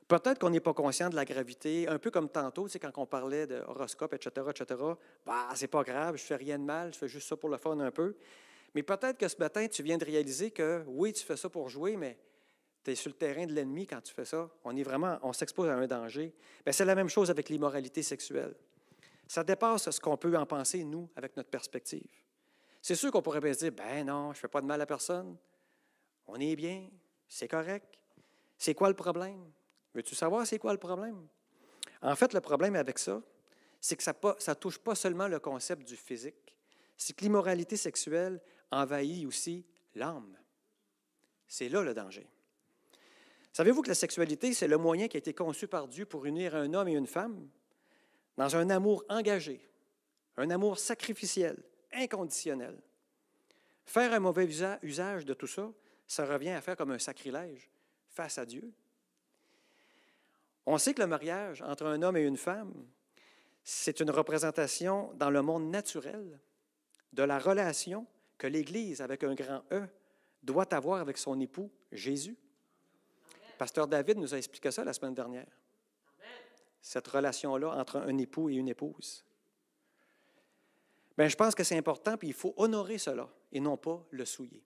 Peut-être 0.08 0.38
qu'on 0.38 0.50
n'est 0.50 0.60
pas 0.60 0.74
conscient 0.74 1.10
de 1.10 1.16
la 1.16 1.24
gravité, 1.24 1.86
un 1.86 1.98
peu 1.98 2.10
comme 2.10 2.30
tantôt, 2.30 2.66
c'est 2.66 2.78
quand 2.78 2.90
on 2.96 3.06
parlait 3.06 3.46
d'horoscope, 3.46 4.14
etc., 4.14 4.46
etc. 4.50 4.80
Bah, 5.24 5.48
c'est 5.54 5.68
pas 5.68 5.84
grave, 5.84 6.16
je 6.16 6.22
fais 6.22 6.36
rien 6.36 6.58
de 6.58 6.64
mal, 6.64 6.92
je 6.92 6.98
fais 6.98 7.08
juste 7.08 7.28
ça 7.28 7.36
pour 7.36 7.50
le 7.50 7.58
fun 7.58 7.78
un 7.78 7.90
peu. 7.90 8.16
Mais 8.74 8.82
peut-être 8.82 9.18
que 9.18 9.28
ce 9.28 9.36
matin, 9.38 9.66
tu 9.68 9.82
viens 9.82 9.98
de 9.98 10.04
réaliser 10.04 10.50
que 10.50 10.84
oui, 10.86 11.12
tu 11.12 11.24
fais 11.24 11.36
ça 11.36 11.48
pour 11.48 11.68
jouer, 11.68 11.96
mais 11.96 12.18
tu 12.84 12.90
es 12.90 12.94
sur 12.94 13.10
le 13.10 13.16
terrain 13.16 13.46
de 13.46 13.52
l'ennemi 13.52 13.86
quand 13.86 14.00
tu 14.00 14.12
fais 14.12 14.24
ça. 14.24 14.48
On 14.64 14.76
est 14.76 14.82
vraiment, 14.82 15.18
on 15.22 15.32
s'expose 15.32 15.68
à 15.68 15.74
un 15.74 15.86
danger. 15.86 16.34
Ben, 16.64 16.72
c'est 16.72 16.84
la 16.84 16.94
même 16.94 17.08
chose 17.08 17.30
avec 17.30 17.48
l'immoralité 17.48 18.02
sexuelle. 18.02 18.54
Ça 19.26 19.44
dépasse 19.44 19.90
ce 19.90 20.00
qu'on 20.00 20.16
peut 20.16 20.36
en 20.36 20.46
penser, 20.46 20.84
nous, 20.84 21.08
avec 21.16 21.36
notre 21.36 21.50
perspective. 21.50 22.08
C'est 22.80 22.94
sûr 22.94 23.10
qu'on 23.10 23.22
pourrait 23.22 23.40
bien 23.40 23.52
se 23.52 23.58
dire, 23.58 23.72
ben 23.72 24.06
non, 24.06 24.32
je 24.32 24.38
ne 24.38 24.40
fais 24.40 24.48
pas 24.48 24.60
de 24.60 24.66
mal 24.66 24.80
à 24.80 24.86
personne. 24.86 25.36
On 26.26 26.36
est 26.36 26.56
bien, 26.56 26.88
c'est 27.26 27.48
correct. 27.48 27.98
C'est 28.56 28.74
quoi 28.74 28.88
le 28.88 28.94
problème? 28.94 29.50
Veux-tu 29.94 30.14
savoir 30.14 30.46
c'est 30.46 30.58
quoi 30.58 30.72
le 30.72 30.78
problème? 30.78 31.26
En 32.02 32.14
fait, 32.14 32.32
le 32.32 32.40
problème 32.40 32.76
avec 32.76 32.98
ça, 32.98 33.20
c'est 33.80 33.96
que 33.96 34.02
ça 34.02 34.14
ne 34.14 34.54
touche 34.54 34.78
pas 34.78 34.94
seulement 34.94 35.28
le 35.28 35.38
concept 35.38 35.86
du 35.86 35.96
physique, 35.96 36.56
c'est 36.96 37.14
que 37.14 37.22
l'immoralité 37.22 37.76
sexuelle 37.76 38.40
envahit 38.70 39.26
aussi 39.26 39.64
l'âme. 39.94 40.36
C'est 41.46 41.68
là 41.68 41.82
le 41.82 41.94
danger. 41.94 42.28
Savez-vous 43.52 43.82
que 43.82 43.88
la 43.88 43.94
sexualité, 43.94 44.52
c'est 44.52 44.68
le 44.68 44.78
moyen 44.78 45.08
qui 45.08 45.16
a 45.16 45.18
été 45.18 45.34
conçu 45.34 45.66
par 45.66 45.88
Dieu 45.88 46.06
pour 46.06 46.26
unir 46.26 46.54
un 46.54 46.74
homme 46.74 46.88
et 46.88 46.94
une 46.94 47.06
femme 47.06 47.48
dans 48.36 48.54
un 48.54 48.70
amour 48.70 49.04
engagé, 49.08 49.68
un 50.36 50.50
amour 50.50 50.78
sacrificiel, 50.78 51.60
inconditionnel? 51.92 52.80
Faire 53.84 54.12
un 54.12 54.20
mauvais 54.20 54.46
usage 54.82 55.24
de 55.24 55.34
tout 55.34 55.46
ça, 55.46 55.72
ça 56.06 56.26
revient 56.26 56.50
à 56.50 56.60
faire 56.60 56.76
comme 56.76 56.90
un 56.90 56.98
sacrilège 56.98 57.70
face 58.08 58.38
à 58.38 58.44
Dieu. 58.46 58.70
On 60.66 60.76
sait 60.76 60.92
que 60.92 61.00
le 61.00 61.06
mariage 61.06 61.62
entre 61.62 61.86
un 61.86 62.02
homme 62.02 62.18
et 62.18 62.22
une 62.22 62.36
femme, 62.36 62.74
c'est 63.64 64.00
une 64.00 64.10
représentation 64.10 65.12
dans 65.14 65.30
le 65.30 65.42
monde 65.42 65.70
naturel 65.70 66.38
de 67.14 67.22
la 67.22 67.38
relation 67.38 68.06
que 68.38 68.46
l'Église, 68.46 69.02
avec 69.02 69.24
un 69.24 69.34
grand 69.34 69.62
E, 69.72 69.86
doit 70.42 70.72
avoir 70.72 71.00
avec 71.00 71.18
son 71.18 71.38
époux 71.40 71.70
Jésus. 71.92 72.36
Pasteur 73.58 73.88
David 73.88 74.18
nous 74.18 74.32
a 74.32 74.38
expliqué 74.38 74.70
ça 74.70 74.84
la 74.84 74.92
semaine 74.92 75.14
dernière. 75.14 75.48
Cette 76.80 77.08
relation-là 77.08 77.70
entre 77.72 77.96
un 77.96 78.16
époux 78.16 78.48
et 78.48 78.54
une 78.54 78.68
épouse. 78.68 79.24
Bien, 81.16 81.26
je 81.26 81.34
pense 81.34 81.56
que 81.56 81.64
c'est 81.64 81.76
important, 81.76 82.16
puis 82.16 82.28
il 82.28 82.34
faut 82.34 82.54
honorer 82.56 82.96
cela 82.96 83.28
et 83.50 83.58
non 83.58 83.76
pas 83.76 84.06
le 84.10 84.24
souiller. 84.24 84.62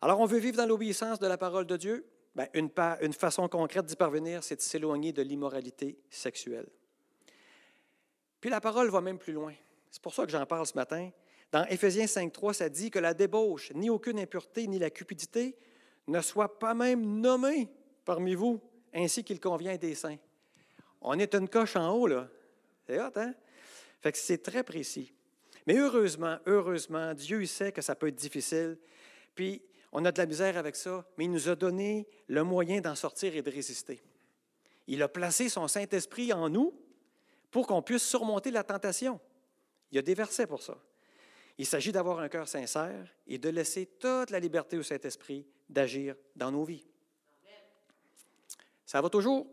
Alors, 0.00 0.18
on 0.20 0.24
veut 0.24 0.38
vivre 0.38 0.56
dans 0.56 0.64
l'obéissance 0.64 1.18
de 1.18 1.26
la 1.26 1.36
parole 1.36 1.66
de 1.66 1.76
Dieu, 1.76 2.06
Bien, 2.34 2.46
une, 2.54 2.70
une, 3.00 3.12
façon 3.12 3.48
concrète 3.48 3.86
d'y 3.86 3.96
parvenir, 3.96 4.44
c'est 4.44 4.54
de 4.54 4.60
s'éloigner 4.60 5.12
de 5.12 5.20
l'immoralité 5.20 5.98
sexuelle. 6.08 6.68
Puis 8.40 8.48
la 8.48 8.60
parole 8.60 8.88
va 8.88 9.00
même 9.00 9.18
plus 9.18 9.32
loin. 9.32 9.52
C'est 9.90 10.00
pour 10.00 10.14
ça 10.14 10.24
que 10.24 10.30
j'en 10.30 10.46
parle 10.46 10.64
ce 10.64 10.74
matin. 10.74 11.10
Dans 11.52 11.64
Éphésiens 11.66 12.04
5.3, 12.04 12.52
ça 12.54 12.68
dit 12.68 12.90
que 12.90 12.98
la 12.98 13.14
débauche, 13.14 13.72
ni 13.74 13.90
aucune 13.90 14.18
impureté, 14.18 14.66
ni 14.66 14.78
la 14.78 14.90
cupidité 14.90 15.56
ne 16.06 16.20
soient 16.20 16.58
pas 16.58 16.74
même 16.74 17.20
nommées 17.20 17.68
parmi 18.04 18.34
vous, 18.34 18.60
ainsi 18.94 19.24
qu'il 19.24 19.40
convient 19.40 19.76
des 19.76 19.94
saints. 19.94 20.18
On 21.00 21.18
est 21.18 21.34
une 21.34 21.48
coche 21.48 21.76
en 21.76 21.92
haut, 21.92 22.06
là. 22.06 22.28
C'est 22.86 23.00
hot, 23.00 23.12
hein? 23.16 23.34
Fait 24.00 24.12
que 24.12 24.18
c'est 24.18 24.42
très 24.42 24.62
précis. 24.62 25.12
Mais 25.66 25.76
heureusement, 25.76 26.38
heureusement, 26.46 27.14
Dieu 27.14 27.44
sait 27.46 27.72
que 27.72 27.82
ça 27.82 27.94
peut 27.94 28.08
être 28.08 28.16
difficile. 28.16 28.78
Puis 29.34 29.62
on 29.92 30.04
a 30.04 30.12
de 30.12 30.18
la 30.18 30.26
misère 30.26 30.56
avec 30.56 30.76
ça, 30.76 31.06
mais 31.16 31.24
il 31.24 31.30
nous 31.30 31.48
a 31.48 31.56
donné 31.56 32.06
le 32.28 32.42
moyen 32.42 32.80
d'en 32.80 32.94
sortir 32.94 33.34
et 33.36 33.42
de 33.42 33.50
résister. 33.50 34.02
Il 34.86 35.02
a 35.02 35.08
placé 35.08 35.48
son 35.48 35.68
Saint-Esprit 35.68 36.32
en 36.32 36.48
nous 36.48 36.74
pour 37.50 37.66
qu'on 37.66 37.82
puisse 37.82 38.02
surmonter 38.02 38.50
la 38.50 38.64
tentation. 38.64 39.20
Il 39.90 39.96
y 39.96 39.98
a 39.98 40.02
des 40.02 40.14
versets 40.14 40.46
pour 40.46 40.62
ça. 40.62 40.76
Il 41.60 41.66
s'agit 41.66 41.92
d'avoir 41.92 42.20
un 42.20 42.30
cœur 42.30 42.48
sincère 42.48 43.06
et 43.26 43.36
de 43.36 43.50
laisser 43.50 43.84
toute 43.84 44.30
la 44.30 44.40
liberté 44.40 44.78
au 44.78 44.82
Saint-Esprit 44.82 45.46
d'agir 45.68 46.16
dans 46.34 46.50
nos 46.50 46.64
vies. 46.64 46.86
Ça 48.86 49.02
va 49.02 49.10
toujours? 49.10 49.46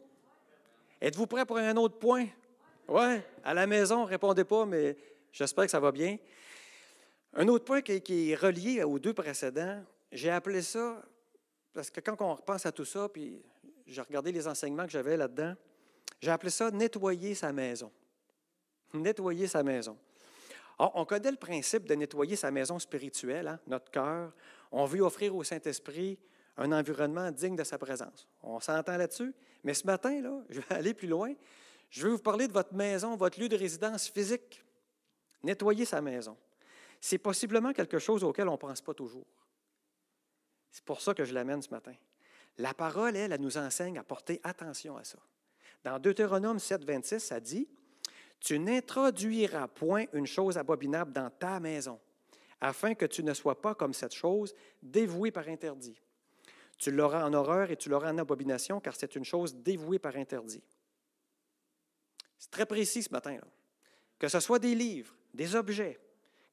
Êtes-vous 1.02 1.28
prêt 1.28 1.46
pour 1.46 1.58
un 1.58 1.76
autre 1.76 2.00
point? 2.00 2.28
Oui, 2.88 3.20
à 3.44 3.54
la 3.54 3.68
maison, 3.68 4.06
répondez 4.06 4.46
pas, 4.46 4.66
mais 4.66 4.96
j'espère 5.34 5.66
que 5.66 5.72
ça 5.72 5.82
va 5.82 5.92
bien. 5.92 6.18
Un 7.34 7.46
autre 7.50 7.66
point 7.66 7.82
qui 7.82 8.32
est 8.32 8.36
relié 8.36 8.84
aux 8.84 9.00
deux 9.00 9.14
précédents, 9.14 9.84
j'ai 10.10 10.30
appelé 10.30 10.62
ça, 10.62 11.04
parce 11.74 11.90
que 11.90 12.00
quand 12.00 12.22
on 12.22 12.36
repense 12.36 12.66
à 12.66 12.72
tout 12.72 12.86
ça, 12.86 13.10
puis 13.10 13.44
j'ai 13.86 14.00
regardé 14.00 14.32
les 14.32 14.48
enseignements 14.48 14.86
que 14.86 14.94
j'avais 14.94 15.18
là-dedans, 15.18 15.56
j'ai 16.22 16.32
appelé 16.32 16.52
ça 16.52 16.72
nettoyer 16.72 17.36
sa 17.36 17.52
maison. 17.52 17.92
Nettoyer 18.94 19.48
sa 19.48 19.62
maison. 19.62 19.98
On 20.80 21.06
connaît 21.06 21.32
le 21.32 21.38
principe 21.38 21.86
de 21.86 21.96
nettoyer 21.96 22.36
sa 22.36 22.52
maison 22.52 22.78
spirituelle, 22.78 23.48
hein, 23.48 23.60
notre 23.68 23.90
cœur. 23.90 24.32
On 24.72 24.86
veut 24.86 25.02
offrir 25.02 25.36
au 25.36 25.44
Saint-Esprit 25.44 26.20
un 26.58 26.72
environnement 26.72 27.32
digne 27.32 27.56
de 27.56 27.64
sa 27.64 27.78
présence. 27.78 28.28
On 28.42 28.60
s'entend 28.60 28.98
là-dessus? 28.98 29.34
Mais 29.64 29.74
ce 29.74 29.86
matin, 29.86 30.22
là, 30.22 30.42
je 30.50 30.60
vais 30.60 30.76
aller 30.76 30.94
plus 30.94 31.08
loin. 31.08 31.34
Je 31.90 32.08
vais 32.08 32.14
vous 32.14 32.22
parler 32.22 32.48
de 32.48 32.54
votre 32.54 32.74
maison, 32.74 33.16
votre 33.16 33.40
lieu 33.40 33.50
de 33.50 33.56
résidence 33.56 34.08
physique. 34.08 34.64
Nettoyer 35.44 35.86
sa 35.86 36.02
maison. 36.02 36.36
C'est 37.00 37.20
possiblement 37.20 37.74
quelque 37.74 38.00
chose 38.00 38.24
auquel 38.24 38.48
on 38.50 38.54
ne 38.54 38.58
pense 38.58 38.82
pas 38.82 38.94
toujours. 38.94 39.28
C'est 40.72 40.84
pour 40.84 41.02
ça 41.02 41.14
que 41.14 41.26
je 41.26 41.34
l'amène 41.34 41.62
ce 41.62 41.70
matin. 41.70 41.94
La 42.58 42.74
parole, 42.74 43.16
elle, 43.16 43.32
elle 43.32 43.42
nous 43.42 43.58
enseigne 43.58 43.98
à 43.98 44.04
porter 44.04 44.42
attention 44.44 44.98
à 44.98 45.04
ça. 45.04 45.20
Dans 45.84 46.00
Deutéronome 46.00 46.60
7, 46.60 46.84
26, 46.84 47.20
ça 47.20 47.40
dit 47.40 47.68
Tu 48.40 48.60
n'introduiras 48.60 49.68
point 49.68 50.06
une 50.14 50.28
chose 50.28 50.58
abominable 50.58 51.12
dans 51.12 51.30
ta 51.30 51.60
maison, 51.60 52.00
afin 52.62 52.94
que 52.94 53.06
tu 53.06 53.24
ne 53.24 53.34
sois 53.34 53.62
pas 53.62 53.76
comme 53.76 53.94
cette 53.94 54.14
chose, 54.14 54.54
dévouée 54.82 55.32
par 55.32 55.48
interdit. 55.48 56.00
Tu 56.78 56.92
l'auras 56.92 57.26
en 57.26 57.34
horreur 57.34 57.72
et 57.72 57.78
tu 57.78 57.90
l'auras 57.90 58.12
en 58.12 58.18
abomination, 58.18 58.80
car 58.80 58.96
c'est 58.96 59.16
une 59.16 59.26
chose 59.26 59.56
dévouée 59.56 60.00
par 60.00 60.16
interdit. 60.16 60.64
C'est 62.38 62.52
très 62.52 62.66
précis 62.66 63.04
ce 63.04 63.12
matin. 63.12 63.34
Là. 63.34 63.48
Que 64.20 64.28
ce 64.28 64.40
soit 64.40 64.60
des 64.60 64.76
livres, 64.76 65.16
des 65.34 65.56
objets, 65.56 66.00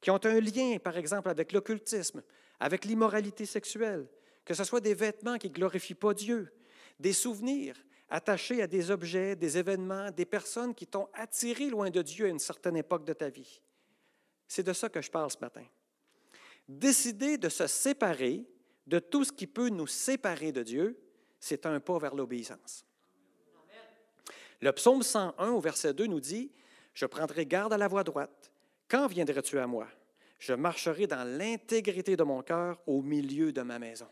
qui 0.01 0.09
ont 0.11 0.23
un 0.23 0.39
lien, 0.39 0.77
par 0.77 0.97
exemple, 0.97 1.29
avec 1.29 1.51
l'occultisme, 1.51 2.23
avec 2.59 2.85
l'immoralité 2.85 3.45
sexuelle, 3.45 4.07
que 4.43 4.53
ce 4.53 4.63
soit 4.63 4.81
des 4.81 4.93
vêtements 4.93 5.37
qui 5.37 5.49
ne 5.49 5.53
glorifient 5.53 5.95
pas 5.95 6.13
Dieu, 6.13 6.51
des 6.99 7.13
souvenirs 7.13 7.75
attachés 8.09 8.61
à 8.61 8.67
des 8.67 8.91
objets, 8.91 9.35
des 9.35 9.57
événements, 9.57 10.11
des 10.11 10.25
personnes 10.25 10.75
qui 10.75 10.87
t'ont 10.87 11.09
attiré 11.13 11.69
loin 11.69 11.89
de 11.89 12.01
Dieu 12.01 12.25
à 12.25 12.29
une 12.29 12.39
certaine 12.39 12.77
époque 12.77 13.05
de 13.05 13.13
ta 13.13 13.29
vie. 13.29 13.61
C'est 14.47 14.63
de 14.63 14.73
ça 14.73 14.89
que 14.89 15.01
je 15.01 15.09
parle 15.09 15.31
ce 15.31 15.39
matin. 15.41 15.65
Décider 16.67 17.37
de 17.37 17.49
se 17.49 17.67
séparer 17.67 18.45
de 18.87 18.99
tout 18.99 19.23
ce 19.23 19.31
qui 19.31 19.47
peut 19.47 19.69
nous 19.69 19.87
séparer 19.87 20.51
de 20.51 20.63
Dieu, 20.63 20.99
c'est 21.39 21.65
un 21.65 21.79
pas 21.79 21.97
vers 21.97 22.15
l'obéissance. 22.15 22.85
Le 24.61 24.71
psaume 24.71 25.03
101 25.03 25.51
au 25.51 25.59
verset 25.59 25.93
2 25.93 26.07
nous 26.07 26.19
dit, 26.19 26.51
Je 26.93 27.05
prendrai 27.05 27.45
garde 27.45 27.73
à 27.73 27.77
la 27.77 27.87
voie 27.87 28.03
droite. 28.03 28.51
Quand 28.87 29.07
viendrais-tu 29.07 29.59
à 29.59 29.67
moi? 29.67 29.87
Je 30.39 30.53
marcherai 30.53 31.07
dans 31.07 31.23
l'intégrité 31.23 32.15
de 32.15 32.23
mon 32.23 32.41
cœur 32.41 32.81
au 32.85 33.01
milieu 33.01 33.51
de 33.51 33.61
ma 33.61 33.79
maison. 33.79 34.07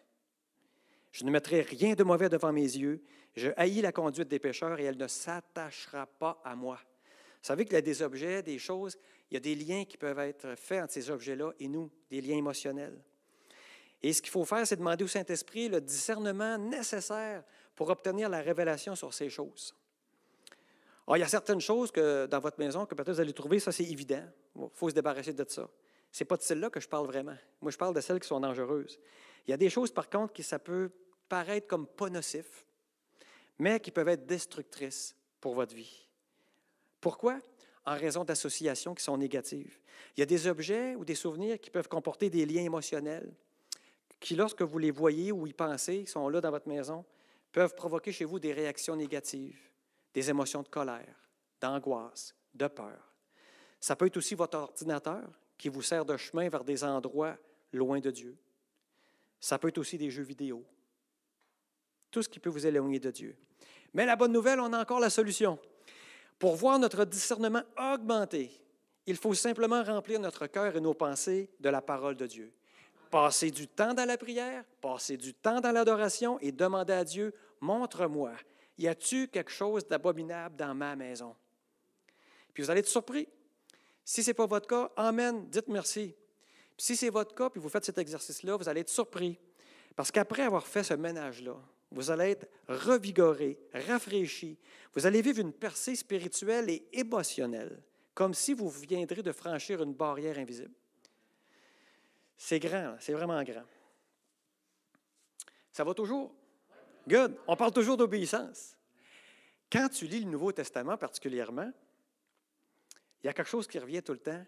Je 1.13 1.23
ne 1.23 1.31
mettrai 1.31 1.61
rien 1.61 1.93
de 1.93 2.03
mauvais 2.03 2.27
devant 2.27 2.51
mes 2.51 2.61
yeux. 2.61 3.01
Je 3.35 3.51
haïs 3.55 3.81
la 3.81 3.91
conduite 3.91 4.27
des 4.27 4.39
pécheurs 4.39 4.79
et 4.79 4.83
elle 4.83 4.97
ne 4.97 5.07
s'attachera 5.07 6.07
pas 6.07 6.41
à 6.43 6.55
moi. 6.55 6.79
Vous 6.81 7.47
savez 7.47 7.65
qu'il 7.65 7.75
y 7.75 7.77
a 7.77 7.81
des 7.81 8.01
objets, 8.01 8.41
des 8.41 8.57
choses, 8.57 8.97
il 9.29 9.35
y 9.35 9.37
a 9.37 9.39
des 9.39 9.53
liens 9.53 9.85
qui 9.85 9.95
peuvent 9.95 10.19
être 10.19 10.55
faits 10.55 10.83
entre 10.83 10.93
ces 10.93 11.11
objets-là 11.11 11.51
et 11.59 11.67
nous, 11.67 11.91
des 12.09 12.19
liens 12.19 12.37
émotionnels. 12.37 12.99
Et 14.01 14.11
ce 14.11 14.23
qu'il 14.23 14.31
faut 14.31 14.43
faire, 14.43 14.65
c'est 14.65 14.75
demander 14.75 15.03
au 15.03 15.07
Saint-Esprit 15.07 15.69
le 15.69 15.79
discernement 15.79 16.57
nécessaire 16.57 17.43
pour 17.75 17.89
obtenir 17.89 18.27
la 18.27 18.41
révélation 18.41 18.95
sur 18.95 19.13
ces 19.13 19.29
choses. 19.29 19.75
Alors, 21.05 21.17
il 21.17 21.19
y 21.19 21.23
a 21.23 21.27
certaines 21.27 21.61
choses 21.61 21.91
que, 21.91 22.25
dans 22.25 22.39
votre 22.39 22.59
maison 22.59 22.85
que 22.87 22.95
peut-être 22.95 23.11
vous 23.11 23.19
allez 23.19 23.33
trouver, 23.33 23.59
ça 23.59 23.71
c'est 23.71 23.83
évident. 23.83 24.23
Il 24.55 24.67
faut 24.73 24.89
se 24.89 24.95
débarrasser 24.95 25.33
de 25.33 25.45
ça. 25.47 25.69
Ce 26.11 26.23
n'est 26.23 26.27
pas 26.27 26.37
de 26.37 26.41
celles-là 26.41 26.69
que 26.69 26.79
je 26.79 26.87
parle 26.87 27.05
vraiment. 27.05 27.35
Moi, 27.61 27.71
je 27.71 27.77
parle 27.77 27.93
de 27.93 28.01
celles 28.01 28.19
qui 28.19 28.27
sont 28.27 28.39
dangereuses. 28.39 28.99
Il 29.45 29.51
y 29.51 29.53
a 29.53 29.57
des 29.57 29.69
choses, 29.69 29.91
par 29.91 30.09
contre, 30.09 30.33
qui 30.33 30.43
ça 30.43 30.59
peut 30.59 30.91
paraître 31.27 31.67
comme 31.67 31.87
pas 31.87 32.09
nocif, 32.09 32.65
mais 33.59 33.79
qui 33.79 33.91
peuvent 33.91 34.07
être 34.07 34.25
destructrices 34.25 35.15
pour 35.39 35.53
votre 35.55 35.75
vie. 35.75 36.07
Pourquoi? 37.01 37.39
En 37.85 37.95
raison 37.95 38.23
d'associations 38.23 38.95
qui 38.95 39.03
sont 39.03 39.17
négatives. 39.17 39.77
Il 40.15 40.21
y 40.21 40.23
a 40.23 40.25
des 40.25 40.47
objets 40.47 40.95
ou 40.95 41.03
des 41.03 41.15
souvenirs 41.15 41.59
qui 41.59 41.69
peuvent 41.69 41.89
comporter 41.89 42.29
des 42.29 42.45
liens 42.45 42.63
émotionnels, 42.63 43.33
qui, 44.19 44.35
lorsque 44.35 44.61
vous 44.61 44.77
les 44.77 44.91
voyez 44.91 45.31
ou 45.33 45.45
y 45.45 45.53
pensez, 45.53 46.05
sont 46.05 46.29
là 46.29 46.39
dans 46.39 46.51
votre 46.51 46.69
maison, 46.69 47.03
peuvent 47.51 47.75
provoquer 47.75 48.13
chez 48.13 48.23
vous 48.23 48.39
des 48.39 48.53
réactions 48.53 48.95
négatives 48.95 49.69
des 50.13 50.29
émotions 50.29 50.61
de 50.61 50.67
colère, 50.67 51.15
d'angoisse, 51.59 52.35
de 52.53 52.67
peur. 52.67 53.13
Ça 53.79 53.95
peut 53.95 54.05
être 54.05 54.17
aussi 54.17 54.35
votre 54.35 54.57
ordinateur 54.57 55.27
qui 55.57 55.69
vous 55.69 55.81
sert 55.81 56.05
de 56.05 56.17
chemin 56.17 56.49
vers 56.49 56.63
des 56.63 56.83
endroits 56.83 57.37
loin 57.71 57.99
de 57.99 58.11
Dieu. 58.11 58.37
Ça 59.43 59.59
peut 59.59 59.67
être 59.67 59.77
aussi 59.77 59.97
des 59.97 60.09
jeux 60.09 60.23
vidéo. 60.23 60.63
Tout 62.09 62.23
ce 62.23 62.29
qui 62.29 62.39
peut 62.39 62.49
vous 62.49 62.65
éloigner 62.65 63.01
de 63.01 63.11
Dieu. 63.11 63.35
Mais 63.93 64.05
la 64.05 64.15
bonne 64.15 64.31
nouvelle, 64.31 64.61
on 64.61 64.71
a 64.71 64.79
encore 64.79 65.01
la 65.01 65.09
solution. 65.09 65.59
Pour 66.39 66.55
voir 66.55 66.79
notre 66.79 67.03
discernement 67.03 67.63
augmenter, 67.77 68.51
il 69.05 69.17
faut 69.17 69.33
simplement 69.33 69.83
remplir 69.83 70.21
notre 70.21 70.47
cœur 70.47 70.77
et 70.77 70.79
nos 70.79 70.93
pensées 70.93 71.49
de 71.59 71.67
la 71.67 71.81
parole 71.81 72.15
de 72.15 72.25
Dieu. 72.25 72.53
Passer 73.11 73.51
du 73.51 73.67
temps 73.67 73.93
dans 73.93 74.07
la 74.07 74.17
prière, 74.17 74.63
passer 74.79 75.17
du 75.17 75.33
temps 75.33 75.59
dans 75.59 75.73
l'adoration 75.73 76.39
et 76.39 76.53
demander 76.53 76.93
à 76.93 77.03
Dieu, 77.03 77.33
montre-moi 77.59 78.31
y 78.77 78.87
a-tu 78.87 79.27
quelque 79.27 79.51
chose 79.51 79.85
d'abominable 79.85 80.55
dans 80.55 80.73
ma 80.73 80.95
maison? 80.95 81.35
Puis 82.53 82.63
vous 82.63 82.69
allez 82.69 82.79
être 82.79 82.87
surpris. 82.87 83.27
Si 84.05 84.23
ce 84.23 84.29
n'est 84.29 84.35
pas 84.35 84.45
votre 84.45 84.67
cas, 84.67 84.89
Amen, 84.95 85.49
dites 85.49 85.67
merci. 85.67 86.15
Si 86.77 86.95
c'est 86.95 87.09
votre 87.09 87.35
cas, 87.35 87.49
puis 87.49 87.61
vous 87.61 87.69
faites 87.69 87.85
cet 87.85 87.97
exercice-là, 87.97 88.55
vous 88.57 88.67
allez 88.67 88.81
être 88.81 88.89
surpris. 88.89 89.39
Parce 89.95 90.11
qu'après 90.11 90.43
avoir 90.43 90.65
fait 90.65 90.83
ce 90.83 90.93
ménage-là, 90.93 91.55
vous 91.91 92.09
allez 92.09 92.31
être 92.31 92.47
revigoré, 92.67 93.59
rafraîchi. 93.73 94.57
Vous 94.93 95.05
allez 95.05 95.21
vivre 95.21 95.39
une 95.39 95.53
percée 95.53 95.95
spirituelle 95.95 96.69
et 96.69 96.87
émotionnelle, 96.91 97.81
comme 98.15 98.33
si 98.33 98.53
vous 98.53 98.69
viendrez 98.69 99.21
de 99.21 99.31
franchir 99.31 99.83
une 99.83 99.93
barrière 99.93 100.39
invisible. 100.39 100.73
C'est 102.35 102.59
grand, 102.59 102.95
c'est 102.99 103.13
vraiment 103.13 103.41
grand. 103.43 103.63
Ça 105.71 105.83
va 105.83 105.93
toujours? 105.93 106.33
Good. 107.07 107.37
On 107.47 107.55
parle 107.55 107.71
toujours 107.71 107.97
d'obéissance. 107.97 108.75
Quand 109.71 109.89
tu 109.89 110.05
lis 110.05 110.19
le 110.19 110.29
Nouveau 110.29 110.51
Testament 110.51 110.97
particulièrement, 110.97 111.71
il 113.23 113.27
y 113.27 113.29
a 113.29 113.33
quelque 113.33 113.49
chose 113.49 113.67
qui 113.67 113.79
revient 113.79 114.03
tout 114.03 114.13
le 114.13 114.19
temps. 114.19 114.45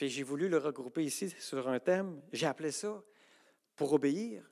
Puis 0.00 0.08
j'ai 0.08 0.22
voulu 0.22 0.48
le 0.48 0.56
regrouper 0.56 1.04
ici 1.04 1.28
sur 1.38 1.68
un 1.68 1.78
thème. 1.78 2.22
J'ai 2.32 2.46
appelé 2.46 2.70
ça, 2.70 3.02
pour 3.76 3.92
obéir, 3.92 4.42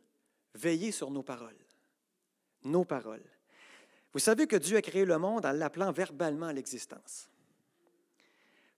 veiller 0.54 0.92
sur 0.92 1.10
nos 1.10 1.22
paroles. 1.22 1.56
Nos 2.64 2.84
paroles. 2.84 3.24
Vous 4.12 4.18
savez 4.18 4.46
que 4.46 4.56
Dieu 4.56 4.76
a 4.76 4.82
créé 4.82 5.06
le 5.06 5.16
monde 5.16 5.46
en 5.46 5.52
l'appelant 5.52 5.90
verbalement 5.90 6.48
à 6.48 6.52
l'existence. 6.52 7.30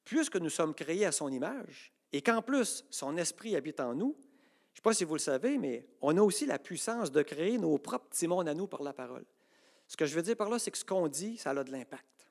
Puisque 0.04 0.36
nous 0.36 0.48
sommes 0.48 0.72
créés 0.72 1.04
à 1.04 1.10
son 1.10 1.28
image 1.32 1.92
et 2.12 2.22
qu'en 2.22 2.40
plus 2.40 2.84
son 2.88 3.16
esprit 3.16 3.56
habite 3.56 3.80
en 3.80 3.92
nous, 3.92 4.14
je 4.16 4.74
ne 4.74 4.76
sais 4.76 4.82
pas 4.82 4.94
si 4.94 5.02
vous 5.02 5.14
le 5.14 5.18
savez, 5.18 5.58
mais 5.58 5.88
on 6.00 6.16
a 6.18 6.22
aussi 6.22 6.46
la 6.46 6.60
puissance 6.60 7.10
de 7.10 7.22
créer 7.22 7.58
nos 7.58 7.78
propres 7.78 8.10
petits 8.10 8.28
mondes 8.28 8.48
à 8.48 8.54
nous 8.54 8.68
par 8.68 8.84
la 8.84 8.92
parole. 8.92 9.24
Ce 9.88 9.96
que 9.96 10.06
je 10.06 10.14
veux 10.14 10.22
dire 10.22 10.36
par 10.36 10.48
là, 10.48 10.60
c'est 10.60 10.70
que 10.70 10.78
ce 10.78 10.84
qu'on 10.84 11.08
dit, 11.08 11.36
ça 11.36 11.50
a 11.50 11.64
de 11.64 11.72
l'impact. 11.72 12.28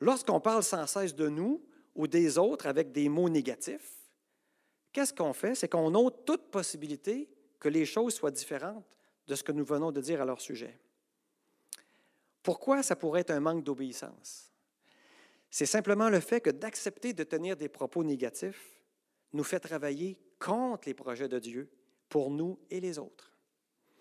Lorsqu'on 0.00 0.40
parle 0.40 0.64
sans 0.64 0.88
cesse 0.88 1.14
de 1.14 1.28
nous 1.28 1.64
ou 1.94 2.06
des 2.06 2.38
autres 2.38 2.66
avec 2.66 2.92
des 2.92 3.08
mots 3.08 3.28
négatifs, 3.28 3.96
qu'est-ce 4.92 5.12
qu'on 5.12 5.32
fait? 5.32 5.54
C'est 5.54 5.68
qu'on 5.68 5.94
ôte 5.94 6.24
toute 6.24 6.50
possibilité 6.50 7.28
que 7.58 7.68
les 7.68 7.84
choses 7.84 8.14
soient 8.14 8.30
différentes 8.30 8.98
de 9.26 9.34
ce 9.34 9.42
que 9.42 9.52
nous 9.52 9.64
venons 9.64 9.92
de 9.92 10.00
dire 10.00 10.20
à 10.20 10.24
leur 10.24 10.40
sujet. 10.40 10.78
Pourquoi 12.42 12.82
ça 12.82 12.96
pourrait 12.96 13.20
être 13.20 13.30
un 13.30 13.40
manque 13.40 13.64
d'obéissance? 13.64 14.50
C'est 15.50 15.66
simplement 15.66 16.08
le 16.08 16.20
fait 16.20 16.40
que 16.40 16.50
d'accepter 16.50 17.12
de 17.12 17.24
tenir 17.24 17.56
des 17.56 17.68
propos 17.68 18.02
négatifs 18.02 18.82
nous 19.32 19.44
fait 19.44 19.60
travailler 19.60 20.18
contre 20.38 20.88
les 20.88 20.94
projets 20.94 21.28
de 21.28 21.38
Dieu 21.38 21.70
pour 22.08 22.30
nous 22.30 22.58
et 22.70 22.80
les 22.80 22.98
autres. 22.98 23.32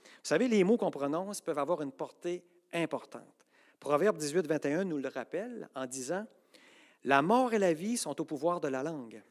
Vous 0.04 0.28
savez, 0.28 0.48
les 0.48 0.64
mots 0.64 0.78
qu'on 0.78 0.92
prononce 0.92 1.42
peuvent 1.42 1.60
avoir 1.60 1.82
une 1.82 1.92
portée 1.92 2.44
importante. 2.74 3.46
Proverbe 3.80 4.18
18, 4.18 4.48
21 4.48 4.86
nous 4.86 4.98
le 4.98 5.10
rappelle 5.10 5.70
en 5.76 5.86
disant 5.86 6.26
La 7.04 7.22
mort 7.22 7.54
et 7.54 7.60
la 7.60 7.74
vie 7.74 7.98
sont 7.98 8.20
au 8.22 8.26
pouvoir 8.26 8.60
de 8.60 8.68
la 8.68 8.84
langue. 8.84 9.24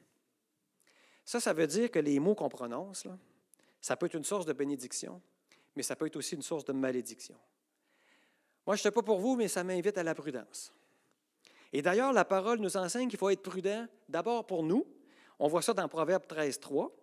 Ça, 1.25 1.41
ça 1.41 1.53
veut 1.53 1.66
dire 1.66 1.91
que 1.91 1.99
les 1.99 2.18
mots 2.18 2.35
qu'on 2.35 2.49
prononce, 2.49 3.07
ça 3.81 3.97
peut 3.97 4.07
être 4.07 4.16
une 4.16 4.25
source 4.25 4.47
de 4.47 4.53
bénédiction, 4.53 5.21
mais 5.77 5.83
ça 5.83 5.95
peut 5.95 6.07
être 6.07 6.16
aussi 6.16 6.35
une 6.35 6.43
source 6.43 6.64
de 6.64 6.73
malédiction. 6.73 7.37
Moi, 8.66 8.77
je 8.77 8.81
ne 8.81 8.83
sais 8.83 8.91
pas 8.91 9.03
pour 9.03 9.21
vous, 9.21 9.37
mais 9.37 9.49
ça 9.49 9.62
m'invite 9.62 9.97
à 9.97 10.03
la 10.03 10.14
prudence. 10.14 10.73
Et 11.73 11.83
d'ailleurs, 11.83 12.12
la 12.12 12.25
parole 12.25 12.59
nous 12.59 12.77
enseigne 12.77 13.09
qu'il 13.09 13.18
faut 13.18 13.31
être 13.31 13.43
prudent 13.43 13.87
d'abord 14.09 14.47
pour 14.47 14.62
nous, 14.62 14.87
on 15.39 15.49
voit 15.49 15.62
ça 15.62 15.73
dans 15.73 15.89
Proverbe 15.89 16.27
13, 16.27 16.61
3. 16.61 16.95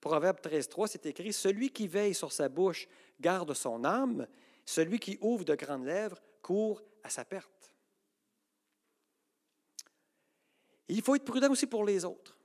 Proverbe 0.00 0.40
13, 0.40 0.68
3, 0.68 0.88
c'est 0.88 1.06
écrit 1.06 1.32
Celui 1.32 1.70
qui 1.70 1.86
veille 1.86 2.14
sur 2.14 2.32
sa 2.32 2.48
bouche 2.48 2.88
garde 3.20 3.54
son 3.54 3.84
âme, 3.84 4.26
celui 4.64 4.98
qui 4.98 5.16
ouvre 5.20 5.44
de 5.44 5.54
grandes 5.54 5.84
lèvres 5.84 6.20
court 6.42 6.82
à 7.04 7.10
sa 7.10 7.24
perte. 7.24 7.48
Il 10.88 11.02
faut 11.02 11.14
être 11.14 11.24
prudent 11.24 11.50
aussi 11.50 11.66
pour 11.66 11.84
les 11.84 12.04
autres. 12.04 12.36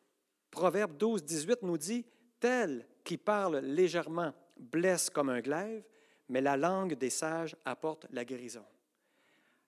Proverbe 0.49 0.97
12, 0.97 1.23
18 1.23 1.61
nous 1.63 1.77
dit 1.77 2.05
Tel 2.39 2.87
qui 3.03 3.17
parle 3.17 3.57
légèrement 3.57 4.33
blesse 4.57 5.09
comme 5.09 5.29
un 5.29 5.41
glaive, 5.41 5.83
mais 6.29 6.41
la 6.41 6.57
langue 6.57 6.95
des 6.95 7.09
sages 7.09 7.55
apporte 7.65 8.05
la 8.11 8.25
guérison. 8.25 8.65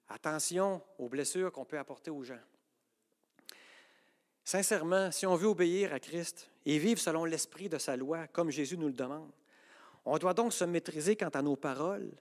Attention 0.07 0.81
aux 0.97 1.09
blessures 1.09 1.51
qu'on 1.51 1.65
peut 1.65 1.79
apporter 1.79 2.11
aux 2.11 2.23
gens. 2.23 2.39
Sincèrement, 4.43 5.09
si 5.11 5.25
on 5.25 5.35
veut 5.35 5.47
obéir 5.47 5.93
à 5.93 5.99
Christ 5.99 6.49
et 6.65 6.77
vivre 6.77 6.99
selon 6.99 7.25
l'esprit 7.25 7.69
de 7.69 7.77
sa 7.77 7.95
loi, 7.95 8.27
comme 8.27 8.51
Jésus 8.51 8.77
nous 8.77 8.87
le 8.87 8.93
demande, 8.93 9.31
on 10.05 10.17
doit 10.17 10.33
donc 10.33 10.51
se 10.51 10.65
maîtriser 10.65 11.15
quant 11.15 11.29
à 11.29 11.41
nos 11.41 11.55
paroles 11.55 12.11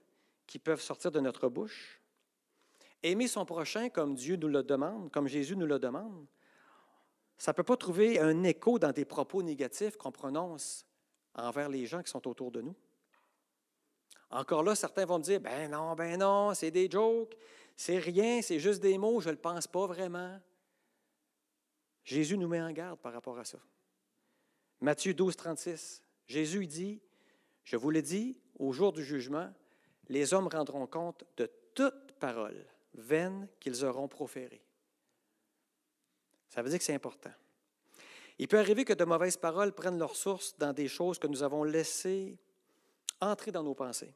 qui 0.47 0.57
peuvent 0.57 0.81
sortir 0.81 1.11
de 1.11 1.19
notre 1.19 1.49
bouche. 1.49 1.99
Aimer 3.01 3.27
son 3.27 3.45
prochain 3.45 3.89
comme 3.89 4.15
Dieu 4.15 4.37
nous 4.37 4.47
le 4.47 4.63
demande, 4.63 5.11
comme 5.11 5.27
Jésus 5.27 5.57
nous 5.57 5.65
le 5.65 5.79
demande, 5.79 6.25
ça 7.37 7.51
ne 7.51 7.55
peut 7.55 7.63
pas 7.63 7.77
trouver 7.77 8.19
un 8.19 8.43
écho 8.43 8.79
dans 8.79 8.91
des 8.91 9.05
propos 9.05 9.43
négatifs 9.43 9.97
qu'on 9.97 10.11
prononce 10.11 10.85
envers 11.35 11.69
les 11.69 11.85
gens 11.85 12.03
qui 12.03 12.11
sont 12.11 12.27
autour 12.27 12.51
de 12.51 12.61
nous. 12.61 12.75
Encore 14.29 14.63
là, 14.63 14.75
certains 14.75 15.05
vont 15.05 15.19
me 15.19 15.23
dire, 15.23 15.39
ben 15.39 15.69
non, 15.69 15.93
ben 15.93 16.17
non, 16.19 16.53
c'est 16.53 16.71
des 16.71 16.89
jokes, 16.89 17.35
c'est 17.75 17.99
rien, 17.99 18.41
c'est 18.41 18.59
juste 18.59 18.81
des 18.81 18.97
mots, 18.97 19.19
je 19.19 19.29
ne 19.29 19.33
le 19.33 19.39
pense 19.39 19.67
pas 19.67 19.85
vraiment. 19.85 20.39
Jésus 22.03 22.37
nous 22.37 22.47
met 22.47 22.61
en 22.61 22.71
garde 22.71 22.99
par 22.99 23.13
rapport 23.13 23.37
à 23.37 23.45
ça. 23.45 23.59
Matthieu 24.81 25.13
12, 25.13 25.35
36. 25.35 26.03
Jésus 26.25 26.67
dit, 26.67 27.01
je 27.63 27.77
vous 27.77 27.89
l'ai 27.89 28.01
dit, 28.01 28.41
au 28.59 28.73
jour 28.73 28.91
du 28.91 29.03
jugement, 29.03 29.49
les 30.09 30.33
hommes 30.33 30.47
rendront 30.47 30.87
compte 30.87 31.23
de 31.37 31.49
toute 31.73 32.13
parole 32.19 32.65
vaine 32.93 33.47
qu'ils 33.59 33.85
auront 33.85 34.07
proférée. 34.07 34.63
Ça 36.53 36.61
veut 36.61 36.69
dire 36.69 36.77
que 36.77 36.85
c'est 36.85 36.93
important. 36.93 37.31
Il 38.37 38.47
peut 38.47 38.59
arriver 38.59 38.85
que 38.85 38.93
de 38.93 39.05
mauvaises 39.05 39.37
paroles 39.37 39.73
prennent 39.73 39.97
leur 39.97 40.15
source 40.15 40.55
dans 40.59 40.71
des 40.71 40.87
choses 40.87 41.17
que 41.17 41.25
nous 41.25 41.41
avons 41.41 41.63
laissées 41.63 42.37
entrer 43.19 43.51
dans 43.51 43.63
nos 43.63 43.73
pensées. 43.73 44.13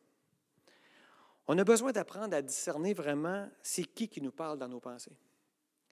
On 1.47 1.57
a 1.57 1.63
besoin 1.63 1.91
d'apprendre 1.91 2.35
à 2.35 2.43
discerner 2.43 2.93
vraiment 2.93 3.49
c'est 3.63 3.85
qui 3.85 4.07
qui 4.07 4.21
nous 4.21 4.31
parle 4.31 4.59
dans 4.59 4.67
nos 4.67 4.79
pensées. 4.79 5.17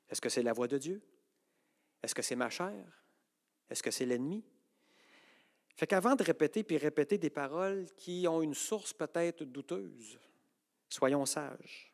Est-ce 0.08 0.22
que 0.22 0.30
c'est 0.30 0.44
la 0.44 0.54
voix 0.54 0.68
de 0.68 0.78
Dieu? 0.78 1.02
Est-ce 2.04 2.14
que 2.14 2.22
c'est 2.22 2.36
ma 2.36 2.52
chair? 2.52 2.86
Est-ce 3.68 3.82
que 3.82 3.90
c'est 3.90 4.06
l'ennemi? 4.06 4.46
Fait 5.76 5.88
qu'avant 5.88 6.16
de 6.16 6.22
répéter 6.22 6.64
puis 6.64 6.78
répéter 6.78 7.18
des 7.18 7.32
paroles 7.32 7.88
qui 7.98 8.28
ont 8.28 8.44
une 8.44 8.54
source 8.54 8.94
peut-être 8.94 9.46
douteuse, 9.46 10.20
soyons 10.90 11.26
sages. 11.26 11.92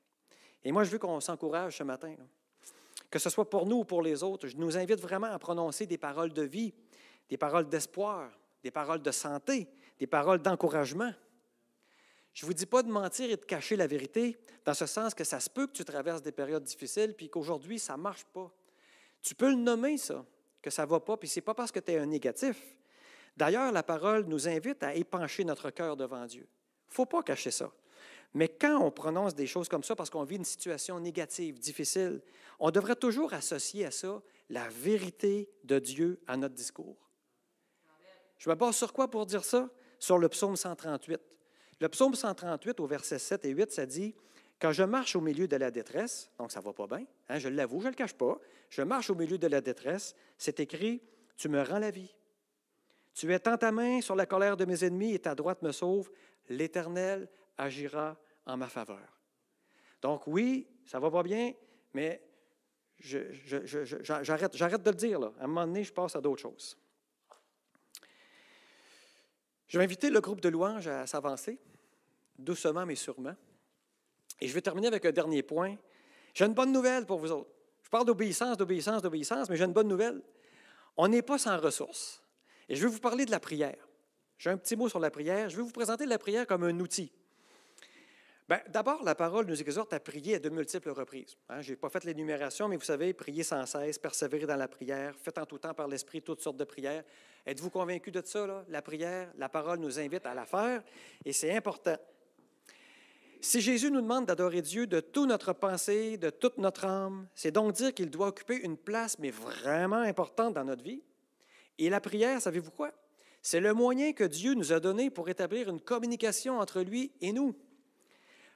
Et 0.66 0.74
moi, 0.74 0.84
je 0.84 0.92
veux 0.92 1.00
qu'on 1.00 1.22
s'encourage 1.22 1.78
ce 1.78 1.84
matin, 1.84 2.18
que 3.12 3.20
ce 3.20 3.30
soit 3.30 3.50
pour 3.50 3.66
nous 3.66 3.80
ou 3.80 3.86
pour 3.86 4.02
les 4.02 4.24
autres. 4.24 4.48
Je 4.48 4.56
nous 4.56 4.78
invite 4.78 5.00
vraiment 5.00 5.28
à 5.28 5.38
prononcer 5.38 5.86
des 5.86 5.98
paroles 5.98 6.32
de 6.32 6.44
vie, 6.44 6.74
des 7.30 7.38
paroles 7.38 7.68
d'espoir, 7.68 8.32
des 8.64 8.72
paroles 8.72 9.02
de 9.02 9.12
santé, 9.12 9.68
des 10.00 10.08
paroles 10.08 10.42
d'encouragement. 10.42 11.14
Je 12.34 12.46
ne 12.46 12.48
vous 12.48 12.54
dis 12.54 12.66
pas 12.66 12.82
de 12.82 12.90
mentir 12.90 13.30
et 13.30 13.36
de 13.36 13.44
cacher 13.44 13.76
la 13.76 13.86
vérité, 13.86 14.38
dans 14.64 14.74
ce 14.74 14.86
sens 14.86 15.14
que 15.14 15.26
ça 15.26 15.42
se 15.42 15.50
peut 15.50 15.68
que 15.68 15.74
tu 15.74 15.84
traverses 15.84 16.22
des 16.22 16.32
périodes 16.32 16.64
difficiles, 16.64 17.14
puis 17.14 17.30
qu'aujourd'hui, 17.30 17.78
ça 17.78 17.98
ne 17.98 18.02
marche 18.02 18.24
pas. 18.24 18.50
Tu 19.22 19.36
peux 19.36 19.50
le 19.50 19.58
nommer, 19.58 19.98
ça, 19.98 20.26
que 20.62 20.70
ça 20.70 20.86
ne 20.86 20.90
va 20.90 21.02
pas, 21.02 21.18
puis 21.18 21.28
ce 21.28 21.40
n'est 21.40 21.44
pas 21.44 21.54
parce 21.54 21.72
que 21.72 21.80
tu 21.80 21.92
es 21.92 21.98
un 21.98 22.06
négatif. 22.06 22.58
D'ailleurs, 23.36 23.74
la 23.74 23.84
parole 23.84 24.24
nous 24.26 24.48
invite 24.48 24.82
à 24.84 24.96
épancher 24.96 25.44
notre 25.44 25.70
cœur 25.70 25.98
devant 25.98 26.26
Dieu. 26.26 26.48
Il 26.88 26.92
ne 26.92 26.96
faut 26.96 27.06
pas 27.06 27.24
cacher 27.24 27.52
ça. 27.52 27.70
Mais 28.34 28.48
quand 28.48 28.80
on 28.82 28.92
prononce 28.92 29.36
des 29.36 29.48
choses 29.48 29.68
comme 29.68 29.84
ça 29.84 29.96
parce 29.96 30.10
qu'on 30.10 30.24
vit 30.24 30.38
une 30.38 30.46
situation 30.46 31.00
négative, 31.00 31.60
difficile, 31.60 32.22
on 32.60 32.72
devrait 32.72 32.96
toujours 32.96 33.34
associer 33.34 33.86
à 33.86 33.92
ça 33.92 34.22
la 34.50 34.68
vérité 34.70 35.50
de 35.64 35.80
Dieu 35.80 36.22
à 36.28 36.38
notre 36.38 36.56
discours. 36.56 36.98
Je 38.38 38.50
me 38.50 38.56
base 38.56 38.76
sur 38.76 38.94
quoi 38.94 39.10
pour 39.10 39.26
dire 39.26 39.44
ça? 39.44 39.70
Sur 40.00 40.18
le 40.18 40.30
psaume 40.30 40.56
138. 40.56 41.20
Le 41.80 41.90
psaume 41.90 42.16
138, 42.16 42.80
au 42.80 42.88
verset 42.88 43.20
7 43.20 43.46
et 43.46 43.50
8, 43.50 43.72
ça 43.72 43.86
dit 43.86 44.16
Quand 44.60 44.72
je 44.72 44.84
marche 44.84 45.16
au 45.16 45.22
milieu 45.22 45.48
de 45.48 45.56
la 45.58 45.70
détresse, 45.70 46.32
donc 46.40 46.52
ça 46.52 46.60
ne 46.60 46.66
va 46.66 46.74
pas 46.74 46.88
bien, 46.88 47.06
hein, 47.30 47.40
je 47.40 47.50
l'avoue, 47.50 47.82
je 47.82 47.86
ne 47.86 47.92
le 47.92 47.96
cache 47.96 48.14
pas, 48.14 48.40
je 48.70 48.82
marche 48.82 49.10
au 49.10 49.16
milieu 49.16 49.38
de 49.38 49.48
la 49.48 49.62
détresse, 49.62 50.16
c'est 50.38 50.60
écrit 50.60 51.02
Tu 51.38 51.50
me 51.50 51.62
rends 51.62 51.80
la 51.80 51.92
vie. 51.92 52.16
Tu 53.14 53.32
étends 53.34 53.58
ta 53.58 53.72
main 53.72 54.02
sur 54.02 54.16
la 54.16 54.26
colère 54.26 54.58
de 54.58 54.66
mes 54.66 54.84
ennemis 54.86 55.14
et 55.14 55.20
ta 55.20 55.36
droite 55.36 55.62
me 55.62 55.72
sauve. 55.72 56.10
L'Éternel 56.50 57.28
agira 57.62 58.18
en 58.46 58.58
ma 58.58 58.68
faveur. 58.68 59.20
Donc 60.02 60.26
oui, 60.28 60.68
ça 60.86 61.00
va 61.00 61.12
pas 61.12 61.24
bien, 61.24 61.54
mais 61.94 62.22
j'arrête, 63.00 64.56
j'arrête 64.58 64.84
de 64.84 64.90
le 64.90 64.96
dire. 64.96 65.22
À 65.22 65.44
un 65.44 65.48
moment 65.48 65.66
donné, 65.66 65.84
je 65.84 65.94
passe 65.94 66.16
à 66.16 66.22
d'autres 66.22 66.42
choses. 66.42 66.78
Je 69.68 69.78
vais 69.78 69.84
inviter 69.84 70.10
le 70.10 70.20
groupe 70.20 70.42
de 70.42 70.50
louanges 70.50 70.88
à 70.88 71.08
s'avancer, 71.08 71.60
doucement 72.38 72.86
mais 72.86 72.96
sûrement. 72.96 73.36
Et 74.40 74.48
je 74.48 74.54
vais 74.54 74.62
terminer 74.62 74.88
avec 74.88 75.06
un 75.06 75.12
dernier 75.12 75.44
point. 75.44 75.78
J'ai 76.34 76.46
une 76.46 76.54
bonne 76.54 76.72
nouvelle 76.72 77.06
pour 77.06 77.20
vous 77.20 77.32
autres. 77.32 77.52
Je 77.84 77.90
parle 77.90 78.06
d'obéissance, 78.06 78.58
d'obéissance, 78.58 79.02
d'obéissance, 79.02 79.50
mais 79.50 79.56
j'ai 79.56 79.66
une 79.66 79.74
bonne 79.74 79.88
nouvelle. 79.88 80.22
On 80.98 81.08
n'est 81.08 81.22
pas 81.22 81.38
sans 81.38 81.58
ressources. 81.60 82.24
Et 82.68 82.76
je 82.76 82.82
vais 82.82 82.92
vous 82.92 83.00
parler 83.00 83.26
de 83.26 83.32
la 83.32 83.40
prière. 83.40 83.88
J'ai 84.38 84.50
un 84.50 84.58
petit 84.58 84.76
mot 84.76 84.90
sur 84.90 85.00
la 85.00 85.12
prière. 85.12 85.50
Je 85.50 85.58
vais 85.58 85.62
vous 85.62 85.72
présenter 85.72 86.06
la 86.06 86.18
prière 86.18 86.48
comme 86.48 86.64
un 86.64 86.80
outil. 86.80 87.12
Ben, 88.50 88.60
d'abord, 88.70 89.04
la 89.04 89.16
parole 89.16 89.46
nous 89.46 89.62
exhorte 89.62 89.94
à 89.94 90.00
prier 90.00 90.36
à 90.36 90.40
de 90.40 90.50
multiples 90.50 90.90
reprises. 90.90 91.38
Hein. 91.50 91.62
je 91.62 91.72
n'ai 91.72 91.76
pas 91.78 91.90
fait 91.90 92.04
l'énumération, 92.04 92.68
mais 92.68 92.76
vous 92.76 92.84
savez, 92.84 93.14
prier 93.14 93.44
sans 93.44 93.66
cesse, 93.66 93.98
persévérer 93.98 94.46
dans 94.46 94.56
la 94.56 94.68
prière, 94.68 95.16
faites 95.18 95.38
en 95.38 95.46
tout 95.46 95.60
temps 95.60 95.74
par 95.74 95.88
l'Esprit 95.88 96.22
toutes 96.22 96.42
sortes 96.42 96.58
de 96.58 96.66
prières. 96.66 97.04
Êtes-vous 97.46 97.70
convaincu 97.70 98.12
de 98.12 98.22
ça? 98.24 98.66
La 98.68 98.82
prière, 98.82 99.32
la 99.38 99.50
parole 99.50 99.80
nous 99.80 100.00
invite 100.00 100.26
à 100.26 100.34
la 100.34 100.46
faire 100.46 100.84
et 101.24 101.34
c'est 101.34 101.56
important. 101.56 101.98
Si 103.44 103.60
Jésus 103.60 103.90
nous 103.90 104.02
demande 104.02 104.28
d'adorer 104.28 104.62
Dieu 104.62 104.86
de 104.86 105.00
toute 105.00 105.28
notre 105.28 105.54
pensée, 105.54 106.18
de 106.18 106.30
toute 106.30 106.60
notre 106.60 106.86
âme, 106.86 107.28
c'est 107.34 107.50
donc 107.50 107.74
dire 107.74 107.92
qu'il 107.92 108.12
doit 108.12 108.28
occuper 108.28 108.58
une 108.64 108.78
place, 108.78 109.18
mais 109.18 109.32
vraiment 109.32 110.02
importante 110.02 110.54
dans 110.54 110.64
notre 110.64 110.84
vie. 110.84 111.02
Et 111.80 111.90
la 111.90 112.00
prière, 112.00 112.40
savez-vous 112.40 112.70
quoi? 112.70 112.92
C'est 113.42 113.60
le 113.60 113.74
moyen 113.74 114.14
que 114.14 114.24
Dieu 114.24 114.54
nous 114.54 114.72
a 114.72 114.80
donné 114.80 115.10
pour 115.10 115.28
établir 115.30 115.70
une 115.70 115.82
communication 115.82 116.60
entre 116.60 116.82
lui 116.82 117.12
et 117.22 117.34
nous. 117.34 117.56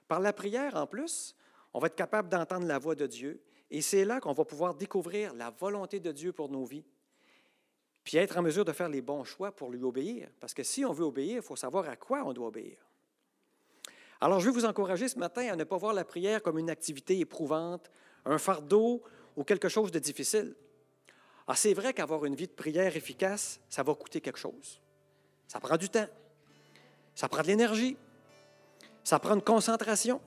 Par 0.08 0.20
la 0.20 0.34
prière, 0.34 0.76
en 0.76 0.88
plus, 0.88 1.36
on 1.74 1.80
va 1.80 1.88
être 1.88 1.95
capable 1.95 2.30
d'entendre 2.30 2.66
la 2.66 2.80
voix 2.80 2.95
de 2.95 3.08
Dieu 3.08 3.41
et 3.72 3.82
c'est 3.82 4.06
là 4.06 4.20
qu'on 4.20 4.34
va 4.34 4.45
pouvoir 4.45 4.76
découvrir 4.76 5.34
la 5.34 5.49
volonté 5.49 5.99
de 5.99 6.12
Dieu 6.12 6.32
pour 6.32 6.49
nos 6.49 6.66
vies, 6.66 6.86
puis 8.03 8.18
être 8.18 8.38
en 8.38 8.41
mesure 8.41 8.64
de 8.64 8.72
faire 8.72 8.89
les 8.89 9.01
bons 9.01 9.24
choix 9.24 9.51
pour 9.51 9.72
lui 9.72 9.84
obéir. 9.84 10.30
Parce 10.39 10.53
que 10.53 10.64
si 10.64 10.86
on 10.86 10.93
veut 10.93 11.06
obéir, 11.06 11.38
il 11.38 11.41
faut 11.41 11.56
savoir 11.56 11.89
à 11.89 11.95
quoi 11.95 12.24
on 12.24 12.34
doit 12.34 12.47
obéir. 12.47 12.78
Alors, 14.22 14.39
je 14.39 14.45
vais 14.45 14.51
vous 14.51 14.66
encourager 14.66 15.08
ce 15.08 15.20
matin 15.20 15.51
à 15.51 15.56
ne 15.56 15.64
pas 15.64 15.78
voir 15.78 15.93
la 15.93 16.06
prière 16.06 16.41
comme 16.41 16.58
une 16.58 16.70
activité 16.70 17.20
éprouvante, 17.20 17.91
un 18.26 18.38
fardeau 18.38 19.03
ou 19.36 19.43
quelque 19.43 19.70
chose 19.70 19.91
de 19.91 19.99
difficile. 19.99 20.56
Ah, 21.47 21.56
c'est 21.56 21.74
vrai 21.74 21.93
qu'avoir 21.93 22.26
une 22.26 22.36
vie 22.36 22.47
de 22.47 22.53
prière 22.53 22.95
efficace, 22.95 23.60
ça 23.70 23.84
va 23.84 23.93
coûter 23.93 24.22
quelque 24.22 24.39
chose. 24.39 24.82
Ça 25.47 25.60
prend 25.60 25.78
du 25.78 25.89
temps. 25.89 26.08
Ça 27.14 27.28
prend 27.28 27.41
de 27.41 27.47
l'énergie. 27.47 27.97
Ça 29.06 29.20
prend 29.20 29.36
une 29.36 29.41
concentration. 29.41 30.20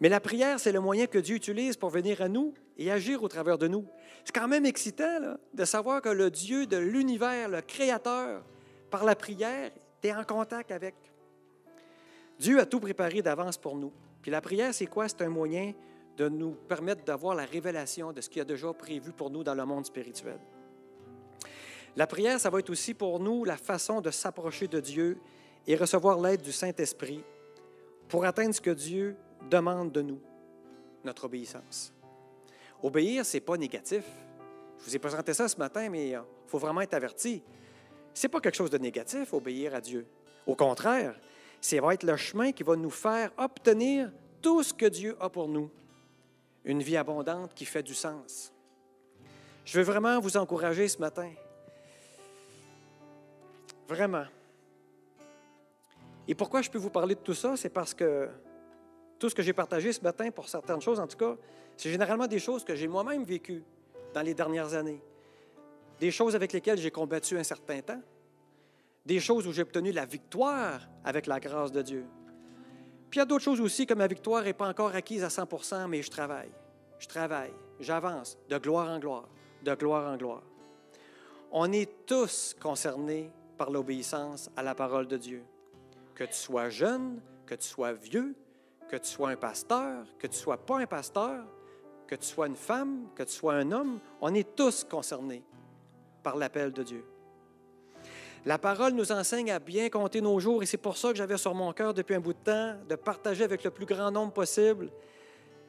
Mais 0.00 0.08
la 0.08 0.20
prière, 0.20 0.58
c'est 0.58 0.72
le 0.72 0.80
moyen 0.80 1.06
que 1.06 1.18
Dieu 1.18 1.36
utilise 1.36 1.76
pour 1.76 1.90
venir 1.90 2.22
à 2.22 2.28
nous 2.28 2.54
et 2.78 2.90
agir 2.90 3.22
au 3.22 3.28
travers 3.28 3.58
de 3.58 3.68
nous. 3.68 3.84
C'est 4.24 4.34
quand 4.34 4.48
même 4.48 4.64
excitant 4.64 5.36
de 5.52 5.64
savoir 5.66 6.00
que 6.00 6.08
le 6.08 6.30
Dieu 6.30 6.66
de 6.66 6.78
l'univers, 6.78 7.50
le 7.50 7.60
Créateur, 7.60 8.42
par 8.90 9.04
la 9.04 9.14
prière, 9.14 9.70
est 10.02 10.12
en 10.12 10.24
contact 10.24 10.72
avec. 10.72 10.94
Dieu 12.38 12.58
a 12.58 12.64
tout 12.64 12.80
préparé 12.80 13.20
d'avance 13.20 13.58
pour 13.58 13.76
nous. 13.76 13.92
Puis 14.22 14.30
la 14.30 14.40
prière, 14.40 14.72
c'est 14.72 14.86
quoi? 14.86 15.06
C'est 15.06 15.20
un 15.20 15.28
moyen 15.28 15.74
de 16.16 16.30
nous 16.30 16.52
permettre 16.52 17.04
d'avoir 17.04 17.34
la 17.34 17.44
révélation 17.44 18.14
de 18.14 18.22
ce 18.22 18.30
qu'il 18.30 18.40
a 18.40 18.46
déjà 18.46 18.72
prévu 18.72 19.12
pour 19.12 19.28
nous 19.28 19.44
dans 19.44 19.54
le 19.54 19.66
monde 19.66 19.84
spirituel. 19.84 20.38
La 21.96 22.06
prière, 22.06 22.40
ça 22.40 22.48
va 22.48 22.60
être 22.60 22.70
aussi 22.70 22.94
pour 22.94 23.20
nous 23.20 23.44
la 23.44 23.58
façon 23.58 24.00
de 24.00 24.10
s'approcher 24.10 24.68
de 24.68 24.80
Dieu 24.80 25.18
et 25.66 25.76
recevoir 25.76 26.18
l'aide 26.18 26.40
du 26.40 26.52
Saint-Esprit 26.52 27.22
pour 28.10 28.24
atteindre 28.24 28.54
ce 28.54 28.60
que 28.60 28.70
Dieu 28.70 29.16
demande 29.48 29.92
de 29.92 30.02
nous, 30.02 30.20
notre 31.04 31.24
obéissance. 31.24 31.94
Obéir, 32.82 33.24
ce 33.24 33.36
n'est 33.36 33.40
pas 33.40 33.56
négatif. 33.56 34.04
Je 34.78 34.84
vous 34.84 34.96
ai 34.96 34.98
présenté 34.98 35.32
ça 35.32 35.48
ce 35.48 35.56
matin, 35.56 35.88
mais 35.88 36.08
il 36.08 36.20
faut 36.46 36.58
vraiment 36.58 36.80
être 36.80 36.94
averti. 36.94 37.42
Ce 38.12 38.26
n'est 38.26 38.30
pas 38.30 38.40
quelque 38.40 38.56
chose 38.56 38.70
de 38.70 38.78
négatif, 38.78 39.32
obéir 39.32 39.74
à 39.74 39.80
Dieu. 39.80 40.06
Au 40.46 40.56
contraire, 40.56 41.18
c'est 41.60 41.78
va 41.78 41.94
être 41.94 42.02
le 42.02 42.16
chemin 42.16 42.52
qui 42.52 42.64
va 42.64 42.74
nous 42.74 42.90
faire 42.90 43.30
obtenir 43.38 44.10
tout 44.42 44.62
ce 44.62 44.74
que 44.74 44.86
Dieu 44.86 45.16
a 45.20 45.28
pour 45.28 45.46
nous. 45.46 45.70
Une 46.64 46.82
vie 46.82 46.96
abondante 46.96 47.54
qui 47.54 47.64
fait 47.64 47.82
du 47.82 47.94
sens. 47.94 48.52
Je 49.64 49.78
veux 49.78 49.84
vraiment 49.84 50.18
vous 50.18 50.36
encourager 50.36 50.88
ce 50.88 50.98
matin. 50.98 51.30
Vraiment. 53.86 54.24
Et 56.30 56.34
pourquoi 56.36 56.62
je 56.62 56.70
peux 56.70 56.78
vous 56.78 56.90
parler 56.90 57.16
de 57.16 57.20
tout 57.20 57.34
ça? 57.34 57.56
C'est 57.56 57.70
parce 57.70 57.92
que 57.92 58.28
tout 59.18 59.28
ce 59.28 59.34
que 59.34 59.42
j'ai 59.42 59.52
partagé 59.52 59.92
ce 59.92 60.00
matin, 60.00 60.30
pour 60.30 60.48
certaines 60.48 60.80
choses 60.80 61.00
en 61.00 61.08
tout 61.08 61.16
cas, 61.16 61.34
c'est 61.76 61.90
généralement 61.90 62.28
des 62.28 62.38
choses 62.38 62.62
que 62.62 62.76
j'ai 62.76 62.86
moi-même 62.86 63.24
vécues 63.24 63.64
dans 64.14 64.22
les 64.22 64.32
dernières 64.32 64.74
années. 64.74 65.02
Des 65.98 66.12
choses 66.12 66.36
avec 66.36 66.52
lesquelles 66.52 66.78
j'ai 66.78 66.92
combattu 66.92 67.36
un 67.36 67.42
certain 67.42 67.80
temps. 67.80 68.00
Des 69.04 69.18
choses 69.18 69.44
où 69.44 69.52
j'ai 69.52 69.62
obtenu 69.62 69.90
la 69.90 70.06
victoire 70.06 70.88
avec 71.02 71.26
la 71.26 71.40
grâce 71.40 71.72
de 71.72 71.82
Dieu. 71.82 72.04
Puis 73.10 73.18
il 73.18 73.18
y 73.18 73.22
a 73.22 73.26
d'autres 73.26 73.42
choses 73.42 73.60
aussi 73.60 73.84
que 73.84 73.94
ma 73.94 74.06
victoire 74.06 74.44
n'est 74.44 74.52
pas 74.52 74.68
encore 74.68 74.94
acquise 74.94 75.24
à 75.24 75.30
100 75.30 75.88
mais 75.88 76.00
je 76.00 76.12
travaille. 76.12 76.52
Je 77.00 77.08
travaille, 77.08 77.52
j'avance 77.80 78.38
de 78.48 78.56
gloire 78.56 78.88
en 78.88 79.00
gloire, 79.00 79.28
de 79.64 79.74
gloire 79.74 80.12
en 80.12 80.16
gloire. 80.16 80.44
On 81.50 81.72
est 81.72 82.06
tous 82.06 82.54
concernés 82.62 83.32
par 83.58 83.72
l'obéissance 83.72 84.48
à 84.56 84.62
la 84.62 84.76
parole 84.76 85.08
de 85.08 85.16
Dieu 85.16 85.42
que 86.20 86.26
tu 86.26 86.34
sois 86.34 86.68
jeune, 86.68 87.18
que 87.46 87.54
tu 87.54 87.66
sois 87.66 87.94
vieux, 87.94 88.34
que 88.90 88.96
tu 88.96 89.08
sois 89.08 89.30
un 89.30 89.36
pasteur, 89.36 90.04
que 90.18 90.26
tu 90.26 90.36
sois 90.36 90.58
pas 90.58 90.78
un 90.78 90.84
pasteur, 90.84 91.46
que 92.06 92.14
tu 92.14 92.26
sois 92.26 92.46
une 92.46 92.56
femme, 92.56 93.06
que 93.14 93.22
tu 93.22 93.32
sois 93.32 93.54
un 93.54 93.72
homme, 93.72 94.00
on 94.20 94.34
est 94.34 94.54
tous 94.54 94.84
concernés 94.84 95.42
par 96.22 96.36
l'appel 96.36 96.72
de 96.72 96.82
Dieu. 96.82 97.06
La 98.44 98.58
parole 98.58 98.92
nous 98.92 99.10
enseigne 99.12 99.50
à 99.50 99.58
bien 99.58 99.88
compter 99.88 100.20
nos 100.20 100.38
jours 100.40 100.62
et 100.62 100.66
c'est 100.66 100.76
pour 100.76 100.98
ça 100.98 101.08
que 101.08 101.16
j'avais 101.16 101.38
sur 101.38 101.54
mon 101.54 101.72
cœur 101.72 101.94
depuis 101.94 102.16
un 102.16 102.20
bout 102.20 102.34
de 102.34 102.38
temps 102.38 102.74
de 102.86 102.96
partager 102.96 103.44
avec 103.44 103.64
le 103.64 103.70
plus 103.70 103.86
grand 103.86 104.10
nombre 104.10 104.34
possible 104.34 104.90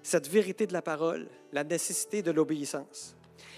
cette 0.04 0.28
vérité 0.28 0.68
de 0.68 0.74
la 0.74 0.82
parole, 0.82 1.30
la 1.54 1.64
nécessité 1.64 2.22
de 2.22 2.32
l'obéissance. 2.32 3.16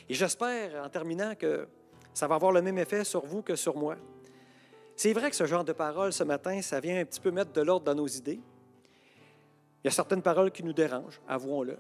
Et 0.07 0.13
j'espère, 0.13 0.83
en 0.83 0.89
terminant, 0.89 1.33
que 1.33 1.67
ça 2.13 2.27
va 2.27 2.35
avoir 2.35 2.51
le 2.51 2.61
même 2.61 2.77
effet 2.77 3.03
sur 3.03 3.25
vous 3.25 3.41
que 3.41 3.55
sur 3.55 3.75
moi. 3.77 3.95
C'est 4.95 5.13
vrai 5.13 5.29
que 5.29 5.35
ce 5.35 5.45
genre 5.45 5.63
de 5.63 5.73
paroles 5.73 6.13
ce 6.13 6.23
matin, 6.23 6.61
ça 6.61 6.79
vient 6.79 6.99
un 6.99 7.05
petit 7.05 7.19
peu 7.19 7.31
mettre 7.31 7.51
de 7.51 7.61
l'ordre 7.61 7.85
dans 7.85 7.95
nos 7.95 8.07
idées. 8.07 8.39
Il 9.83 9.85
y 9.85 9.87
a 9.87 9.91
certaines 9.91 10.21
paroles 10.21 10.51
qui 10.51 10.63
nous 10.63 10.73
dérangent, 10.73 11.19
avouons-le, 11.27 11.77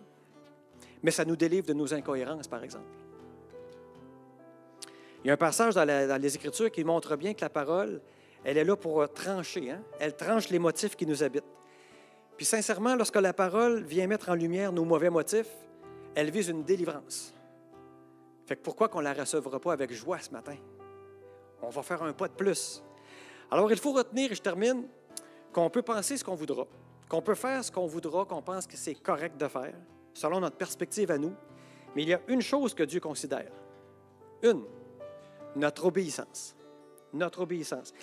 mais 1.03 1.11
ça 1.11 1.23
nous 1.23 1.35
délivre 1.35 1.65
de 1.67 1.73
nos 1.73 1.93
incohérences, 1.93 2.47
par 2.47 2.63
exemple. 2.63 2.85
Il 5.23 5.27
y 5.27 5.29
a 5.29 5.33
un 5.33 5.37
passage 5.37 5.73
dans, 5.73 6.21
les 6.21 6.35
Écritures 6.35 6.69
qui 6.69 6.83
montre 6.83 7.15
bien 7.15 7.33
que 7.33 7.41
la 7.41 7.49
parole, 7.49 8.01
elle 8.43 8.57
est 8.57 8.65
là 8.65 8.75
pour 8.75 9.07
trancher. 9.13 9.71
Hein? 9.71 9.81
Elle 9.99 10.17
tranche 10.17 10.49
les 10.49 10.59
motifs 10.59 10.97
qui 10.97 11.05
nous 11.05 11.23
habitent. 11.23 11.43
Puis 12.35 12.45
sincèrement, 12.45 12.95
lorsque 12.95 13.15
la 13.15 13.31
parole 13.31 13.83
vient 13.83 14.07
mettre 14.07 14.29
en 14.29 14.35
lumière 14.35 14.73
nos 14.73 14.83
mauvais 14.83 15.09
motifs, 15.09 15.49
elle 16.15 16.29
vise 16.29 16.49
une 16.49 16.63
délivrance. 16.63 17.33
Fait 18.45 18.57
que 18.57 18.61
pourquoi 18.61 18.89
qu'on 18.89 18.99
ne 18.99 19.05
la 19.05 19.13
recevra 19.13 19.59
pas 19.59 19.71
avec 19.71 19.93
joie 19.93 20.19
ce 20.19 20.31
matin? 20.31 20.57
On 21.61 21.69
va 21.69 21.81
faire 21.83 22.03
un 22.03 22.11
pas 22.11 22.27
de 22.27 22.33
plus. 22.33 22.83
Alors, 23.53 23.71
il 23.71 23.77
faut 23.77 23.91
retenir, 23.91 24.31
et 24.31 24.35
je 24.35 24.41
termine, 24.41 24.87
qu'on 25.51 25.69
peut 25.69 25.83
penser 25.83 26.17
ce 26.17 26.23
qu'on 26.23 26.33
voudra, 26.33 26.65
qu'on 27.07 27.21
peut 27.21 27.35
faire 27.35 27.63
ce 27.63 27.71
qu'on 27.71 27.85
voudra, 27.85 28.25
qu'on 28.25 28.41
pense 28.41 28.65
que 28.65 28.75
c'est 28.75 28.95
correct 28.95 29.39
de 29.39 29.47
faire, 29.47 29.75
selon 30.15 30.39
notre 30.39 30.55
perspective 30.55 31.11
à 31.11 31.19
nous. 31.19 31.35
Mais 31.95 32.01
il 32.01 32.09
y 32.09 32.15
a 32.15 32.21
une 32.29 32.41
chose 32.41 32.73
que 32.73 32.81
Dieu 32.81 32.99
considère. 32.99 33.51
Une, 34.41 34.63
notre 35.55 35.85
obéissance. 35.85 36.55
Notre 37.13 37.41
obéissance. 37.41 37.93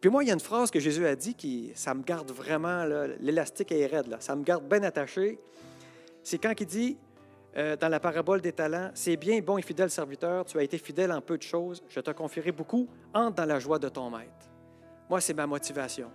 Puis 0.00 0.10
moi, 0.10 0.22
il 0.22 0.28
y 0.28 0.30
a 0.30 0.34
une 0.34 0.38
phrase 0.38 0.70
que 0.70 0.78
Jésus 0.78 1.04
a 1.04 1.16
dit 1.16 1.34
qui, 1.34 1.72
ça 1.74 1.92
me 1.92 2.04
garde 2.04 2.30
vraiment, 2.30 2.84
l'élastique 3.18 3.72
est 3.72 3.86
raide, 3.86 4.06
là. 4.06 4.18
ça 4.20 4.36
me 4.36 4.44
garde 4.44 4.64
bien 4.68 4.84
attaché. 4.84 5.40
C'est 6.22 6.38
quand 6.38 6.52
il 6.56 6.66
dit, 6.66 6.96
euh, 7.56 7.74
dans 7.74 7.88
la 7.88 7.98
parabole 7.98 8.40
des 8.42 8.52
talents, 8.52 8.92
c'est 8.94 9.16
bien, 9.16 9.40
bon 9.40 9.58
et 9.58 9.62
fidèle 9.62 9.90
serviteur, 9.90 10.44
tu 10.44 10.56
as 10.56 10.62
été 10.62 10.78
fidèle 10.78 11.10
en 11.10 11.20
peu 11.20 11.36
de 11.36 11.42
choses, 11.42 11.82
je 11.88 11.98
te 11.98 12.12
confierai 12.12 12.52
beaucoup, 12.52 12.86
entre 13.12 13.34
dans 13.34 13.46
la 13.46 13.58
joie 13.58 13.80
de 13.80 13.88
ton 13.88 14.08
maître. 14.08 14.49
Moi, 15.10 15.20
c'est 15.20 15.34
ma 15.34 15.44
motivation. 15.44 16.08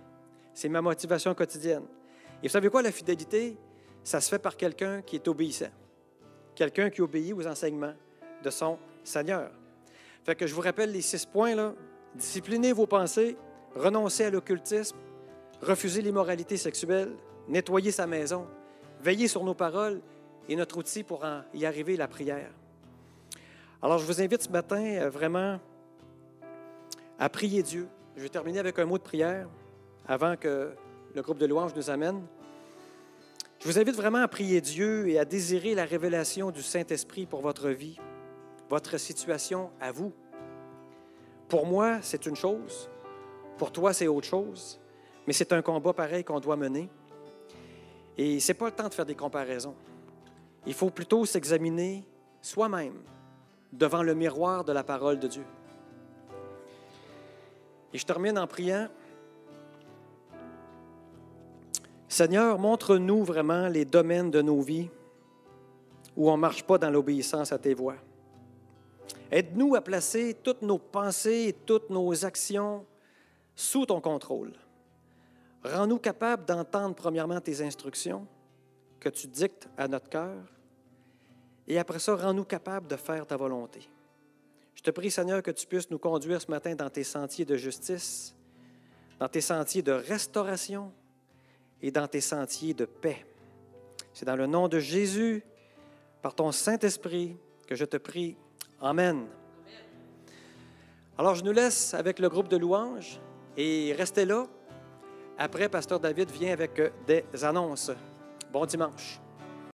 C'est 0.54 0.70
ma 0.70 0.80
motivation 0.80 1.34
quotidienne. 1.34 1.84
Et 2.42 2.48
vous 2.48 2.52
savez 2.52 2.70
quoi, 2.70 2.80
la 2.80 2.90
fidélité, 2.90 3.58
ça 4.02 4.22
se 4.22 4.30
fait 4.30 4.38
par 4.38 4.56
quelqu'un 4.56 5.02
qui 5.02 5.16
est 5.16 5.28
obéissant. 5.28 5.68
Quelqu'un 6.54 6.88
qui 6.88 7.02
obéit 7.02 7.34
aux 7.34 7.46
enseignements 7.46 7.92
de 8.42 8.48
son 8.48 8.78
Seigneur. 9.04 9.50
Fait 10.24 10.34
que 10.34 10.46
je 10.46 10.54
vous 10.54 10.62
rappelle 10.62 10.92
les 10.92 11.02
six 11.02 11.26
points, 11.26 11.54
là. 11.54 11.74
Disciplinez 12.14 12.72
vos 12.72 12.86
pensées, 12.86 13.36
renoncez 13.74 14.24
à 14.24 14.30
l'occultisme, 14.30 14.96
refusez 15.60 16.00
l'immoralité 16.00 16.56
sexuelle, 16.56 17.12
nettoyez 17.48 17.90
sa 17.90 18.06
maison, 18.06 18.46
veillez 19.02 19.28
sur 19.28 19.44
nos 19.44 19.52
paroles 19.54 20.00
et 20.48 20.56
notre 20.56 20.78
outil 20.78 21.02
pour 21.02 21.22
y 21.52 21.66
arriver, 21.66 21.98
la 21.98 22.08
prière. 22.08 22.50
Alors, 23.82 23.98
je 23.98 24.06
vous 24.06 24.22
invite 24.22 24.42
ce 24.42 24.48
matin 24.48 24.82
euh, 24.82 25.10
vraiment 25.10 25.60
à 27.18 27.28
prier 27.28 27.62
Dieu. 27.62 27.88
Je 28.16 28.22
vais 28.22 28.30
terminer 28.30 28.60
avec 28.60 28.78
un 28.78 28.86
mot 28.86 28.96
de 28.96 29.02
prière 29.02 29.46
avant 30.08 30.36
que 30.36 30.72
le 31.14 31.22
groupe 31.22 31.36
de 31.36 31.44
louanges 31.44 31.74
nous 31.76 31.90
amène. 31.90 32.24
Je 33.58 33.68
vous 33.68 33.78
invite 33.78 33.94
vraiment 33.94 34.22
à 34.22 34.28
prier 34.28 34.62
Dieu 34.62 35.06
et 35.08 35.18
à 35.18 35.26
désirer 35.26 35.74
la 35.74 35.84
révélation 35.84 36.50
du 36.50 36.62
Saint-Esprit 36.62 37.26
pour 37.26 37.42
votre 37.42 37.68
vie, 37.68 37.98
votre 38.70 38.96
situation 38.96 39.70
à 39.82 39.92
vous. 39.92 40.14
Pour 41.48 41.66
moi, 41.66 41.98
c'est 42.00 42.24
une 42.24 42.36
chose. 42.36 42.88
Pour 43.58 43.70
toi, 43.70 43.92
c'est 43.92 44.06
autre 44.06 44.26
chose. 44.26 44.80
Mais 45.26 45.34
c'est 45.34 45.52
un 45.52 45.60
combat 45.60 45.92
pareil 45.92 46.24
qu'on 46.24 46.40
doit 46.40 46.56
mener. 46.56 46.88
Et 48.16 48.40
ce 48.40 48.48
n'est 48.48 48.58
pas 48.58 48.66
le 48.66 48.72
temps 48.72 48.88
de 48.88 48.94
faire 48.94 49.04
des 49.04 49.14
comparaisons. 49.14 49.74
Il 50.66 50.72
faut 50.72 50.88
plutôt 50.88 51.26
s'examiner 51.26 52.02
soi-même 52.40 52.96
devant 53.74 54.02
le 54.02 54.14
miroir 54.14 54.64
de 54.64 54.72
la 54.72 54.84
parole 54.84 55.18
de 55.18 55.28
Dieu. 55.28 55.44
Et 57.96 57.98
je 57.98 58.04
termine 58.04 58.38
en 58.38 58.46
priant. 58.46 58.88
Seigneur, 62.06 62.58
montre-nous 62.58 63.24
vraiment 63.24 63.68
les 63.68 63.86
domaines 63.86 64.30
de 64.30 64.42
nos 64.42 64.60
vies 64.60 64.90
où 66.14 66.30
on 66.30 66.36
ne 66.36 66.42
marche 66.42 66.62
pas 66.62 66.76
dans 66.76 66.90
l'obéissance 66.90 67.52
à 67.52 67.58
tes 67.58 67.72
voies. 67.72 67.96
Aide-nous 69.30 69.76
à 69.76 69.80
placer 69.80 70.36
toutes 70.42 70.60
nos 70.60 70.76
pensées 70.76 71.46
et 71.48 71.52
toutes 71.54 71.88
nos 71.88 72.22
actions 72.26 72.84
sous 73.54 73.86
ton 73.86 74.02
contrôle. 74.02 74.52
Rends-nous 75.64 75.98
capables 75.98 76.44
d'entendre 76.44 76.94
premièrement 76.94 77.40
tes 77.40 77.62
instructions 77.62 78.26
que 79.00 79.08
tu 79.08 79.26
dictes 79.26 79.70
à 79.78 79.88
notre 79.88 80.10
cœur 80.10 80.36
et 81.66 81.78
après 81.78 81.98
ça, 81.98 82.14
rends-nous 82.14 82.44
capables 82.44 82.88
de 82.88 82.96
faire 82.96 83.26
ta 83.26 83.38
volonté. 83.38 83.88
Je 84.76 84.82
te 84.82 84.90
prie, 84.90 85.10
Seigneur, 85.10 85.42
que 85.42 85.50
tu 85.50 85.66
puisses 85.66 85.90
nous 85.90 85.98
conduire 85.98 86.40
ce 86.40 86.50
matin 86.50 86.74
dans 86.74 86.90
tes 86.90 87.02
sentiers 87.02 87.46
de 87.46 87.56
justice, 87.56 88.36
dans 89.18 89.28
tes 89.28 89.40
sentiers 89.40 89.82
de 89.82 89.92
restauration 89.92 90.92
et 91.82 91.90
dans 91.90 92.06
tes 92.06 92.20
sentiers 92.20 92.74
de 92.74 92.84
paix. 92.84 93.26
C'est 94.12 94.26
dans 94.26 94.36
le 94.36 94.46
nom 94.46 94.68
de 94.68 94.78
Jésus, 94.78 95.42
par 96.22 96.34
ton 96.34 96.52
Saint-Esprit, 96.52 97.36
que 97.66 97.74
je 97.74 97.84
te 97.84 97.96
prie. 97.96 98.36
Amen. 98.80 99.26
Alors, 101.18 101.34
je 101.34 101.42
nous 101.42 101.52
laisse 101.52 101.94
avec 101.94 102.18
le 102.18 102.28
groupe 102.28 102.48
de 102.48 102.58
louanges 102.58 103.18
et 103.56 103.94
restez 103.96 104.26
là. 104.26 104.46
Après, 105.38 105.68
Pasteur 105.68 106.00
David 106.00 106.30
vient 106.30 106.52
avec 106.52 106.80
des 107.06 107.24
annonces. 107.42 107.90
Bon 108.52 108.66
dimanche. 108.66 109.20